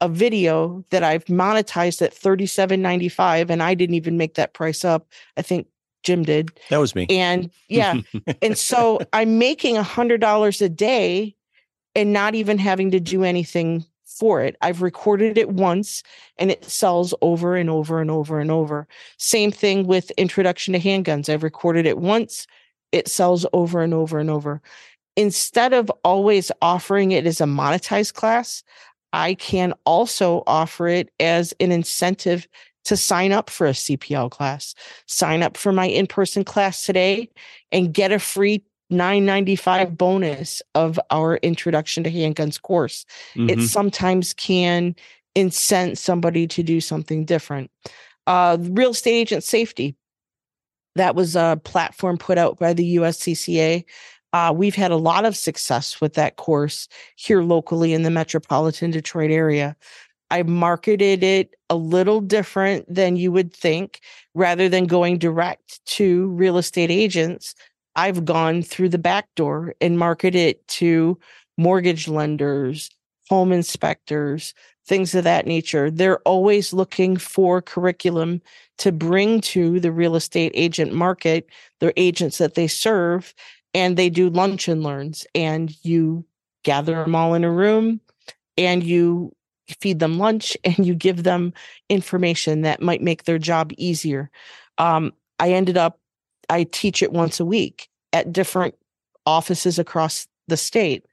a 0.00 0.08
video 0.08 0.84
that 0.90 1.02
I've 1.02 1.24
monetized 1.24 2.02
at 2.02 2.14
$37.95 2.14 3.50
and 3.50 3.62
I 3.62 3.74
didn't 3.74 3.96
even 3.96 4.16
make 4.16 4.34
that 4.34 4.54
price 4.54 4.84
up. 4.84 5.08
I 5.36 5.42
think 5.42 5.66
Jim 6.04 6.22
did. 6.22 6.50
That 6.70 6.78
was 6.78 6.94
me. 6.94 7.06
And 7.10 7.50
yeah. 7.68 8.00
and 8.42 8.56
so 8.56 9.00
I'm 9.12 9.38
making 9.38 9.76
a 9.76 9.82
hundred 9.82 10.20
dollars 10.20 10.62
a 10.62 10.68
day 10.68 11.34
and 11.94 12.12
not 12.12 12.34
even 12.34 12.58
having 12.58 12.92
to 12.92 13.00
do 13.00 13.24
anything 13.24 13.84
for 14.18 14.42
it. 14.42 14.56
I've 14.60 14.82
recorded 14.82 15.38
it 15.38 15.50
once 15.50 16.02
and 16.38 16.50
it 16.50 16.64
sells 16.64 17.14
over 17.22 17.56
and 17.56 17.70
over 17.70 18.00
and 18.00 18.10
over 18.10 18.40
and 18.40 18.50
over. 18.50 18.86
Same 19.18 19.50
thing 19.50 19.86
with 19.86 20.10
introduction 20.12 20.72
to 20.74 20.80
handguns. 20.80 21.32
I've 21.32 21.42
recorded 21.42 21.86
it 21.86 21.98
once, 21.98 22.46
it 22.92 23.08
sells 23.08 23.46
over 23.52 23.82
and 23.82 23.94
over 23.94 24.18
and 24.18 24.30
over. 24.30 24.60
Instead 25.16 25.72
of 25.72 25.90
always 26.04 26.52
offering 26.62 27.10
it 27.12 27.26
as 27.26 27.40
a 27.40 27.44
monetized 27.44 28.14
class, 28.14 28.62
I 29.12 29.34
can 29.34 29.74
also 29.84 30.42
offer 30.46 30.88
it 30.88 31.10
as 31.18 31.54
an 31.60 31.72
incentive 31.72 32.46
to 32.84 32.96
sign 32.96 33.32
up 33.32 33.50
for 33.50 33.66
a 33.66 33.72
CPL 33.72 34.30
class. 34.30 34.74
Sign 35.06 35.42
up 35.42 35.56
for 35.56 35.72
my 35.72 35.86
in 35.86 36.06
person 36.06 36.44
class 36.44 36.86
today 36.86 37.28
and 37.72 37.92
get 37.92 38.12
a 38.12 38.18
free 38.18 38.62
995 38.90 39.96
bonus 39.96 40.62
of 40.74 40.98
our 41.10 41.36
introduction 41.38 42.04
to 42.04 42.10
handguns 42.10 42.60
course. 42.60 43.04
Mm-hmm. 43.34 43.50
It 43.50 43.68
sometimes 43.68 44.32
can 44.32 44.94
incent 45.34 45.98
somebody 45.98 46.46
to 46.48 46.62
do 46.62 46.80
something 46.80 47.24
different. 47.24 47.70
Uh, 48.26 48.58
real 48.60 48.90
estate 48.90 49.12
agent 49.12 49.44
safety. 49.44 49.96
That 50.94 51.14
was 51.14 51.36
a 51.36 51.60
platform 51.64 52.18
put 52.18 52.38
out 52.38 52.58
by 52.58 52.72
the 52.72 52.96
USCCA. 52.96 53.84
Uh, 54.32 54.52
we've 54.54 54.74
had 54.74 54.90
a 54.90 54.96
lot 54.96 55.24
of 55.24 55.36
success 55.36 56.00
with 56.00 56.14
that 56.14 56.36
course 56.36 56.88
here 57.16 57.42
locally 57.42 57.92
in 57.92 58.02
the 58.02 58.10
metropolitan 58.10 58.90
Detroit 58.90 59.30
area. 59.30 59.76
I 60.30 60.42
marketed 60.42 61.22
it 61.22 61.54
a 61.70 61.76
little 61.76 62.20
different 62.20 62.92
than 62.92 63.16
you 63.16 63.32
would 63.32 63.52
think. 63.52 64.00
Rather 64.34 64.68
than 64.68 64.86
going 64.86 65.18
direct 65.18 65.84
to 65.86 66.28
real 66.28 66.58
estate 66.58 66.90
agents, 66.90 67.54
I've 67.96 68.24
gone 68.24 68.62
through 68.62 68.90
the 68.90 68.98
back 68.98 69.28
door 69.34 69.74
and 69.80 69.98
marketed 69.98 70.40
it 70.40 70.68
to 70.68 71.18
mortgage 71.56 72.08
lenders, 72.08 72.90
home 73.28 73.52
inspectors, 73.52 74.54
things 74.86 75.14
of 75.14 75.24
that 75.24 75.46
nature. 75.46 75.90
They're 75.90 76.20
always 76.20 76.72
looking 76.72 77.16
for 77.16 77.60
curriculum 77.60 78.40
to 78.78 78.92
bring 78.92 79.40
to 79.42 79.80
the 79.80 79.92
real 79.92 80.16
estate 80.16 80.52
agent 80.54 80.92
market, 80.92 81.48
their 81.80 81.92
agents 81.96 82.38
that 82.38 82.54
they 82.54 82.68
serve, 82.68 83.34
and 83.74 83.96
they 83.96 84.08
do 84.08 84.30
lunch 84.30 84.68
and 84.68 84.82
learns. 84.82 85.26
And 85.34 85.74
you 85.84 86.24
gather 86.64 86.96
them 87.02 87.14
all 87.14 87.34
in 87.34 87.44
a 87.44 87.50
room 87.50 88.00
and 88.56 88.82
you 88.82 89.32
feed 89.80 89.98
them 89.98 90.18
lunch 90.18 90.56
and 90.64 90.78
you 90.86 90.94
give 90.94 91.22
them 91.22 91.52
information 91.88 92.62
that 92.62 92.82
might 92.82 93.02
make 93.02 93.24
their 93.24 93.38
job 93.38 93.72
easier. 93.76 94.30
Um, 94.78 95.12
I 95.38 95.52
ended 95.52 95.76
up, 95.76 96.00
I 96.48 96.64
teach 96.64 97.02
it 97.02 97.12
once 97.12 97.40
a 97.40 97.44
week 97.44 97.88
at 98.12 98.32
different 98.32 98.74
offices 99.26 99.78
across 99.78 100.26
the 100.48 100.56
state. 100.56 101.04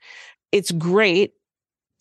It's 0.52 0.72
great 0.72 1.34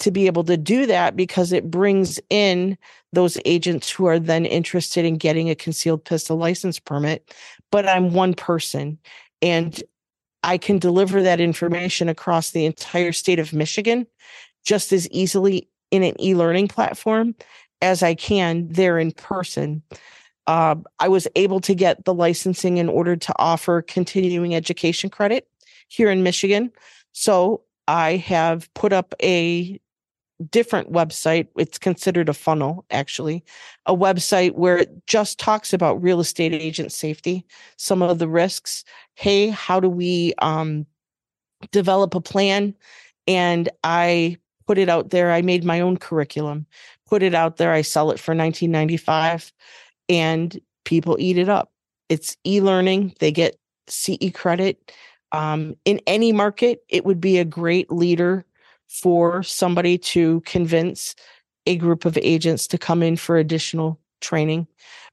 to 0.01 0.11
be 0.11 0.27
able 0.27 0.45
to 0.45 0.57
do 0.57 0.87
that 0.87 1.17
because 1.17 1.53
it 1.53 1.71
brings 1.71 2.21
in 2.31 2.77
those 3.13 3.39
agents 3.45 3.91
who 3.91 4.07
are 4.07 4.19
then 4.19 4.45
interested 4.45 5.05
in 5.05 5.17
getting 5.17 5.51
a 5.51 5.55
concealed 5.55 6.05
pistol 6.05 6.37
license 6.37 6.79
permit. 6.79 7.33
But 7.71 7.89
I'm 7.89 8.13
one 8.13 8.35
person 8.35 8.99
and 9.41 9.83
I 10.43 10.59
can 10.59 10.79
deliver 10.79 11.23
that 11.23 11.41
information 11.41 12.09
across 12.09 12.51
the 12.51 12.67
entire 12.67 13.13
state 13.13 13.39
of 13.39 13.53
Michigan 13.53 14.07
just 14.65 14.93
as 14.93 15.09
easily 15.11 15.69
in 15.91 16.03
an 16.03 16.21
e-learning 16.21 16.69
platform 16.69 17.35
as 17.81 18.03
I 18.03 18.15
can 18.15 18.69
there 18.69 18.99
in 18.99 19.13
person. 19.13 19.83
Uh, 20.47 20.77
I 20.99 21.09
was 21.09 21.27
able 21.37 21.61
to 21.61 21.75
get 21.75 22.05
the 22.05 22.15
licensing 22.15 22.77
in 22.77 22.89
order 22.89 23.17
to 23.17 23.33
offer 23.37 23.83
continuing 23.83 24.55
education 24.55 25.11
credit 25.11 25.49
here 25.89 26.11
in 26.11 26.23
Michigan. 26.23 26.71
So 27.13 27.63
I 27.89 28.17
have 28.17 28.73
put 28.75 28.93
up 28.93 29.15
a 29.23 29.81
different 30.51 30.93
website. 30.93 31.49
It's 31.57 31.79
considered 31.79 32.29
a 32.29 32.35
funnel, 32.35 32.85
actually, 32.91 33.45
a 33.87 33.95
website 33.95 34.53
where 34.53 34.79
it 34.79 35.07
just 35.07 35.39
talks 35.39 35.73
about 35.73 36.03
real 36.03 36.21
estate 36.21 36.53
agent 36.53 36.93
safety, 36.93 37.47
some 37.77 38.03
of 38.03 38.19
the 38.19 38.29
risks. 38.29 38.85
Hey, 39.15 39.49
how 39.49 39.81
do 39.81 39.89
we 39.89 40.35
um, 40.39 40.87
develop 41.71 42.15
a 42.15 42.21
plan? 42.21 42.75
And 43.27 43.69
I 43.85 44.39
put 44.67 44.79
it 44.79 44.89
out 44.89 45.11
there. 45.11 45.31
I 45.31 45.43
made 45.43 45.65
my 45.65 45.81
own 45.81 45.97
curriculum, 45.97 46.67
put 47.07 47.23
it 47.23 47.35
out 47.35 47.57
there. 47.57 47.73
I 47.73 47.83
sell 47.83 48.11
it 48.11 48.19
for 48.19 48.35
1995 48.35 49.53
and 50.09 50.59
people 50.85 51.17
eat 51.19 51.39
it 51.39 51.49
up. 51.49 51.71
It's 52.09 52.37
e-learning. 52.45 53.15
They 53.21 53.33
get 53.33 53.57
CE 53.89 54.31
credit. 54.33 54.93
Um, 55.33 55.75
in 55.85 56.01
any 56.07 56.33
market, 56.33 56.81
it 56.89 57.05
would 57.05 57.21
be 57.21 57.39
a 57.39 57.45
great 57.45 57.91
leader 57.91 58.45
for 58.89 59.43
somebody 59.43 59.99
to 59.99 60.41
convince 60.43 61.15
a 61.67 61.77
group 61.77 62.05
of 62.05 62.19
agents 62.19 62.67
to 62.69 62.79
come 62.79 63.03
in 63.03 63.17
for 63.17 63.37
additional 63.37 63.99
training. 64.21 64.67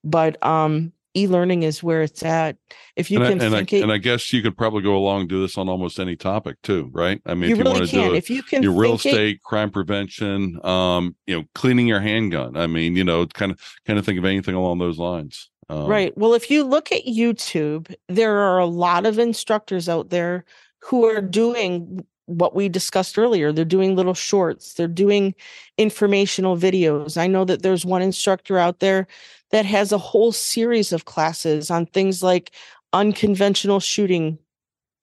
But 0.04 0.44
um, 0.46 0.92
e-learning 1.14 1.64
is 1.64 1.84
where 1.84 2.02
it's 2.02 2.24
at. 2.24 2.58
If 2.96 3.12
you 3.12 3.22
and 3.22 3.28
can 3.28 3.42
I, 3.42 3.46
and, 3.46 3.54
think 3.56 3.74
I, 3.74 3.78
it, 3.78 3.84
and 3.84 3.92
I 3.92 3.98
guess 3.98 4.32
you 4.34 4.42
could 4.42 4.58
probably 4.58 4.82
go 4.82 4.96
along 4.96 5.22
and 5.22 5.30
do 5.30 5.42
this 5.42 5.58
on 5.58 5.70
almost 5.70 6.00
any 6.00 6.16
topic 6.16 6.58
too, 6.64 6.90
right? 6.94 7.22
I 7.26 7.34
mean, 7.34 7.50
you 7.50 7.56
if 7.56 7.58
you 7.58 7.64
really 7.64 7.80
want 7.80 7.90
to 7.90 7.96
do 7.96 8.14
it, 8.14 8.18
if 8.18 8.30
you 8.30 8.44
can 8.44 8.64
your 8.64 8.74
real 8.74 8.98
think 8.98 9.06
it- 9.06 9.10
estate, 9.10 9.44
crime 9.44 9.72
prevention, 9.72 10.64
um, 10.66 11.16
you 11.28 11.38
know, 11.38 11.46
cleaning 11.56 11.88
your 11.88 12.02
handgun. 12.02 12.58
I 12.58 12.68
mean, 12.68 12.96
you 12.96 13.04
know, 13.04 13.26
kind 13.28 13.52
of 13.52 13.60
kind 13.86 14.00
of 14.00 14.06
think 14.06 14.20
of 14.20 14.26
anything 14.26 14.56
along 14.56 14.80
those 14.80 14.98
lines. 14.98 15.50
Um, 15.70 15.88
right. 15.88 16.16
Well, 16.18 16.34
if 16.34 16.52
you 16.52 16.64
look 16.64 16.92
at 16.92 17.06
YouTube, 17.06 17.94
there 18.10 18.38
are 18.38 18.60
a 18.60 18.66
lot 18.66 19.06
of 19.06 19.20
instructors 19.20 19.88
out 19.88 20.10
there 20.10 20.44
who 20.80 21.06
are 21.06 21.22
doing 21.22 22.06
what 22.26 22.56
we 22.56 22.70
discussed 22.70 23.18
earlier. 23.18 23.52
They're 23.52 23.66
doing 23.66 23.96
little 23.96 24.14
shorts, 24.14 24.74
they're 24.74 24.88
doing 24.88 25.36
informational 25.78 26.58
videos. 26.58 27.18
I 27.18 27.28
know 27.28 27.46
that 27.46 27.62
there's 27.62 27.86
one 27.86 28.02
instructor 28.02 28.58
out 28.58 28.80
there 28.80 29.08
that 29.52 29.66
has 29.66 29.92
a 29.92 29.98
whole 29.98 30.32
series 30.32 30.94
of 30.94 31.06
classes 31.06 31.70
on 31.70 31.86
things 31.88 32.24
like 32.24 32.52
unconventional 32.94 33.80
shooting 33.80 34.38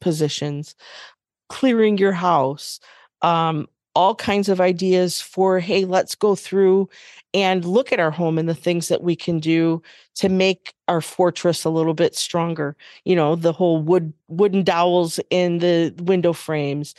positions, 0.01 0.75
clearing 1.49 1.99
your 1.99 2.13
house, 2.13 2.81
um, 3.23 3.67
all 3.95 4.15
kinds 4.15 4.49
of 4.49 4.61
ideas 4.61 5.21
for, 5.21 5.59
hey, 5.59 5.85
let's 5.85 6.15
go 6.15 6.35
through 6.35 6.89
and 7.35 7.65
look 7.65 7.93
at 7.93 8.01
our 8.01 8.11
home 8.11 8.39
and 8.39 8.49
the 8.49 8.55
things 8.55 8.89
that 8.89 9.03
we 9.03 9.17
can 9.17 9.39
do 9.39 9.83
to 10.15 10.29
make 10.29 10.73
our 10.87 11.01
fortress 11.01 11.65
a 11.65 11.71
little 11.71 11.95
bit 11.95 12.15
stronger. 12.15 12.77
You 13.05 13.17
know, 13.17 13.35
the 13.35 13.53
whole 13.53 13.83
wood 13.83 14.13
wooden 14.29 14.63
dowels 14.63 15.21
in 15.31 15.59
the 15.59 15.95
window 15.99 16.33
frames, 16.33 16.95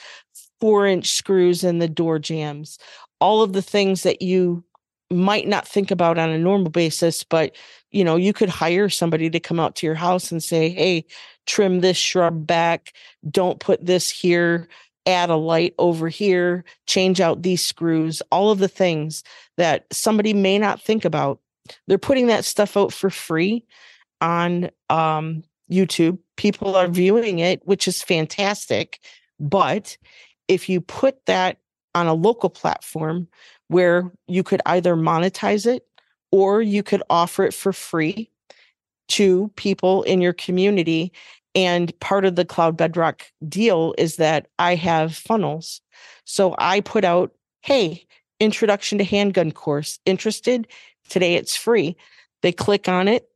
four 0.59 0.85
inch 0.85 1.11
screws 1.11 1.63
in 1.63 1.79
the 1.79 1.87
door 1.87 2.19
jams, 2.19 2.77
all 3.19 3.41
of 3.41 3.53
the 3.53 3.61
things 3.61 4.03
that 4.03 4.21
you 4.21 4.63
might 5.11 5.47
not 5.47 5.67
think 5.67 5.89
about 5.89 6.17
on 6.17 6.29
a 6.29 6.37
normal 6.37 6.69
basis, 6.69 7.23
but 7.23 7.55
you 7.91 8.03
know, 8.03 8.15
you 8.15 8.33
could 8.33 8.49
hire 8.49 8.89
somebody 8.89 9.29
to 9.31 9.39
come 9.39 9.59
out 9.59 9.75
to 9.77 9.85
your 9.85 9.95
house 9.95 10.31
and 10.31 10.43
say, 10.43 10.69
Hey, 10.69 11.05
trim 11.47 11.79
this 11.79 11.97
shrub 11.97 12.45
back. 12.45 12.93
Don't 13.29 13.59
put 13.59 13.83
this 13.83 14.09
here. 14.09 14.67
Add 15.05 15.29
a 15.29 15.35
light 15.35 15.73
over 15.79 16.07
here, 16.09 16.63
change 16.87 17.19
out 17.21 17.41
these 17.41 17.63
screws, 17.63 18.21
all 18.31 18.51
of 18.51 18.59
the 18.59 18.67
things 18.67 19.23
that 19.57 19.85
somebody 19.91 20.33
may 20.33 20.57
not 20.57 20.81
think 20.81 21.05
about 21.05 21.39
they're 21.87 21.97
putting 21.97 22.27
that 22.27 22.45
stuff 22.45 22.77
out 22.77 22.93
for 22.93 23.09
free 23.09 23.65
on 24.21 24.69
um, 24.89 25.43
YouTube. 25.71 26.17
People 26.37 26.75
are 26.75 26.87
viewing 26.87 27.39
it, 27.39 27.61
which 27.65 27.87
is 27.87 28.01
fantastic. 28.01 28.99
But 29.39 29.97
if 30.47 30.67
you 30.67 30.81
put 30.81 31.25
that 31.25 31.57
on 31.95 32.07
a 32.07 32.13
local 32.13 32.49
platform 32.49 33.27
where 33.67 34.11
you 34.27 34.43
could 34.43 34.61
either 34.65 34.95
monetize 34.95 35.65
it 35.65 35.85
or 36.31 36.61
you 36.61 36.83
could 36.83 37.03
offer 37.09 37.43
it 37.43 37.53
for 37.53 37.73
free 37.73 38.29
to 39.07 39.51
people 39.55 40.03
in 40.03 40.21
your 40.21 40.33
community. 40.33 41.11
And 41.55 41.97
part 41.99 42.25
of 42.25 42.35
the 42.35 42.45
Cloud 42.45 42.77
Bedrock 42.77 43.23
deal 43.47 43.93
is 43.97 44.17
that 44.17 44.47
I 44.59 44.75
have 44.75 45.15
funnels. 45.15 45.81
So 46.25 46.55
I 46.59 46.81
put 46.81 47.03
out, 47.03 47.31
hey, 47.61 48.05
introduction 48.39 48.97
to 48.99 49.03
handgun 49.03 49.51
course. 49.51 49.99
Interested? 50.05 50.67
Today 51.09 51.35
it's 51.35 51.55
free. 51.55 51.97
They 52.41 52.51
click 52.51 52.87
on 52.87 53.07
it, 53.07 53.27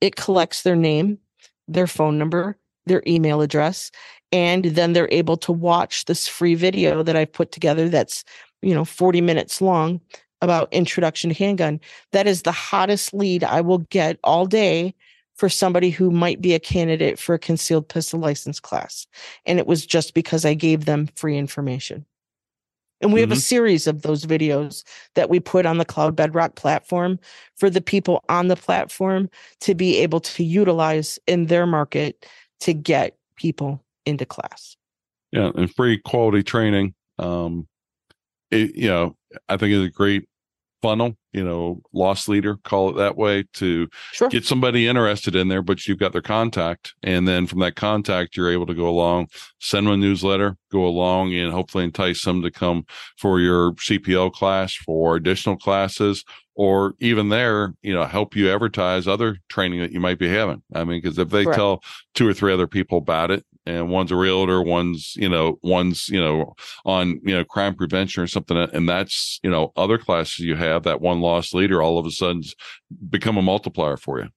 it 0.00 0.16
collects 0.16 0.62
their 0.62 0.76
name, 0.76 1.18
their 1.66 1.86
phone 1.86 2.16
number, 2.16 2.56
their 2.86 3.02
email 3.06 3.42
address, 3.42 3.90
and 4.32 4.64
then 4.64 4.92
they're 4.92 5.08
able 5.10 5.36
to 5.38 5.52
watch 5.52 6.04
this 6.04 6.28
free 6.28 6.54
video 6.54 7.02
that 7.02 7.16
I've 7.16 7.32
put 7.32 7.52
together 7.52 7.88
that's, 7.88 8.24
you 8.62 8.74
know, 8.74 8.84
40 8.84 9.20
minutes 9.20 9.60
long 9.60 10.00
about 10.40 10.72
introduction 10.72 11.30
to 11.30 11.36
handgun. 11.36 11.80
That 12.12 12.26
is 12.26 12.42
the 12.42 12.52
hottest 12.52 13.12
lead 13.12 13.44
I 13.44 13.60
will 13.60 13.78
get 13.78 14.18
all 14.22 14.46
day 14.46 14.94
for 15.38 15.48
somebody 15.48 15.90
who 15.90 16.10
might 16.10 16.40
be 16.40 16.52
a 16.52 16.58
candidate 16.58 17.18
for 17.18 17.34
a 17.34 17.38
concealed 17.38 17.88
pistol 17.88 18.18
license 18.18 18.58
class. 18.58 19.06
And 19.46 19.58
it 19.60 19.68
was 19.68 19.86
just 19.86 20.12
because 20.12 20.44
I 20.44 20.54
gave 20.54 20.84
them 20.84 21.08
free 21.14 21.38
information. 21.38 22.04
And 23.00 23.12
we 23.12 23.20
mm-hmm. 23.20 23.30
have 23.30 23.38
a 23.38 23.40
mm-hmm. 23.40 23.46
series 23.46 23.86
of 23.86 24.02
those 24.02 24.26
videos 24.26 24.82
that 25.14 25.30
we 25.30 25.38
put 25.38 25.64
on 25.64 25.78
the 25.78 25.84
Cloud 25.84 26.16
Bedrock 26.16 26.56
platform 26.56 27.20
for 27.56 27.70
the 27.70 27.80
people 27.80 28.24
on 28.28 28.48
the 28.48 28.56
platform 28.56 29.30
to 29.60 29.76
be 29.76 29.98
able 29.98 30.18
to 30.20 30.42
utilize 30.42 31.20
in 31.28 31.46
their 31.46 31.66
market 31.66 32.26
to 32.60 32.74
get 32.74 33.16
people 33.36 33.84
into 34.04 34.26
class. 34.26 34.76
Yeah, 35.30 35.52
and 35.54 35.72
free 35.72 35.98
quality 35.98 36.42
training. 36.42 36.94
Um, 37.20 37.68
it, 38.50 38.74
you 38.74 38.88
know, 38.88 39.16
I 39.48 39.56
think 39.56 39.72
is 39.72 39.84
a 39.84 39.90
great 39.90 40.28
funnel, 40.82 41.16
you 41.32 41.44
know, 41.44 41.80
loss 41.92 42.28
leader, 42.28 42.56
call 42.64 42.90
it 42.90 42.96
that 42.96 43.16
way, 43.16 43.44
to 43.54 43.88
sure. 44.12 44.28
get 44.28 44.44
somebody 44.44 44.86
interested 44.86 45.34
in 45.34 45.48
there, 45.48 45.62
but 45.62 45.86
you've 45.86 45.98
got 45.98 46.12
their 46.12 46.22
contact. 46.22 46.94
And 47.02 47.26
then 47.26 47.46
from 47.46 47.60
that 47.60 47.76
contact, 47.76 48.36
you're 48.36 48.52
able 48.52 48.66
to 48.66 48.74
go 48.74 48.88
along, 48.88 49.28
send 49.60 49.86
them 49.86 49.94
a 49.94 49.96
newsletter, 49.96 50.56
go 50.70 50.84
along 50.84 51.34
and 51.34 51.52
hopefully 51.52 51.84
entice 51.84 52.24
them 52.24 52.42
to 52.42 52.50
come 52.50 52.84
for 53.18 53.40
your 53.40 53.72
CPL 53.72 54.32
class, 54.32 54.74
for 54.74 55.16
additional 55.16 55.56
classes, 55.56 56.24
or 56.54 56.94
even 56.98 57.28
there, 57.28 57.74
you 57.82 57.94
know, 57.94 58.04
help 58.04 58.34
you 58.34 58.52
advertise 58.52 59.06
other 59.06 59.36
training 59.48 59.80
that 59.80 59.92
you 59.92 60.00
might 60.00 60.18
be 60.18 60.28
having. 60.28 60.62
I 60.74 60.84
mean, 60.84 61.00
because 61.00 61.18
if 61.18 61.30
they 61.30 61.44
Correct. 61.44 61.56
tell 61.56 61.82
two 62.14 62.26
or 62.26 62.34
three 62.34 62.52
other 62.52 62.66
people 62.66 62.98
about 62.98 63.30
it, 63.30 63.44
and 63.68 63.90
one's 63.90 64.10
a 64.10 64.16
realtor, 64.16 64.62
one's 64.62 65.14
you 65.16 65.28
know, 65.28 65.58
one's 65.62 66.08
you 66.08 66.20
know 66.20 66.54
on 66.84 67.20
you 67.22 67.34
know 67.34 67.44
crime 67.44 67.74
prevention 67.74 68.22
or 68.22 68.26
something, 68.26 68.56
and 68.56 68.88
that's 68.88 69.38
you 69.42 69.50
know 69.50 69.72
other 69.76 69.98
classes 69.98 70.40
you 70.40 70.56
have 70.56 70.84
that 70.84 71.00
one 71.00 71.20
loss 71.20 71.52
leader 71.52 71.82
all 71.82 71.98
of 71.98 72.06
a 72.06 72.10
sudden 72.10 72.42
become 73.10 73.36
a 73.36 73.42
multiplier 73.42 73.96
for 73.96 74.20
you. 74.20 74.28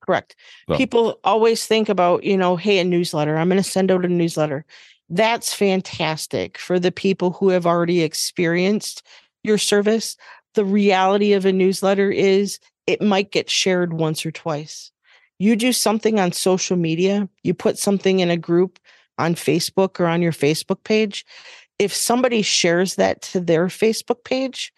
Correct. 0.00 0.36
So. 0.68 0.76
People 0.76 1.18
always 1.24 1.66
think 1.66 1.88
about 1.88 2.24
you 2.24 2.36
know, 2.36 2.56
hey, 2.56 2.78
a 2.78 2.84
newsletter. 2.84 3.36
I'm 3.36 3.48
going 3.48 3.62
to 3.62 3.68
send 3.68 3.90
out 3.90 4.04
a 4.04 4.08
newsletter. 4.08 4.64
That's 5.10 5.52
fantastic 5.52 6.56
for 6.58 6.78
the 6.78 6.92
people 6.92 7.32
who 7.32 7.48
have 7.48 7.66
already 7.66 8.02
experienced 8.02 9.02
your 9.42 9.58
service. 9.58 10.16
The 10.54 10.64
reality 10.64 11.32
of 11.32 11.44
a 11.44 11.52
newsletter 11.52 12.10
is 12.10 12.58
it 12.86 13.02
might 13.02 13.32
get 13.32 13.50
shared 13.50 13.92
once 13.92 14.24
or 14.24 14.30
twice 14.30 14.92
you 15.38 15.56
do 15.56 15.72
something 15.72 16.18
on 16.18 16.32
social 16.32 16.76
media, 16.76 17.28
you 17.42 17.54
put 17.54 17.78
something 17.78 18.20
in 18.20 18.30
a 18.30 18.36
group 18.36 18.78
on 19.18 19.34
Facebook 19.34 20.00
or 20.00 20.06
on 20.06 20.22
your 20.22 20.32
Facebook 20.32 20.82
page, 20.84 21.24
if 21.78 21.94
somebody 21.94 22.42
shares 22.42 22.96
that 22.96 23.22
to 23.22 23.40
their 23.40 23.66
Facebook 23.66 24.24
page, 24.24 24.72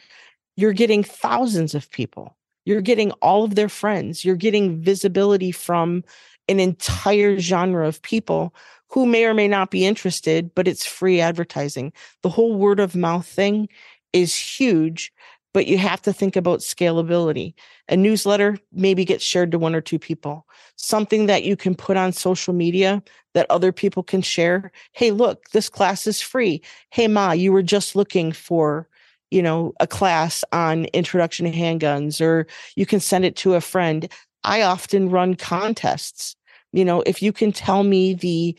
you're 0.56 0.72
getting 0.72 1.02
thousands 1.02 1.74
of 1.74 1.90
people. 1.90 2.36
You're 2.66 2.82
getting 2.82 3.10
all 3.22 3.44
of 3.44 3.54
their 3.54 3.68
friends. 3.68 4.24
You're 4.24 4.36
getting 4.36 4.82
visibility 4.82 5.50
from 5.50 6.04
an 6.48 6.60
entire 6.60 7.38
genre 7.38 7.86
of 7.86 8.02
people 8.02 8.54
who 8.88 9.06
may 9.06 9.24
or 9.24 9.34
may 9.34 9.48
not 9.48 9.70
be 9.70 9.86
interested, 9.86 10.54
but 10.54 10.68
it's 10.68 10.84
free 10.84 11.20
advertising. 11.20 11.92
The 12.22 12.28
whole 12.28 12.54
word 12.56 12.80
of 12.80 12.96
mouth 12.96 13.26
thing 13.26 13.68
is 14.12 14.34
huge 14.34 15.12
but 15.52 15.66
you 15.66 15.78
have 15.78 16.00
to 16.02 16.12
think 16.12 16.36
about 16.36 16.60
scalability. 16.60 17.54
A 17.88 17.96
newsletter 17.96 18.58
maybe 18.72 19.04
gets 19.04 19.24
shared 19.24 19.50
to 19.52 19.58
one 19.58 19.74
or 19.74 19.80
two 19.80 19.98
people. 19.98 20.46
Something 20.76 21.26
that 21.26 21.44
you 21.44 21.56
can 21.56 21.74
put 21.74 21.96
on 21.96 22.12
social 22.12 22.54
media 22.54 23.02
that 23.34 23.50
other 23.50 23.72
people 23.72 24.02
can 24.02 24.22
share. 24.22 24.70
Hey, 24.92 25.10
look, 25.10 25.50
this 25.50 25.68
class 25.68 26.06
is 26.06 26.20
free. 26.20 26.62
Hey, 26.90 27.08
Ma, 27.08 27.32
you 27.32 27.52
were 27.52 27.62
just 27.62 27.96
looking 27.96 28.32
for, 28.32 28.88
you 29.30 29.42
know, 29.42 29.72
a 29.80 29.86
class 29.86 30.44
on 30.52 30.84
introduction 30.86 31.46
to 31.46 31.52
handguns, 31.52 32.20
or 32.20 32.46
you 32.76 32.86
can 32.86 33.00
send 33.00 33.24
it 33.24 33.36
to 33.36 33.54
a 33.54 33.60
friend. 33.60 34.10
I 34.44 34.62
often 34.62 35.10
run 35.10 35.34
contests. 35.34 36.36
You 36.72 36.84
know, 36.84 37.02
if 37.06 37.22
you 37.22 37.32
can 37.32 37.52
tell 37.52 37.82
me 37.82 38.14
the 38.14 38.56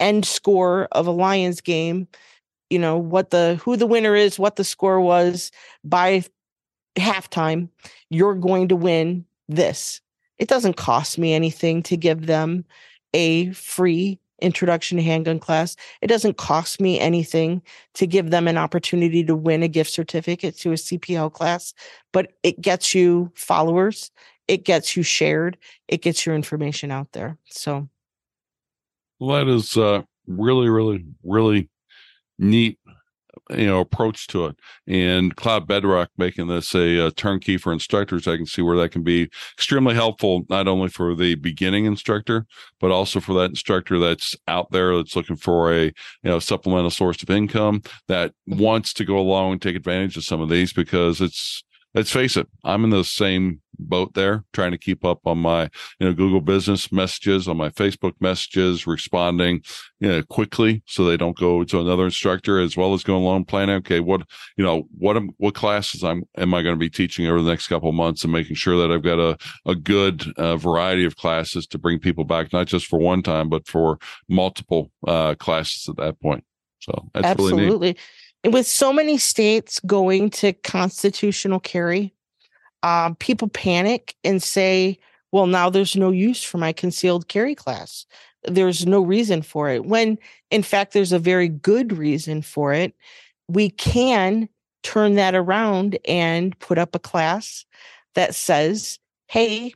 end 0.00 0.26
score 0.26 0.88
of 0.92 1.06
a 1.06 1.10
Lions 1.10 1.60
game, 1.60 2.06
you 2.70 2.78
know 2.78 2.96
what 2.96 3.30
the 3.30 3.60
who 3.62 3.76
the 3.76 3.86
winner 3.86 4.16
is 4.16 4.38
what 4.38 4.56
the 4.56 4.64
score 4.64 5.00
was 5.00 5.52
by 5.84 6.24
halftime, 6.96 7.68
you're 8.10 8.34
going 8.34 8.68
to 8.68 8.76
win 8.76 9.24
this. 9.48 10.00
It 10.38 10.48
doesn't 10.48 10.76
cost 10.76 11.18
me 11.18 11.32
anything 11.32 11.82
to 11.84 11.96
give 11.96 12.26
them 12.26 12.64
a 13.12 13.50
free 13.52 14.18
introduction 14.40 14.98
to 14.98 15.02
handgun 15.02 15.38
class. 15.38 15.76
It 16.02 16.08
doesn't 16.08 16.36
cost 16.36 16.80
me 16.80 16.98
anything 16.98 17.62
to 17.94 18.06
give 18.06 18.30
them 18.30 18.48
an 18.48 18.58
opportunity 18.58 19.24
to 19.24 19.34
win 19.34 19.62
a 19.62 19.68
gift 19.68 19.90
certificate 19.90 20.58
to 20.58 20.72
a 20.72 20.74
CPL 20.74 21.32
class, 21.32 21.72
but 22.12 22.32
it 22.42 22.60
gets 22.60 22.94
you 22.94 23.30
followers, 23.34 24.10
it 24.48 24.64
gets 24.64 24.96
you 24.96 25.02
shared, 25.02 25.56
it 25.88 26.02
gets 26.02 26.26
your 26.26 26.34
information 26.34 26.90
out 26.90 27.12
there. 27.12 27.38
So, 27.46 27.88
that 29.20 29.48
is 29.48 29.76
uh, 29.76 30.02
really, 30.26 30.68
really, 30.68 31.04
really 31.22 31.70
neat 32.38 32.78
you 33.50 33.66
know 33.66 33.80
approach 33.80 34.26
to 34.28 34.46
it. 34.46 34.56
And 34.86 35.34
cloud 35.36 35.66
bedrock 35.66 36.10
making 36.16 36.48
this 36.48 36.74
a, 36.74 37.06
a, 37.06 37.10
turnkey 37.10 37.56
for 37.56 37.72
instructors 37.72 38.26
i 38.26 38.36
can 38.36 38.46
see 38.46 38.62
where 38.62 38.76
that 38.76 38.90
can 38.90 39.02
be 39.02 39.30
extremely 39.56 39.94
helpful 39.94 40.44
not 40.48 40.66
only 40.66 40.88
for 40.88 41.14
the 41.14 41.34
beginning 41.36 41.84
instructor 41.84 42.46
but 42.80 42.90
also 42.90 43.20
for 43.20 43.34
that 43.34 43.50
instructor 43.50 43.98
that's 43.98 44.34
out 44.48 44.70
there 44.70 44.96
that's 44.96 45.16
looking 45.16 45.36
for 45.36 45.72
a 45.72 45.84
you 45.84 45.92
know 46.22 46.38
supplemental 46.38 46.90
source 46.90 47.22
of 47.22 47.30
income 47.30 47.82
that 48.08 48.30
mm-hmm. 48.48 48.58
wants 48.58 48.92
to 48.94 49.04
go 49.04 49.18
along 49.18 49.52
and 49.52 49.62
take 49.62 49.76
advantage 49.76 50.16
of 50.16 50.24
some 50.24 50.40
of 50.40 50.48
these 50.48 50.72
because 50.72 51.20
it's 51.20 51.62
let's 51.94 52.10
face 52.10 52.36
it, 52.36 52.48
I'm 52.64 52.84
in 52.84 52.90
the 52.90 53.04
same 53.04 53.60
boat 53.78 54.14
there, 54.14 54.44
trying 54.52 54.72
to 54.72 54.78
keep 54.78 55.04
up 55.04 55.26
on 55.26 55.38
my, 55.38 55.64
you 55.98 56.06
know, 56.06 56.12
Google 56.12 56.40
business 56.40 56.90
messages, 56.92 57.48
on 57.48 57.56
my 57.56 57.70
Facebook 57.70 58.14
messages, 58.20 58.86
responding, 58.86 59.62
you 60.00 60.08
know, 60.08 60.22
quickly 60.22 60.82
so 60.86 61.04
they 61.04 61.16
don't 61.16 61.36
go 61.36 61.64
to 61.64 61.80
another 61.80 62.04
instructor 62.04 62.60
as 62.60 62.76
well 62.76 62.94
as 62.94 63.02
going 63.02 63.22
along 63.22 63.44
planning, 63.44 63.76
okay, 63.76 64.00
what, 64.00 64.22
you 64.56 64.64
know, 64.64 64.88
what, 64.98 65.16
am, 65.16 65.30
what 65.38 65.54
classes 65.54 66.02
I'm, 66.02 66.24
am 66.36 66.54
I 66.54 66.62
going 66.62 66.74
to 66.74 66.80
be 66.80 66.90
teaching 66.90 67.26
over 67.26 67.40
the 67.40 67.50
next 67.50 67.68
couple 67.68 67.88
of 67.88 67.94
months 67.94 68.24
and 68.24 68.32
making 68.32 68.56
sure 68.56 68.76
that 68.76 68.92
I've 68.92 69.02
got 69.02 69.18
a, 69.18 69.36
a 69.66 69.74
good 69.74 70.24
uh, 70.36 70.56
variety 70.56 71.04
of 71.04 71.16
classes 71.16 71.66
to 71.68 71.78
bring 71.78 71.98
people 71.98 72.24
back, 72.24 72.52
not 72.52 72.66
just 72.66 72.86
for 72.86 72.98
one 72.98 73.22
time, 73.22 73.48
but 73.48 73.66
for 73.66 73.98
multiple 74.28 74.90
uh, 75.06 75.34
classes 75.34 75.88
at 75.88 75.96
that 75.96 76.20
point. 76.20 76.44
So 76.80 77.08
that's 77.14 77.26
Absolutely. 77.26 77.64
really 77.64 77.78
neat 77.88 77.98
with 78.44 78.66
so 78.66 78.92
many 78.92 79.16
states 79.16 79.80
going 79.80 80.30
to 80.30 80.52
constitutional 80.52 81.60
carry, 81.60 82.13
um, 82.84 83.16
people 83.16 83.48
panic 83.48 84.14
and 84.22 84.42
say, 84.42 84.98
well, 85.32 85.46
now 85.46 85.70
there's 85.70 85.96
no 85.96 86.10
use 86.10 86.44
for 86.44 86.58
my 86.58 86.72
concealed 86.72 87.28
carry 87.28 87.54
class. 87.54 88.04
There's 88.44 88.86
no 88.86 89.00
reason 89.00 89.40
for 89.40 89.70
it. 89.70 89.86
When 89.86 90.18
in 90.50 90.62
fact, 90.62 90.92
there's 90.92 91.10
a 91.10 91.18
very 91.18 91.48
good 91.48 91.96
reason 91.96 92.42
for 92.42 92.74
it. 92.74 92.94
We 93.48 93.70
can 93.70 94.50
turn 94.82 95.14
that 95.14 95.34
around 95.34 95.98
and 96.06 96.56
put 96.58 96.76
up 96.76 96.94
a 96.94 96.98
class 96.98 97.64
that 98.14 98.34
says, 98.34 98.98
hey, 99.28 99.72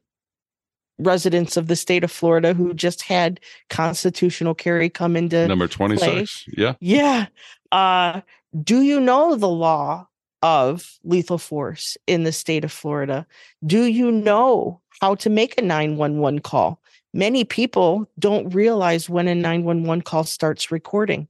residents 0.98 1.56
of 1.56 1.66
the 1.66 1.76
state 1.76 2.04
of 2.04 2.12
Florida 2.12 2.52
who 2.52 2.74
just 2.74 3.02
had 3.02 3.40
constitutional 3.70 4.54
carry 4.54 4.90
come 4.90 5.16
into 5.16 5.48
number 5.48 5.66
26. 5.66 6.44
Play. 6.44 6.54
Yeah. 6.62 6.74
Yeah. 6.80 7.26
Uh, 7.72 8.20
do 8.62 8.82
you 8.82 9.00
know 9.00 9.34
the 9.34 9.48
law 9.48 10.09
of 10.43 10.99
lethal 11.05 11.39
force 11.39 11.97
in 12.07 12.24
the 12.24 12.32
state 12.32 12.64
of 12.64 12.72
Florida? 12.72 13.26
Do 13.66 13.84
you 13.84 14.11
know 14.11 14.80
how 15.01 15.14
to 15.16 15.30
make 15.30 15.59
a 15.59 15.62
911 15.62 16.41
call? 16.41 16.80
Many 17.14 17.45
people 17.45 18.09
don't 18.18 18.55
realize 18.55 19.09
when 19.09 19.28
a 19.28 19.34
911 19.34 20.03
call 20.03 20.24
starts 20.24 20.70
recording 20.70 21.26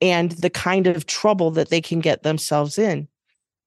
and 0.00 0.32
the 0.32 0.50
kind 0.50 0.86
of 0.86 1.06
trouble 1.06 1.50
that 1.52 1.68
they 1.68 1.80
can 1.80 2.00
get 2.00 2.22
themselves 2.22 2.78
in. 2.78 3.06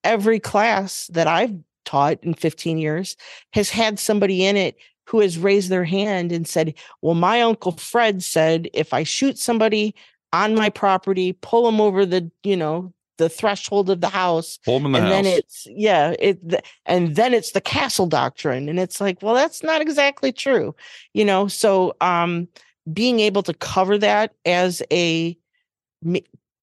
Every 0.03 0.39
class 0.39 1.07
that 1.07 1.27
I've 1.27 1.55
taught 1.85 2.23
in 2.23 2.33
15 2.33 2.77
years 2.77 3.15
has 3.51 3.69
had 3.69 3.99
somebody 3.99 4.45
in 4.45 4.57
it 4.57 4.75
who 5.05 5.19
has 5.19 5.37
raised 5.37 5.69
their 5.69 5.83
hand 5.83 6.31
and 6.31 6.47
said, 6.47 6.73
Well, 7.01 7.15
my 7.15 7.41
Uncle 7.41 7.73
Fred 7.73 8.23
said 8.23 8.69
if 8.73 8.93
I 8.93 9.03
shoot 9.03 9.37
somebody 9.37 9.95
on 10.31 10.55
my 10.55 10.69
property, 10.69 11.33
pull 11.33 11.65
them 11.65 11.79
over 11.79 12.05
the, 12.05 12.31
you 12.43 12.57
know, 12.57 12.93
the 13.17 13.29
threshold 13.29 13.89
of 13.89 14.01
the 14.01 14.09
house. 14.09 14.59
Them 14.65 14.85
in 14.85 14.91
the 14.93 14.97
and 14.99 15.07
house. 15.07 15.13
then 15.13 15.25
it's 15.25 15.67
yeah, 15.69 16.15
it 16.19 16.49
th- 16.49 16.63
and 16.85 17.15
then 17.15 17.33
it's 17.33 17.51
the 17.51 17.61
castle 17.61 18.07
doctrine. 18.07 18.69
And 18.69 18.79
it's 18.79 18.99
like, 18.99 19.21
well, 19.21 19.35
that's 19.35 19.63
not 19.63 19.81
exactly 19.81 20.31
true. 20.31 20.75
You 21.13 21.25
know, 21.25 21.47
so 21.47 21.95
um 22.01 22.47
being 22.91 23.19
able 23.19 23.43
to 23.43 23.53
cover 23.53 23.97
that 23.97 24.33
as 24.45 24.81
a 24.91 25.37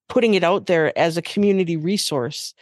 putting 0.09 0.35
it 0.35 0.45
out 0.45 0.67
there 0.67 0.97
as 0.99 1.17
a 1.17 1.23
community 1.23 1.77
resource 1.77 2.53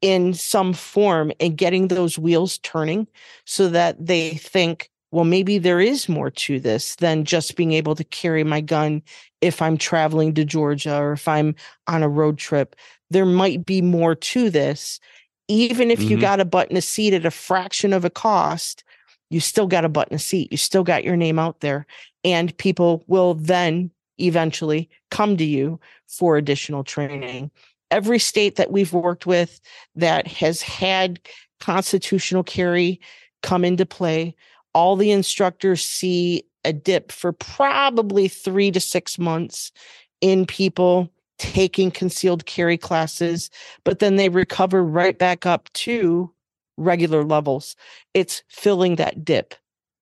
in 0.00 0.34
some 0.34 0.72
form 0.72 1.32
and 1.40 1.56
getting 1.56 1.88
those 1.88 2.18
wheels 2.18 2.58
turning 2.58 3.06
so 3.44 3.68
that 3.68 4.04
they 4.04 4.30
think 4.34 4.90
well 5.10 5.24
maybe 5.24 5.58
there 5.58 5.80
is 5.80 6.08
more 6.08 6.30
to 6.30 6.60
this 6.60 6.96
than 6.96 7.24
just 7.24 7.56
being 7.56 7.72
able 7.72 7.94
to 7.94 8.04
carry 8.04 8.44
my 8.44 8.60
gun 8.60 9.02
if 9.40 9.60
i'm 9.62 9.76
traveling 9.76 10.34
to 10.34 10.44
georgia 10.44 10.96
or 10.98 11.12
if 11.12 11.26
i'm 11.26 11.54
on 11.86 12.02
a 12.02 12.08
road 12.08 12.38
trip 12.38 12.76
there 13.10 13.26
might 13.26 13.64
be 13.66 13.82
more 13.82 14.14
to 14.14 14.50
this. 14.50 15.00
Even 15.48 15.90
if 15.90 16.00
you 16.00 16.16
Mhm. 16.16 16.20
got 16.20 16.40
a 16.40 16.44
button 16.44 16.76
a 16.76 16.80
seat 16.80 17.12
at 17.12 17.26
a 17.26 17.30
fraction 17.30 17.92
of 17.92 18.04
a 18.04 18.10
cost 18.10 18.82
you 19.30 19.40
still 19.40 19.66
got 19.66 19.84
a 19.84 19.88
button 19.88 20.14
a 20.14 20.18
seat. 20.18 20.52
You 20.52 20.58
still 20.58 20.84
got 20.84 21.02
your 21.02 21.16
name 21.16 21.38
out 21.38 21.60
there 21.60 21.86
and 22.24 22.56
people 22.58 23.04
will 23.08 23.34
then 23.34 23.90
eventually 24.20 24.88
come 25.10 25.36
to 25.36 25.44
you 25.44 25.80
for 26.06 26.36
additional 26.36 26.84
training. 26.84 27.50
Every 27.90 28.18
state 28.18 28.56
that 28.56 28.70
we've 28.70 28.92
worked 28.92 29.26
with 29.26 29.60
that 29.96 30.26
has 30.28 30.62
had 30.62 31.18
constitutional 31.58 32.44
carry 32.44 33.00
come 33.42 33.64
into 33.64 33.86
play 33.86 34.34
all 34.72 34.96
the 34.96 35.10
instructors 35.10 35.84
see 35.84 36.44
a 36.64 36.72
dip 36.72 37.10
for 37.12 37.32
probably 37.32 38.28
three 38.28 38.70
to 38.70 38.80
six 38.80 39.18
months 39.18 39.72
in 40.20 40.46
people 40.46 41.10
taking 41.52 41.90
concealed 41.90 42.46
carry 42.46 42.78
classes, 42.78 43.50
but 43.84 43.98
then 44.00 44.16
they 44.16 44.28
recover 44.28 44.84
right 44.84 45.18
back 45.18 45.46
up 45.46 45.72
to 45.74 46.32
regular 46.76 47.24
levels. 47.24 47.76
It's 48.14 48.42
filling 48.48 48.96
that 48.96 49.24
dip. 49.24 49.54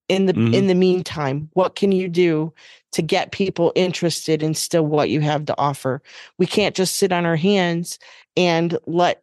In 0.09 0.26
the 0.26 0.34
Mhm. 0.34 0.55
in 0.55 0.66
the 0.68 0.74
meantime, 0.74 1.51
what 1.55 1.76
can 1.76 1.93
you 1.93 2.09
do 2.09 2.53
to 2.93 3.03
get 3.03 3.32
people 3.32 3.72
interested 3.74 4.43
in 4.43 4.55
still 4.55 4.84
what 4.86 5.11
you 5.11 5.20
have 5.20 5.47
to 5.47 5.59
offer? 5.59 6.03
We 6.38 6.47
can't 6.47 6.74
just 6.76 6.97
sit 6.97 7.12
on 7.12 7.26
our 7.26 7.36
hands 7.36 7.99
and 8.36 8.78
let 8.86 9.22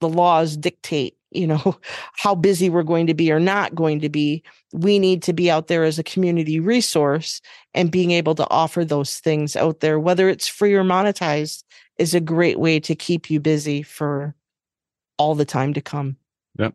the 0.00 0.08
laws 0.08 0.56
dictate, 0.56 1.16
you 1.34 1.46
know, 1.46 1.76
how 2.16 2.34
busy 2.34 2.70
we're 2.70 2.82
going 2.82 3.06
to 3.06 3.14
be 3.14 3.30
or 3.30 3.40
not 3.40 3.74
going 3.74 4.00
to 4.00 4.08
be. 4.08 4.42
We 4.72 4.98
need 4.98 5.22
to 5.24 5.32
be 5.32 5.50
out 5.50 5.68
there 5.68 5.84
as 5.84 5.98
a 5.98 6.04
community 6.04 6.60
resource 6.60 7.40
and 7.74 7.90
being 7.90 8.10
able 8.10 8.34
to 8.36 8.50
offer 8.50 8.84
those 8.84 9.18
things 9.18 9.56
out 9.56 9.80
there, 9.80 9.98
whether 9.98 10.28
it's 10.28 10.48
free 10.48 10.74
or 10.74 10.84
monetized, 10.84 11.64
is 11.98 12.14
a 12.14 12.20
great 12.20 12.58
way 12.58 12.80
to 12.80 12.94
keep 12.94 13.30
you 13.30 13.40
busy 13.40 13.82
for 13.82 14.34
all 15.16 15.34
the 15.34 15.44
time 15.44 15.72
to 15.74 15.80
come. 15.80 16.16
Yep, 16.58 16.74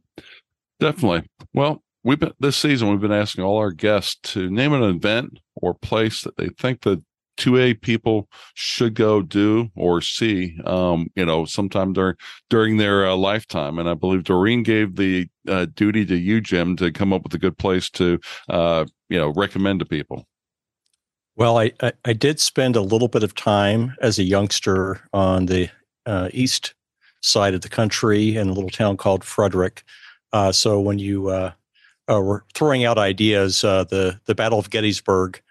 definitely. 0.80 1.24
Well, 1.53 1.84
we've 2.03 2.20
been 2.20 2.34
this 2.39 2.57
season. 2.57 2.89
We've 2.89 3.01
been 3.01 3.12
asking 3.12 3.43
all 3.43 3.57
our 3.57 3.72
guests 3.72 4.18
to 4.34 4.49
name 4.49 4.74
an 4.74 4.84
event 4.84 5.39
or 5.55 5.74
place 5.74 6.22
that 6.22 6.38
they 6.38 6.49
think 6.49 6.82
the 6.82 7.03
two 7.40 7.58
A 7.58 7.74
people 7.74 8.28
should 8.54 8.94
go 8.94 9.22
do 9.24 9.72
or 9.76 10.02
see. 10.02 10.60
Um, 10.66 11.08
you 11.16 11.26
know, 11.26 11.46
sometime 11.46 11.94
during 11.94 12.16
during 12.50 12.78
their 12.78 13.08
uh, 13.08 13.16
lifetime. 13.16 13.80
And 13.80 13.90
I 13.90 13.96
believe 13.96 14.24
Doreen 14.26 14.62
gave 14.62 14.98
the 14.98 15.28
uh, 15.48 15.66
duty 15.74 16.06
to 16.06 16.16
you, 16.16 16.42
Jim, 16.42 16.76
to 16.76 16.92
come 16.92 17.12
up 17.12 17.24
with 17.24 17.34
a 17.34 17.40
good 17.40 17.58
place 17.58 17.90
to 17.92 18.20
uh, 18.50 18.86
you 19.10 19.18
know 19.18 19.30
recommend 19.30 19.80
to 19.80 19.86
people. 19.86 20.28
Well, 21.36 21.58
I, 21.58 21.72
I, 21.82 21.94
I 22.04 22.14
did 22.14 22.40
spend 22.40 22.76
a 22.76 22.82
little 22.82 23.08
bit 23.08 23.24
of 23.24 23.34
time 23.34 23.96
as 24.02 24.20
a 24.20 24.24
youngster 24.24 25.02
on 25.14 25.46
the 25.46 25.70
uh, 26.06 26.28
east 26.34 26.76
side 27.22 27.54
of 27.54 27.62
the 27.62 27.70
country 27.70 28.36
in 28.36 28.50
a 28.50 28.54
little 28.54 28.70
town 28.70 28.98
called 28.98 29.24
Frederick. 29.24 29.84
Uh, 30.34 30.52
so 30.52 30.82
when 30.82 31.00
you 31.00 31.30
uh, 31.30 31.52
were 32.08 32.44
throwing 32.54 32.84
out 32.84 32.98
ideas, 32.98 33.62
the 33.62 34.20
the 34.26 34.36
Battle 34.36 34.60
of 34.60 34.70
Gettysburg 34.70 35.42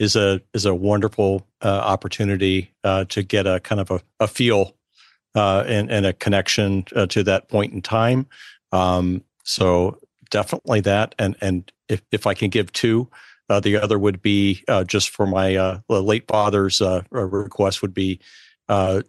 is 0.00 0.16
a 0.16 0.40
is 0.54 0.64
a 0.64 0.74
wonderful 0.74 1.46
uh, 1.62 1.68
opportunity 1.68 2.72
uh, 2.82 3.04
to 3.04 3.22
get 3.22 3.46
a 3.46 3.60
kind 3.60 3.80
of 3.80 3.90
a, 3.92 4.00
a 4.18 4.26
feel 4.26 4.74
uh, 5.36 5.62
and, 5.68 5.90
and 5.92 6.06
a 6.06 6.12
connection 6.14 6.84
uh, 6.96 7.06
to 7.06 7.22
that 7.22 7.48
point 7.48 7.72
in 7.72 7.82
time. 7.82 8.26
Um, 8.72 9.22
so 9.44 10.00
definitely 10.30 10.80
that, 10.80 11.14
and 11.18 11.36
and 11.40 11.70
if 11.88 12.02
if 12.10 12.26
I 12.26 12.34
can 12.34 12.50
give 12.50 12.72
two. 12.72 13.08
Uh, 13.48 13.58
the 13.58 13.76
other 13.76 13.98
would 13.98 14.22
be 14.22 14.62
uh, 14.68 14.84
just 14.84 15.10
for 15.10 15.26
my 15.26 15.80
late 15.88 16.24
father's 16.28 16.80
request 17.10 17.82
would 17.82 17.92
be 17.92 18.20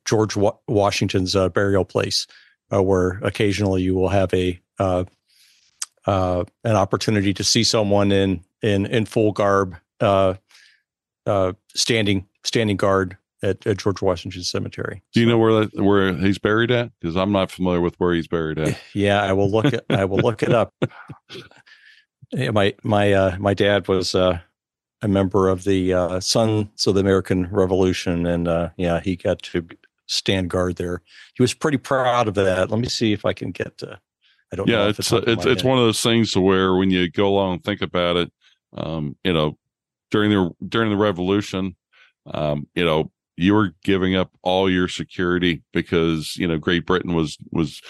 George 0.04 0.36
Wa- 0.36 0.58
Washington's 0.68 1.36
burial 1.54 1.86
place, 1.86 2.26
where 2.70 3.20
occasionally 3.22 3.84
you 3.84 3.94
will 3.94 4.10
have 4.10 4.34
a 4.34 4.60
an 4.88 5.06
opportunity 6.66 7.36
to 7.36 7.44
see 7.44 7.64
someone 7.64 8.12
in 8.12 8.44
in 8.64 8.88
in 8.88 9.06
full 9.06 9.32
garb, 9.32 9.76
uh, 10.00 10.34
uh, 11.26 11.54
standing 11.76 12.28
standing 12.44 12.78
guard 12.78 13.18
at, 13.44 13.66
at 13.66 13.78
George 13.78 14.02
Washington 14.02 14.44
Cemetery. 14.44 15.02
Do 15.14 15.20
you 15.20 15.26
know 15.26 15.38
where 15.38 15.66
that, 15.66 15.82
where 15.82 16.14
he's 16.14 16.38
buried 16.38 16.72
at? 16.72 16.92
Because 17.00 17.16
I'm 17.16 17.32
not 17.32 17.52
familiar 17.52 17.82
with 17.82 17.96
where 18.00 18.14
he's 18.14 18.28
buried 18.28 18.60
at. 18.60 18.80
Yeah, 18.94 19.24
I 19.24 19.34
will 19.34 19.50
look 19.50 19.74
it. 19.74 19.86
I 19.90 20.06
will 20.06 20.20
look 20.20 20.44
it 20.44 20.54
up. 20.54 20.74
Yeah, 22.34 22.52
my 22.52 22.74
my 22.82 23.12
uh, 23.12 23.36
my 23.40 23.54
dad 23.54 23.90
was 23.90 24.16
uh, 24.16 24.40
a 25.02 25.08
member 25.10 25.50
of 25.50 25.66
the 25.66 25.94
uh, 25.94 26.22
Sons 26.22 26.88
of 26.88 26.96
the 26.96 27.02
American 27.02 27.50
Revolution, 27.52 28.26
and 28.26 28.48
uh, 28.48 28.70
yeah, 28.78 29.02
he 29.02 29.18
got 29.18 29.42
to 29.42 29.68
stand 30.08 30.50
guard 30.50 30.78
there. 30.78 31.02
He 31.36 31.44
was 31.44 31.54
pretty 31.54 31.78
proud 31.78 32.30
of 32.30 32.36
that. 32.36 32.72
Let 32.72 32.80
me 32.80 32.88
see 32.88 33.12
if 33.12 33.26
I 33.26 33.34
can 33.34 33.52
get. 33.52 33.78
To, 33.80 34.00
I 34.54 34.56
don't. 34.56 34.70
yeah, 34.70 34.78
know 34.78 34.88
it's 34.88 35.12
it's 35.12 35.46
it's 35.46 35.64
one 35.66 35.78
of 35.78 35.84
those 35.84 36.02
things 36.02 36.32
to 36.32 36.40
where 36.40 36.74
when 36.74 36.90
you 36.90 37.12
go 37.12 37.28
along 37.28 37.56
and 37.56 37.64
think 37.66 37.82
about 37.82 38.16
it, 38.16 38.32
um, 38.78 39.18
you 39.26 39.34
know, 39.34 39.58
during 40.12 40.30
the 40.30 40.52
during 40.68 40.92
the 40.92 40.98
revolution, 40.98 41.76
um, 42.28 42.68
you 42.76 42.86
know, 42.86 43.12
you 43.38 43.56
were 43.56 43.74
giving 43.84 44.16
up 44.16 44.30
all 44.44 44.70
your 44.70 44.88
security 44.88 45.64
because 45.74 46.36
you 46.38 46.48
know 46.48 46.58
Great 46.58 46.86
Britain 46.86 47.14
was 47.16 47.38
was 47.52 47.82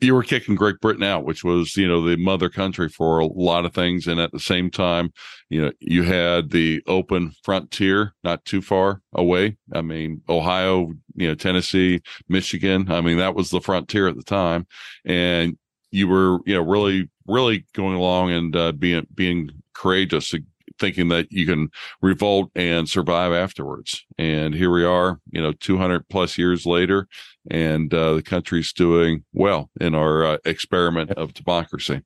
you 0.00 0.14
were 0.14 0.22
kicking 0.22 0.54
Great 0.54 0.80
Britain 0.80 1.02
out, 1.02 1.24
which 1.24 1.42
was 1.42 1.76
you 1.76 1.88
know 1.88 2.06
the 2.06 2.16
mother 2.16 2.48
country 2.48 2.88
for 2.88 3.18
a 3.18 3.26
lot 3.26 3.64
of 3.64 3.74
things, 3.74 4.06
and 4.06 4.20
at 4.20 4.30
the 4.30 4.38
same 4.38 4.70
time, 4.70 5.12
you 5.48 5.60
know 5.60 5.72
you 5.80 6.04
had 6.04 6.50
the 6.50 6.82
open 6.86 7.32
frontier 7.42 8.14
not 8.22 8.44
too 8.44 8.62
far 8.62 9.00
away. 9.14 9.56
I 9.72 9.82
mean, 9.82 10.22
Ohio, 10.28 10.92
you 11.16 11.28
know, 11.28 11.34
Tennessee, 11.34 12.00
Michigan. 12.28 12.90
I 12.90 13.00
mean, 13.00 13.18
that 13.18 13.34
was 13.34 13.50
the 13.50 13.60
frontier 13.60 14.06
at 14.06 14.16
the 14.16 14.22
time, 14.22 14.66
and 15.04 15.58
you 15.90 16.08
were 16.08 16.38
you 16.46 16.54
know 16.54 16.62
really 16.62 17.08
really 17.26 17.64
going 17.72 17.96
along 17.96 18.30
and 18.30 18.54
uh, 18.54 18.72
being 18.72 19.06
being 19.14 19.50
courageous 19.72 20.32
thinking 20.78 21.08
that 21.08 21.30
you 21.30 21.46
can 21.46 21.68
revolt 22.02 22.50
and 22.54 22.88
survive 22.88 23.32
afterwards. 23.32 24.04
And 24.18 24.54
here 24.54 24.70
we 24.70 24.84
are, 24.84 25.20
you 25.30 25.40
know, 25.40 25.52
200 25.52 26.08
plus 26.08 26.38
years 26.38 26.66
later, 26.66 27.08
and 27.50 27.92
uh, 27.92 28.14
the 28.14 28.22
country's 28.22 28.72
doing 28.72 29.24
well 29.32 29.70
in 29.80 29.94
our 29.94 30.24
uh, 30.24 30.38
experiment 30.44 31.12
of 31.12 31.34
democracy. 31.34 32.02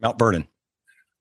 Mount 0.00 0.18
Vernon. 0.18 0.46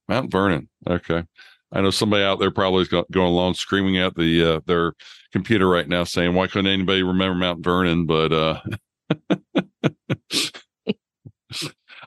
Mount 0.07 0.31
Vernon. 0.31 0.69
Okay. 0.87 1.23
I 1.71 1.81
know 1.81 1.89
somebody 1.89 2.23
out 2.23 2.39
there 2.39 2.51
probably 2.51 2.83
is 2.83 2.87
going 2.87 3.27
along 3.27 3.55
screaming 3.55 3.97
at 3.97 4.15
the 4.15 4.55
uh, 4.55 4.59
their 4.65 4.93
computer 5.31 5.67
right 5.67 5.87
now, 5.87 6.03
saying, 6.03 6.33
"Why 6.33 6.47
couldn't 6.47 6.71
anybody 6.71 7.03
remember 7.03 7.35
Mount 7.35 7.63
Vernon?" 7.63 8.05
But 8.05 8.31
uh, 8.31 8.61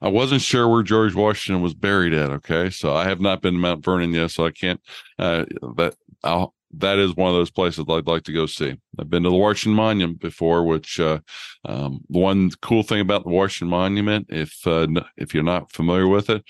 I 0.01 0.09
wasn't 0.09 0.43
sure 0.43 0.69
where 0.69 0.83
George 0.83 1.15
Washington 1.15 1.63
was 1.63 1.75
buried 1.75 2.15
at. 2.15 2.31
Okay, 2.31 2.71
so 2.71 2.95
I 2.95 3.05
have 3.05 3.21
not 3.21 3.43
been 3.43 3.55
to 3.55 3.61
Mount 3.61 3.85
Vernon 3.85 4.13
yet, 4.13 4.31
so 4.31 4.47
I 4.47 4.51
can't. 4.51 4.81
Uh, 5.19 5.45
that 5.77 5.95
I'll, 6.23 6.55
that 6.73 6.99
is 6.99 7.17
one 7.17 7.31
of 7.31 7.37
those 7.37 7.51
places 7.51 7.85
I'd 7.89 8.07
like 8.07 8.25
to 8.25 8.33
go 8.33 8.47
see. 8.47 8.77
I've 8.99 9.11
been 9.11 9.23
to 9.23 9.31
the 9.31 9.37
Washington 9.37 9.77
Monument 9.77 10.21
before, 10.21 10.65
which 10.65 11.01
uh, 11.01 11.21
um, 11.65 12.01
one 12.09 12.51
cool 12.63 12.83
thing 12.83 13.01
about 13.01 13.25
the 13.25 13.31
Washington 13.31 13.71
Monument, 13.71 14.27
if 14.29 14.67
uh, 14.67 14.87
if 15.17 15.35
you're 15.35 15.43
not 15.43 15.73
familiar 15.73 16.07
with 16.07 16.31
it, 16.31 16.45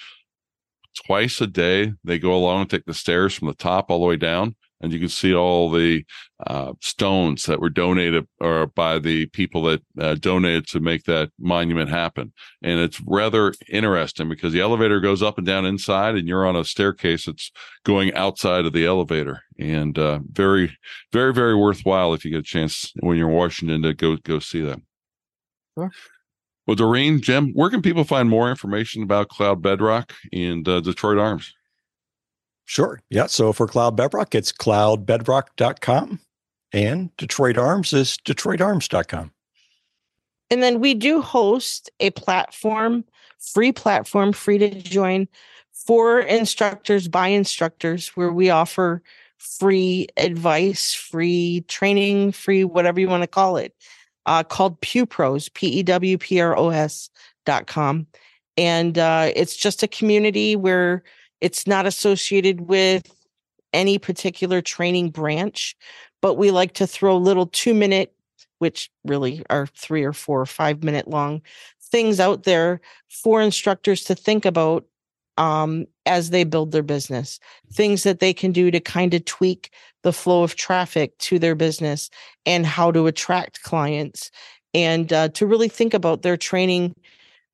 twice 1.07 1.40
a 1.40 1.46
day 1.46 1.92
they 2.05 2.18
go 2.18 2.34
along 2.34 2.62
and 2.62 2.70
take 2.70 2.84
the 2.84 2.94
stairs 2.94 3.34
from 3.34 3.49
the 3.49 3.55
top 3.55 3.90
all 3.90 4.01
the 4.01 4.07
way 4.07 4.16
down 4.16 4.57
and 4.80 4.92
you 4.92 4.98
can 4.98 5.08
see 5.08 5.34
all 5.34 5.70
the 5.70 6.04
uh, 6.46 6.72
stones 6.80 7.44
that 7.44 7.60
were 7.60 7.70
donated 7.70 8.26
or 8.40 8.68
by 8.68 8.98
the 8.98 9.26
people 9.26 9.62
that 9.62 9.82
uh, 9.98 10.14
donated 10.14 10.66
to 10.68 10.80
make 10.80 11.04
that 11.04 11.30
monument 11.38 11.90
happen. 11.90 12.32
And 12.62 12.78
it's 12.78 13.00
rather 13.06 13.54
interesting 13.68 14.28
because 14.28 14.52
the 14.52 14.60
elevator 14.60 15.00
goes 15.00 15.22
up 15.22 15.38
and 15.38 15.46
down 15.46 15.66
inside, 15.66 16.14
and 16.14 16.28
you're 16.28 16.46
on 16.46 16.56
a 16.56 16.64
staircase 16.64 17.26
that's 17.26 17.50
going 17.84 18.14
outside 18.14 18.66
of 18.66 18.72
the 18.72 18.86
elevator. 18.86 19.42
And 19.58 19.98
uh, 19.98 20.20
very, 20.30 20.76
very, 21.12 21.34
very 21.34 21.56
worthwhile 21.56 22.14
if 22.14 22.24
you 22.24 22.30
get 22.30 22.40
a 22.40 22.42
chance 22.42 22.92
when 23.00 23.16
you're 23.16 23.30
in 23.30 23.34
Washington 23.34 23.82
to 23.82 23.94
go 23.94 24.16
go 24.16 24.38
see 24.38 24.62
that. 24.62 24.80
Sure. 25.76 25.90
Well, 26.66 26.74
Doreen, 26.74 27.22
Jim, 27.22 27.52
where 27.54 27.70
can 27.70 27.80
people 27.80 28.04
find 28.04 28.28
more 28.28 28.50
information 28.50 29.02
about 29.02 29.30
Cloud 29.30 29.62
Bedrock 29.62 30.12
and 30.34 30.68
uh, 30.68 30.80
Detroit 30.80 31.16
Arms? 31.16 31.54
Sure. 32.68 33.00
Yeah. 33.08 33.26
So 33.26 33.54
for 33.54 33.66
Cloud 33.66 33.96
Bedrock, 33.96 34.34
it's 34.34 34.52
cloudbedrock.com 34.52 36.20
and 36.70 37.16
Detroit 37.16 37.56
Arms 37.56 37.94
is 37.94 38.18
detroitarms.com. 38.26 39.32
And 40.50 40.62
then 40.62 40.78
we 40.78 40.92
do 40.92 41.22
host 41.22 41.90
a 41.98 42.10
platform, 42.10 43.06
free 43.38 43.72
platform, 43.72 44.34
free 44.34 44.58
to 44.58 44.68
join 44.82 45.28
for 45.72 46.20
instructors 46.20 47.08
by 47.08 47.28
instructors, 47.28 48.08
where 48.08 48.32
we 48.32 48.50
offer 48.50 49.02
free 49.38 50.08
advice, 50.18 50.92
free 50.92 51.64
training, 51.68 52.32
free 52.32 52.64
whatever 52.64 53.00
you 53.00 53.08
want 53.08 53.22
to 53.22 53.28
call 53.28 53.56
it, 53.56 53.74
uh, 54.26 54.42
called 54.42 54.78
PewPros, 54.82 55.50
P 55.54 55.68
E 55.68 55.82
W 55.82 56.18
P 56.18 56.38
R 56.38 56.54
O 56.54 56.68
S 56.68 57.08
dot 57.46 57.66
com. 57.66 58.06
And 58.58 58.98
uh, 58.98 59.32
it's 59.34 59.56
just 59.56 59.82
a 59.82 59.88
community 59.88 60.54
where 60.54 61.02
it's 61.41 61.66
not 61.66 61.86
associated 61.86 62.62
with 62.62 63.14
any 63.72 63.99
particular 63.99 64.61
training 64.61 65.11
branch, 65.11 65.76
but 66.22 66.34
we 66.34 66.51
like 66.51 66.74
to 66.74 66.86
throw 66.86 67.16
little 67.16 67.47
two 67.47 67.74
minute, 67.74 68.14
which 68.59 68.91
really 69.05 69.45
are 69.51 69.66
three 69.66 70.05
or 70.05 70.12
four 70.12 70.41
or 70.41 70.47
five 70.47 70.82
minute 70.82 71.09
long 71.09 71.43
things 71.91 72.20
out 72.20 72.45
there 72.45 72.80
for 73.09 73.41
instructors 73.41 74.05
to 74.05 74.14
think 74.14 74.45
about 74.45 74.84
um, 75.36 75.86
as 76.05 76.30
they 76.30 76.45
build 76.45 76.72
their 76.72 76.82
business, 76.82 77.39
things 77.72 78.03
that 78.03 78.18
they 78.18 78.34
can 78.34 78.51
do 78.51 78.70
to 78.70 78.80
kind 78.80 79.14
of 79.14 79.24
tweak 79.24 79.72
the 80.03 80.12
flow 80.12 80.43
of 80.43 80.57
traffic 80.57 81.16
to 81.18 81.39
their 81.39 81.55
business 81.55 82.11
and 82.45 82.66
how 82.66 82.91
to 82.91 83.07
attract 83.07 83.62
clients 83.62 84.30
and 84.74 85.12
uh, 85.12 85.28
to 85.28 85.47
really 85.47 85.68
think 85.68 85.95
about 85.95 86.22
their 86.22 86.36
training, 86.36 86.95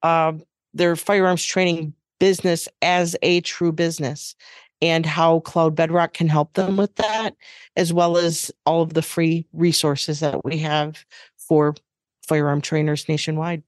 uh, 0.03 0.33
their 0.73 0.97
firearms 0.97 1.45
training 1.45 1.95
business 2.25 2.71
as 2.81 3.15
a 3.21 3.43
true 3.43 3.71
business 3.71 4.35
and 4.81 5.05
how 5.05 5.41
Cloud 5.41 5.75
Bedrock 5.75 6.15
can 6.15 6.27
help 6.27 6.55
them 6.55 6.79
with 6.79 6.97
that, 6.97 7.37
as 7.77 7.93
well 7.93 8.17
as 8.17 8.51
all 8.65 8.81
of 8.81 8.95
the 8.95 9.03
free 9.03 9.47
resources 9.53 10.21
that 10.21 10.43
we 10.43 10.57
have 10.57 11.05
for 11.37 11.75
firearm 12.27 12.63
trainers 12.63 13.11
nationwide. 13.11 13.63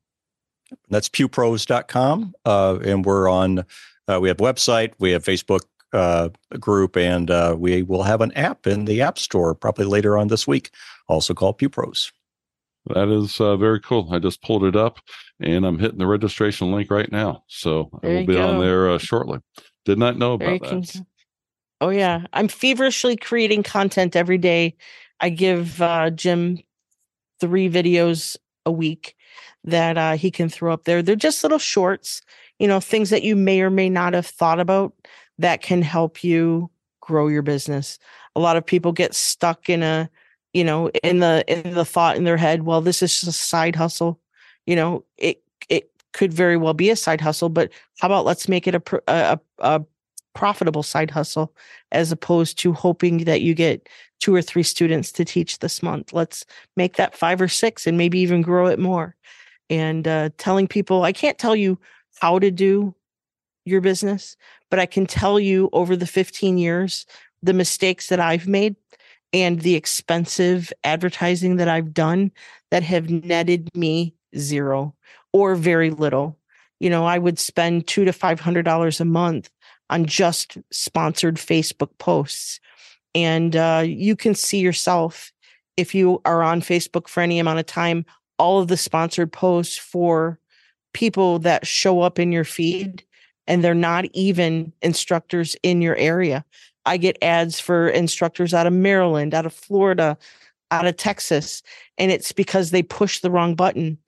That's 0.88 1.10
pewpros.com. 1.10 2.34
Uh, 2.46 2.78
and 2.82 3.04
we're 3.04 3.28
on 3.28 3.66
uh, 4.08 4.20
we 4.22 4.28
have 4.28 4.40
a 4.40 4.42
website, 4.42 4.94
we 4.98 5.10
have 5.10 5.22
Facebook 5.22 5.66
uh, 5.92 6.30
group, 6.58 6.96
and 6.96 7.30
uh, 7.30 7.54
we 7.58 7.82
will 7.82 8.04
have 8.04 8.22
an 8.22 8.32
app 8.32 8.66
in 8.66 8.86
the 8.86 9.02
App 9.02 9.18
Store 9.18 9.54
probably 9.54 9.84
later 9.84 10.16
on 10.16 10.28
this 10.28 10.46
week, 10.46 10.70
also 11.08 11.34
called 11.34 11.58
PewPros. 11.58 12.10
That 12.88 13.08
is 13.08 13.40
uh, 13.40 13.56
very 13.56 13.80
cool. 13.80 14.08
I 14.12 14.18
just 14.18 14.42
pulled 14.42 14.64
it 14.64 14.76
up, 14.76 15.00
and 15.40 15.66
I'm 15.66 15.78
hitting 15.78 15.98
the 15.98 16.06
registration 16.06 16.72
link 16.72 16.90
right 16.90 17.10
now, 17.10 17.42
so 17.48 17.90
There 18.02 18.12
I 18.12 18.20
will 18.20 18.26
be 18.26 18.34
go. 18.34 18.48
on 18.48 18.60
there 18.60 18.90
uh, 18.90 18.98
shortly. 18.98 19.40
Did 19.84 19.98
not 19.98 20.16
know 20.18 20.36
Very 20.36 20.56
about 20.56 20.70
that. 20.70 20.92
con- 20.92 21.06
Oh 21.80 21.90
yeah, 21.90 22.22
I'm 22.32 22.48
feverishly 22.48 23.16
creating 23.16 23.62
content 23.62 24.16
every 24.16 24.38
day. 24.38 24.76
I 25.20 25.28
give 25.28 25.82
uh, 25.82 26.10
Jim 26.10 26.58
three 27.38 27.68
videos 27.68 28.36
a 28.64 28.72
week 28.72 29.14
that 29.64 29.98
uh, 29.98 30.16
he 30.16 30.30
can 30.30 30.48
throw 30.48 30.72
up 30.72 30.84
there. 30.84 31.02
They're 31.02 31.16
just 31.16 31.42
little 31.42 31.58
shorts, 31.58 32.22
you 32.58 32.66
know, 32.66 32.80
things 32.80 33.10
that 33.10 33.24
you 33.24 33.36
may 33.36 33.60
or 33.60 33.68
may 33.70 33.90
not 33.90 34.14
have 34.14 34.26
thought 34.26 34.58
about 34.58 34.94
that 35.38 35.60
can 35.60 35.82
help 35.82 36.24
you 36.24 36.70
grow 37.00 37.28
your 37.28 37.42
business. 37.42 37.98
A 38.34 38.40
lot 38.40 38.56
of 38.56 38.64
people 38.64 38.92
get 38.92 39.14
stuck 39.14 39.68
in 39.68 39.82
a, 39.82 40.08
you 40.56 40.64
know, 40.64 40.88
in 41.02 41.18
the 41.18 41.44
in 41.46 41.74
the 41.74 41.84
thought 41.84 42.16
in 42.16 42.24
their 42.24 42.38
head, 42.38 42.62
well, 42.62 42.80
this 42.80 43.02
is 43.02 43.12
just 43.12 43.28
a 43.28 43.32
side 43.32 43.76
hustle. 43.76 44.18
You 44.64 44.74
know, 44.74 45.04
it 45.18 45.42
it 45.68 45.90
could 46.14 46.32
very 46.32 46.56
well 46.56 46.72
be 46.72 46.88
a 46.88 46.96
side 46.96 47.20
hustle, 47.20 47.50
but 47.50 47.70
how 47.98 48.08
about 48.08 48.24
let's 48.24 48.48
make 48.48 48.66
it 48.66 48.74
a 48.74 49.02
a, 49.06 49.38
a, 49.58 49.84
profitable 50.32 50.82
side 50.82 51.10
hustle 51.10 51.54
as 51.92 52.10
opposed 52.10 52.58
to 52.58 52.72
hoping 52.72 53.24
that 53.24 53.42
you 53.42 53.54
get 53.54 53.86
two 54.20 54.34
or 54.34 54.40
three 54.40 54.62
students 54.62 55.12
to 55.12 55.26
teach 55.26 55.58
this 55.58 55.82
month. 55.82 56.14
Let's 56.14 56.44
make 56.74 56.96
that 56.96 57.16
five 57.16 57.40
or 57.40 57.48
six 57.48 57.86
and 57.86 57.98
maybe 57.98 58.18
even 58.18 58.40
grow 58.40 58.66
it 58.66 58.78
more. 58.78 59.14
And 59.68 60.08
uh, 60.08 60.30
telling 60.38 60.68
people, 60.68 61.04
I 61.04 61.12
can't 61.12 61.38
tell 61.38 61.56
you 61.56 61.78
how 62.20 62.38
to 62.38 62.50
do 62.50 62.94
your 63.64 63.80
business, 63.80 64.36
but 64.70 64.78
I 64.78 64.86
can 64.86 65.06
tell 65.06 65.40
you 65.40 65.70
over 65.72 65.96
the 65.96 66.06
15 66.06 66.58
years, 66.58 67.06
the 67.42 67.54
mistakes 67.54 68.08
that 68.08 68.20
I've 68.20 68.46
made 68.46 68.76
and 69.32 69.60
the 69.60 69.74
expensive 69.74 70.72
advertising 70.84 71.56
that 71.56 71.68
I've 71.68 71.92
done 71.92 72.32
that 72.70 72.82
have 72.82 73.10
netted 73.10 73.68
me 73.74 74.14
zero 74.36 74.94
or 75.32 75.54
very 75.54 75.90
little. 75.90 76.38
You 76.80 76.90
know, 76.90 77.04
I 77.06 77.18
would 77.18 77.38
spend 77.38 77.86
two 77.86 78.04
to 78.04 78.12
five 78.12 78.40
hundred 78.40 78.64
dollars 78.64 79.00
a 79.00 79.04
month 79.04 79.50
on 79.90 80.06
just 80.06 80.58
sponsored 80.70 81.36
Facebook 81.36 81.90
posts. 81.98 82.60
And 83.14 83.56
uh, 83.56 83.84
you 83.86 84.16
can 84.16 84.34
see 84.34 84.58
yourself 84.58 85.32
if 85.76 85.94
you 85.94 86.20
are 86.24 86.42
on 86.42 86.60
Facebook 86.60 87.08
for 87.08 87.22
any 87.22 87.38
amount 87.38 87.58
of 87.58 87.66
time, 87.66 88.04
all 88.38 88.60
of 88.60 88.68
the 88.68 88.76
sponsored 88.76 89.32
posts 89.32 89.76
for 89.76 90.38
people 90.92 91.38
that 91.40 91.66
show 91.66 92.00
up 92.00 92.18
in 92.18 92.32
your 92.32 92.44
feed 92.44 93.04
and 93.46 93.62
they're 93.62 93.74
not 93.74 94.06
even 94.12 94.72
instructors 94.82 95.56
in 95.62 95.80
your 95.82 95.96
area. 95.96 96.44
I 96.86 96.96
get 96.96 97.18
ads 97.22 97.60
for 97.60 97.88
instructors 97.88 98.54
out 98.54 98.66
of 98.66 98.72
Maryland, 98.72 99.34
out 99.34 99.46
of 99.46 99.52
Florida, 99.52 100.16
out 100.70 100.86
of 100.86 100.96
Texas, 100.96 101.62
and 101.98 102.10
it's 102.10 102.32
because 102.32 102.70
they 102.70 102.82
push 102.82 103.20
the 103.20 103.30
wrong 103.30 103.54
button 103.54 103.98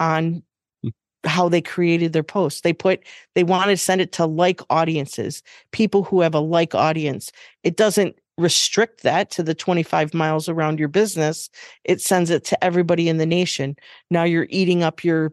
on 0.00 0.42
hmm. 0.82 0.88
how 1.24 1.48
they 1.48 1.60
created 1.60 2.12
their 2.12 2.22
posts. 2.22 2.62
They 2.62 2.72
put 2.72 3.04
they 3.34 3.44
want 3.44 3.66
to 3.66 3.76
send 3.76 4.00
it 4.00 4.12
to 4.12 4.26
like 4.26 4.60
audiences, 4.70 5.42
people 5.72 6.04
who 6.04 6.20
have 6.20 6.34
a 6.34 6.40
like 6.40 6.74
audience. 6.74 7.30
It 7.64 7.76
doesn't 7.76 8.16
restrict 8.38 9.02
that 9.02 9.30
to 9.32 9.42
the 9.42 9.54
25 9.54 10.14
miles 10.14 10.48
around 10.48 10.78
your 10.78 10.88
business. 10.88 11.50
It 11.84 12.00
sends 12.00 12.30
it 12.30 12.44
to 12.44 12.64
everybody 12.64 13.08
in 13.08 13.18
the 13.18 13.26
nation. 13.26 13.76
Now 14.10 14.22
you're 14.22 14.46
eating 14.48 14.84
up 14.84 15.02
your 15.02 15.32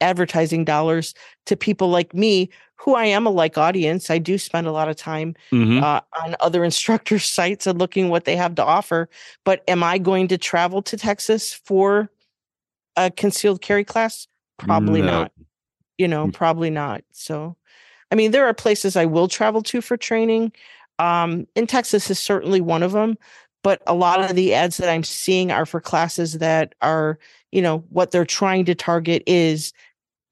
advertising 0.00 0.64
dollars 0.64 1.14
to 1.46 1.56
people 1.56 1.88
like 1.88 2.14
me 2.14 2.50
who 2.76 2.94
I 2.94 3.04
am 3.04 3.26
a 3.26 3.30
like 3.30 3.58
audience. 3.58 4.10
I 4.10 4.18
do 4.18 4.38
spend 4.38 4.66
a 4.66 4.72
lot 4.72 4.88
of 4.88 4.96
time 4.96 5.34
Mhm. 5.52 5.82
uh, 5.82 6.00
on 6.22 6.34
other 6.40 6.64
instructors' 6.70 7.26
sites 7.26 7.66
and 7.66 7.78
looking 7.78 8.08
what 8.08 8.24
they 8.24 8.36
have 8.36 8.54
to 8.54 8.64
offer. 8.64 9.08
But 9.44 9.62
am 9.68 9.82
I 9.82 9.98
going 9.98 10.28
to 10.28 10.38
travel 10.38 10.80
to 10.82 10.96
Texas 10.96 11.52
for 11.52 12.10
a 12.96 13.10
concealed 13.10 13.60
carry 13.60 13.84
class? 13.84 14.26
Probably 14.58 15.00
No. 15.02 15.06
not. 15.06 15.32
You 15.98 16.08
know, 16.08 16.30
probably 16.32 16.70
not. 16.70 17.02
So, 17.12 17.56
I 18.10 18.14
mean, 18.14 18.30
there 18.30 18.46
are 18.46 18.54
places 18.54 18.96
I 18.96 19.04
will 19.04 19.28
travel 19.28 19.62
to 19.64 19.82
for 19.82 19.98
training. 19.98 20.52
Um, 20.98 21.46
in 21.54 21.66
Texas 21.66 22.10
is 22.10 22.18
certainly 22.18 22.62
one 22.62 22.82
of 22.82 22.92
them. 22.92 23.18
But 23.62 23.82
a 23.86 23.92
lot 23.92 24.22
of 24.22 24.34
the 24.34 24.54
ads 24.54 24.78
that 24.78 24.88
I'm 24.88 25.04
seeing 25.04 25.52
are 25.52 25.66
for 25.66 25.82
classes 25.82 26.38
that 26.38 26.74
are, 26.80 27.18
you 27.52 27.60
know, 27.60 27.84
what 27.90 28.10
they're 28.10 28.24
trying 28.24 28.64
to 28.64 28.74
target 28.74 29.22
is 29.26 29.74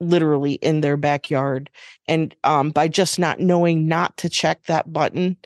literally 0.01 0.55
in 0.55 0.81
their 0.81 0.97
backyard. 0.97 1.71
And 2.07 2.35
um, 2.45 2.71
by 2.71 2.89
just 2.89 3.19
not 3.19 3.41
knowing 3.41 3.89
not 3.89 4.17
to 4.19 4.29
check 4.29 4.65
that 4.65 4.93
button, 4.93 5.37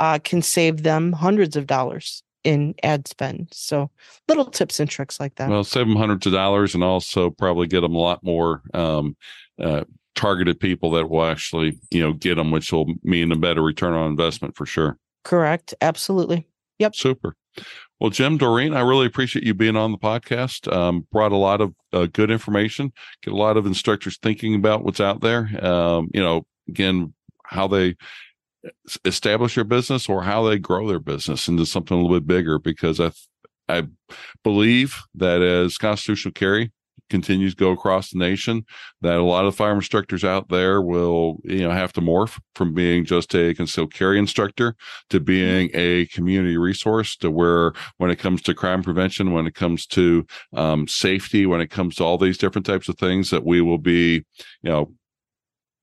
uh, 0.00 0.18
can 0.22 0.42
save 0.42 0.82
them 0.82 1.12
hundreds 1.12 1.56
of 1.56 1.66
dollars 1.66 2.22
in 2.44 2.74
ad 2.82 3.08
spend. 3.08 3.48
So 3.52 3.90
little 4.28 4.46
tips 4.46 4.80
and 4.80 4.88
tricks 4.88 5.20
like 5.20 5.34
that. 5.36 5.50
Well, 5.50 5.64
save 5.64 5.86
them 5.86 5.96
hundreds 5.96 6.26
of 6.26 6.32
dollars 6.32 6.74
and 6.74 6.84
also 6.84 7.30
probably 7.30 7.66
get 7.66 7.80
them 7.80 7.94
a 7.94 7.98
lot 7.98 8.22
more 8.22 8.62
um, 8.74 9.16
uh, 9.60 9.84
targeted 10.14 10.58
people 10.58 10.90
that 10.92 11.10
will 11.10 11.24
actually, 11.24 11.78
you 11.90 12.00
know, 12.00 12.12
get 12.12 12.36
them, 12.36 12.50
which 12.50 12.72
will 12.72 12.94
mean 13.02 13.32
a 13.32 13.36
better 13.36 13.62
return 13.62 13.92
on 13.92 14.10
investment 14.10 14.56
for 14.56 14.66
sure. 14.66 14.98
Correct. 15.24 15.74
Absolutely. 15.80 16.46
Yep. 16.78 16.94
Super. 16.94 17.36
Well, 18.00 18.10
Jim, 18.10 18.38
Doreen, 18.38 18.74
I 18.74 18.80
really 18.80 19.06
appreciate 19.06 19.44
you 19.44 19.54
being 19.54 19.76
on 19.76 19.90
the 19.90 19.98
podcast. 19.98 20.72
Um, 20.72 21.06
brought 21.10 21.32
a 21.32 21.36
lot 21.36 21.60
of 21.60 21.74
uh, 21.92 22.06
good 22.06 22.30
information, 22.30 22.92
get 23.22 23.34
a 23.34 23.36
lot 23.36 23.56
of 23.56 23.66
instructors 23.66 24.18
thinking 24.22 24.54
about 24.54 24.84
what's 24.84 25.00
out 25.00 25.20
there. 25.20 25.50
Um, 25.64 26.08
you 26.14 26.22
know, 26.22 26.46
again, 26.68 27.12
how 27.44 27.66
they 27.66 27.96
establish 29.04 29.56
their 29.56 29.64
business 29.64 30.08
or 30.08 30.22
how 30.22 30.48
they 30.48 30.58
grow 30.58 30.86
their 30.86 31.00
business 31.00 31.48
into 31.48 31.66
something 31.66 31.96
a 31.96 32.00
little 32.00 32.20
bit 32.20 32.26
bigger. 32.26 32.60
Because 32.60 33.00
I, 33.00 33.10
I 33.68 33.88
believe 34.44 35.02
that 35.16 35.42
as 35.42 35.76
constitutional 35.76 36.32
carry 36.32 36.70
continues 37.08 37.54
to 37.54 37.64
go 37.64 37.70
across 37.70 38.10
the 38.10 38.18
nation, 38.18 38.64
that 39.02 39.16
a 39.16 39.22
lot 39.22 39.44
of 39.44 39.54
fire 39.54 39.74
instructors 39.74 40.24
out 40.24 40.48
there 40.48 40.82
will, 40.82 41.38
you 41.44 41.60
know, 41.60 41.70
have 41.70 41.92
to 41.94 42.00
morph 42.00 42.38
from 42.54 42.74
being 42.74 43.04
just 43.04 43.34
a 43.34 43.54
concealed 43.54 43.92
carry 43.92 44.18
instructor 44.18 44.74
to 45.10 45.20
being 45.20 45.70
a 45.74 46.06
community 46.06 46.56
resource 46.56 47.16
to 47.16 47.30
where 47.30 47.72
when 47.98 48.10
it 48.10 48.16
comes 48.16 48.42
to 48.42 48.54
crime 48.54 48.82
prevention, 48.82 49.32
when 49.32 49.46
it 49.46 49.54
comes 49.54 49.86
to 49.86 50.26
um, 50.54 50.86
safety, 50.88 51.46
when 51.46 51.60
it 51.60 51.70
comes 51.70 51.96
to 51.96 52.04
all 52.04 52.18
these 52.18 52.38
different 52.38 52.66
types 52.66 52.88
of 52.88 52.98
things 52.98 53.30
that 53.30 53.44
we 53.44 53.60
will 53.60 53.78
be, 53.78 54.24
you 54.62 54.70
know, 54.70 54.92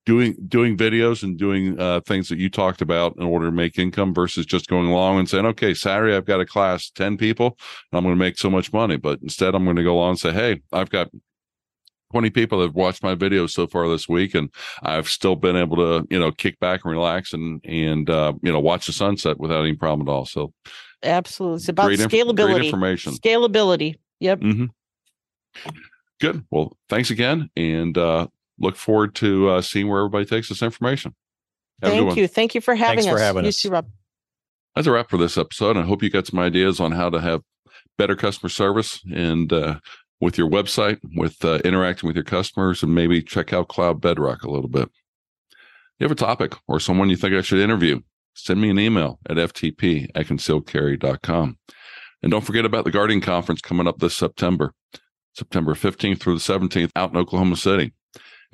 doing 0.06 0.36
doing 0.48 0.78
videos 0.78 1.24
and 1.24 1.38
doing 1.38 1.80
uh, 1.80 2.00
things 2.02 2.30
that 2.30 2.38
you 2.38 2.50
talked 2.50 2.82
about 2.82 3.16
in 3.18 3.24
order 3.24 3.48
to 3.48 3.52
make 3.52 3.80
income 3.80 4.14
versus 4.14 4.46
just 4.46 4.68
going 4.68 4.88
along 4.88 5.20
and 5.20 5.30
saying, 5.30 5.46
okay, 5.46 5.74
Saturday 5.74 6.16
I've 6.16 6.26
got 6.26 6.40
a 6.42 6.46
class, 6.46 6.90
10 6.92 7.18
people, 7.18 7.58
and 7.92 7.98
I'm 7.98 8.04
going 8.04 8.16
to 8.16 8.20
make 8.20 8.38
so 8.38 8.50
much 8.50 8.72
money. 8.72 8.98
But 8.98 9.20
instead, 9.22 9.56
I'm 9.56 9.64
going 9.64 9.78
to 9.78 9.84
go 9.84 9.96
along 9.96 10.12
and 10.12 10.20
say, 10.20 10.32
hey, 10.32 10.62
I've 10.72 10.90
got 10.90 11.10
20 12.12 12.30
people 12.30 12.60
that 12.60 12.66
have 12.66 12.76
watched 12.76 13.04
my 13.04 13.16
videos 13.16 13.50
so 13.50 13.68
far 13.68 13.90
this 13.90 14.08
week, 14.08 14.36
and 14.36 14.50
I've 14.84 15.10
still 15.10 15.36
been 15.36 15.56
able 15.56 15.78
to, 15.78 16.08
you 16.10 16.20
know, 16.20 16.32
kick 16.32 16.60
back 16.60 16.82
and 16.84 16.92
relax 16.92 17.34
and 17.34 17.60
and 17.66 18.10
uh, 18.10 18.34
you 18.42 18.52
know 18.52 18.60
watch 18.60 18.86
the 18.86 18.94
sunset 18.94 19.40
without 19.40 19.62
any 19.62 19.74
problem 19.74 20.08
at 20.08 20.12
all. 20.12 20.26
So, 20.26 20.54
absolutely, 21.04 21.58
it's 21.58 21.70
about 21.70 21.92
inf- 21.92 22.12
scalability. 22.12 22.36
great 22.36 22.66
information. 22.66 23.14
Scalability. 23.14 23.96
Yep. 24.20 24.42
hmm 24.42 24.66
Good. 26.22 26.46
Well, 26.50 26.78
thanks 26.88 27.10
again, 27.10 27.50
and 27.58 27.98
uh, 27.98 28.28
look 28.60 28.76
forward 28.76 29.16
to 29.16 29.50
uh, 29.50 29.62
seeing 29.62 29.88
where 29.88 30.00
everybody 30.00 30.26
takes 30.26 30.50
this 30.50 30.62
information. 30.62 31.16
Have 31.82 31.92
Thank 31.92 32.16
you. 32.16 32.28
Thank 32.28 32.56
you 32.56 32.62
for 32.62 32.76
having 32.76 33.04
Thanks 33.04 33.08
us. 33.08 33.14
for 33.14 33.20
having 33.20 33.44
you 33.44 33.50
us. 33.50 33.62
too, 33.62 33.70
Rob. 33.70 33.88
That's 34.76 34.88
a 34.88 34.92
wrap 34.92 35.10
for 35.10 35.18
this 35.18 35.38
episode. 35.38 35.78
I 35.78 35.84
hope 35.84 36.04
you 36.04 36.10
got 36.10 36.28
some 36.28 36.40
ideas 36.40 36.80
on 36.80 36.92
how 36.92 37.10
to 37.10 37.22
have 37.22 37.42
better 37.98 38.16
customer 38.16 38.50
service 38.50 39.02
and 39.14 39.52
uh, 39.52 39.80
with 40.20 40.38
your 40.38 40.50
website, 40.50 41.00
with 41.16 41.44
uh, 41.46 41.60
interacting 41.64 42.08
with 42.08 42.16
your 42.16 42.26
customers, 42.26 42.84
and 42.84 42.94
maybe 42.94 43.22
check 43.22 43.54
out 43.54 43.68
Cloud 43.68 44.02
Bedrock 44.02 44.44
a 44.44 44.52
little 44.52 44.70
bit. 44.70 44.90
If 45.52 46.02
you 46.02 46.06
have 46.06 46.12
a 46.12 46.16
topic 46.16 46.54
or 46.68 46.80
someone 46.80 47.10
you 47.10 47.16
think 47.16 47.34
I 47.34 47.42
should 47.42 47.60
interview, 47.60 48.02
send 48.34 48.60
me 48.60 48.70
an 48.70 48.80
email 48.80 49.20
at 49.30 49.38
ftp 49.38 50.10
at 50.14 50.28
concealedcarry.com. 50.28 51.58
And 52.22 52.32
don't 52.32 52.44
forget 52.44 52.66
about 52.66 52.86
the 52.86 52.92
Guardian 52.92 53.22
Conference 53.22 53.62
coming 53.62 53.88
up 53.88 54.00
this 54.00 54.16
September, 54.16 54.74
September 55.34 55.74
15th 55.74 56.20
through 56.20 56.38
the 56.38 56.40
17th 56.40 56.92
out 56.96 57.12
in 57.12 57.18
Oklahoma 57.18 57.56
City. 57.56 57.94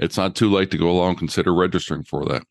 It's 0.01 0.17
not 0.17 0.35
too 0.35 0.51
late 0.51 0.71
to 0.71 0.77
go 0.77 0.89
along 0.89 1.09
and 1.09 1.19
consider 1.19 1.53
registering 1.53 2.03
for 2.03 2.25
that. 2.25 2.43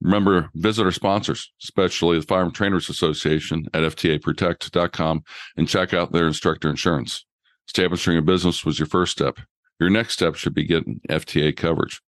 Remember, 0.00 0.50
visit 0.54 0.84
our 0.84 0.92
sponsors, 0.92 1.52
especially 1.62 2.18
the 2.18 2.26
Firearm 2.26 2.52
Trainers 2.52 2.88
Association 2.88 3.66
at 3.74 3.82
FTAProtect.com 3.82 5.24
and 5.56 5.68
check 5.68 5.92
out 5.92 6.12
their 6.12 6.26
instructor 6.26 6.70
insurance. 6.70 7.24
Establishing 7.66 8.16
a 8.16 8.22
business 8.22 8.64
was 8.64 8.78
your 8.78 8.86
first 8.86 9.12
step. 9.12 9.38
Your 9.80 9.90
next 9.90 10.14
step 10.14 10.36
should 10.36 10.54
be 10.54 10.64
getting 10.64 11.00
FTA 11.08 11.56
coverage. 11.56 12.00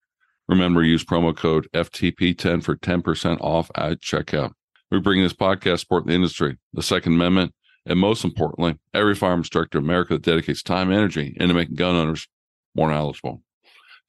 Remember, 0.48 0.82
use 0.82 1.04
promo 1.04 1.34
code 1.34 1.68
FTP10 1.72 2.62
for 2.62 2.76
10% 2.76 3.40
off 3.40 3.70
at 3.74 4.00
checkout. 4.00 4.52
We 4.90 5.00
bring 5.00 5.22
this 5.22 5.32
podcast 5.32 5.80
support 5.80 6.06
the 6.06 6.12
industry, 6.12 6.58
the 6.74 6.82
Second 6.82 7.14
Amendment, 7.14 7.54
and 7.86 7.98
most 7.98 8.24
importantly, 8.24 8.78
every 8.92 9.14
firearm 9.14 9.40
instructor 9.40 9.78
in 9.78 9.84
America 9.84 10.14
that 10.14 10.22
dedicates 10.22 10.62
time 10.62 10.90
and 10.90 10.98
energy 10.98 11.34
into 11.40 11.54
making 11.54 11.76
gun 11.76 11.94
owners 11.94 12.28
more 12.74 12.90
knowledgeable. 12.90 13.42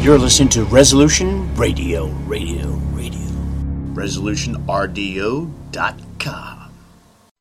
You're 0.00 0.16
listening 0.16 0.48
to 0.50 0.62
Resolution 0.64 1.52
Radio, 1.56 2.06
Radio, 2.26 2.68
Radio. 2.94 3.18
ResolutionRDO.com. 3.94 6.57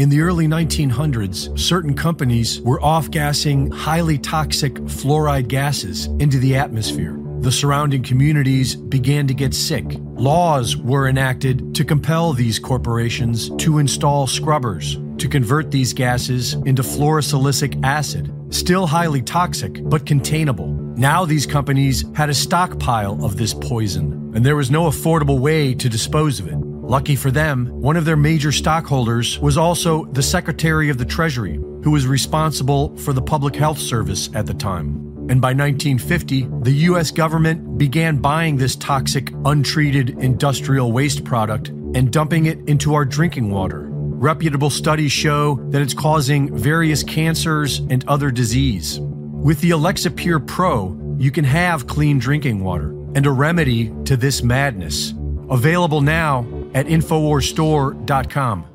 In 0.00 0.08
the 0.08 0.22
early 0.22 0.46
1900s, 0.46 1.58
certain 1.58 1.92
companies 1.92 2.62
were 2.62 2.82
off 2.82 3.10
gassing 3.10 3.70
highly 3.70 4.16
toxic 4.16 4.72
fluoride 4.86 5.48
gases 5.48 6.06
into 6.20 6.38
the 6.38 6.56
atmosphere. 6.56 7.20
The 7.40 7.52
surrounding 7.52 8.02
communities 8.02 8.74
began 8.74 9.26
to 9.26 9.34
get 9.34 9.52
sick. 9.52 9.84
Laws 10.14 10.74
were 10.74 11.06
enacted 11.06 11.74
to 11.74 11.84
compel 11.84 12.32
these 12.32 12.58
corporations 12.58 13.50
to 13.58 13.76
install 13.76 14.26
scrubbers 14.26 14.96
to 15.18 15.28
convert 15.28 15.70
these 15.70 15.92
gases 15.92 16.54
into 16.54 16.82
fluorosilicic 16.82 17.78
acid, 17.84 18.32
still 18.48 18.86
highly 18.86 19.20
toxic 19.20 19.86
but 19.90 20.06
containable. 20.06 20.68
Now 20.96 21.26
these 21.26 21.44
companies 21.44 22.06
had 22.14 22.30
a 22.30 22.34
stockpile 22.34 23.22
of 23.22 23.36
this 23.36 23.52
poison, 23.52 24.32
and 24.34 24.46
there 24.46 24.56
was 24.56 24.70
no 24.70 24.84
affordable 24.84 25.40
way 25.40 25.74
to 25.74 25.90
dispose 25.90 26.40
of 26.40 26.48
it. 26.48 26.69
Lucky 26.90 27.14
for 27.14 27.30
them, 27.30 27.66
one 27.70 27.94
of 27.94 28.04
their 28.04 28.16
major 28.16 28.50
stockholders 28.50 29.38
was 29.38 29.56
also 29.56 30.06
the 30.06 30.24
Secretary 30.24 30.90
of 30.90 30.98
the 30.98 31.04
Treasury, 31.04 31.54
who 31.84 31.92
was 31.92 32.04
responsible 32.04 32.96
for 32.96 33.12
the 33.12 33.22
Public 33.22 33.54
Health 33.54 33.78
Service 33.78 34.28
at 34.34 34.44
the 34.44 34.54
time. 34.54 34.96
And 35.30 35.40
by 35.40 35.54
1950, 35.54 36.48
the 36.62 36.72
US 36.88 37.12
government 37.12 37.78
began 37.78 38.16
buying 38.16 38.56
this 38.56 38.74
toxic, 38.74 39.30
untreated 39.44 40.18
industrial 40.18 40.90
waste 40.90 41.22
product 41.22 41.68
and 41.68 42.12
dumping 42.12 42.46
it 42.46 42.58
into 42.68 42.94
our 42.94 43.04
drinking 43.04 43.52
water. 43.52 43.86
Reputable 43.92 44.68
studies 44.68 45.12
show 45.12 45.60
that 45.70 45.82
it's 45.82 45.94
causing 45.94 46.52
various 46.56 47.04
cancers 47.04 47.78
and 47.88 48.04
other 48.08 48.32
disease. 48.32 48.98
With 48.98 49.60
the 49.60 49.70
Alexapure 49.70 50.44
Pro, 50.44 50.98
you 51.20 51.30
can 51.30 51.44
have 51.44 51.86
clean 51.86 52.18
drinking 52.18 52.64
water 52.64 52.90
and 53.14 53.26
a 53.26 53.30
remedy 53.30 53.92
to 54.06 54.16
this 54.16 54.42
madness. 54.42 55.14
Available 55.50 56.00
now 56.00 56.44
at 56.74 56.86
InfoWarsStore.com. 56.86 58.69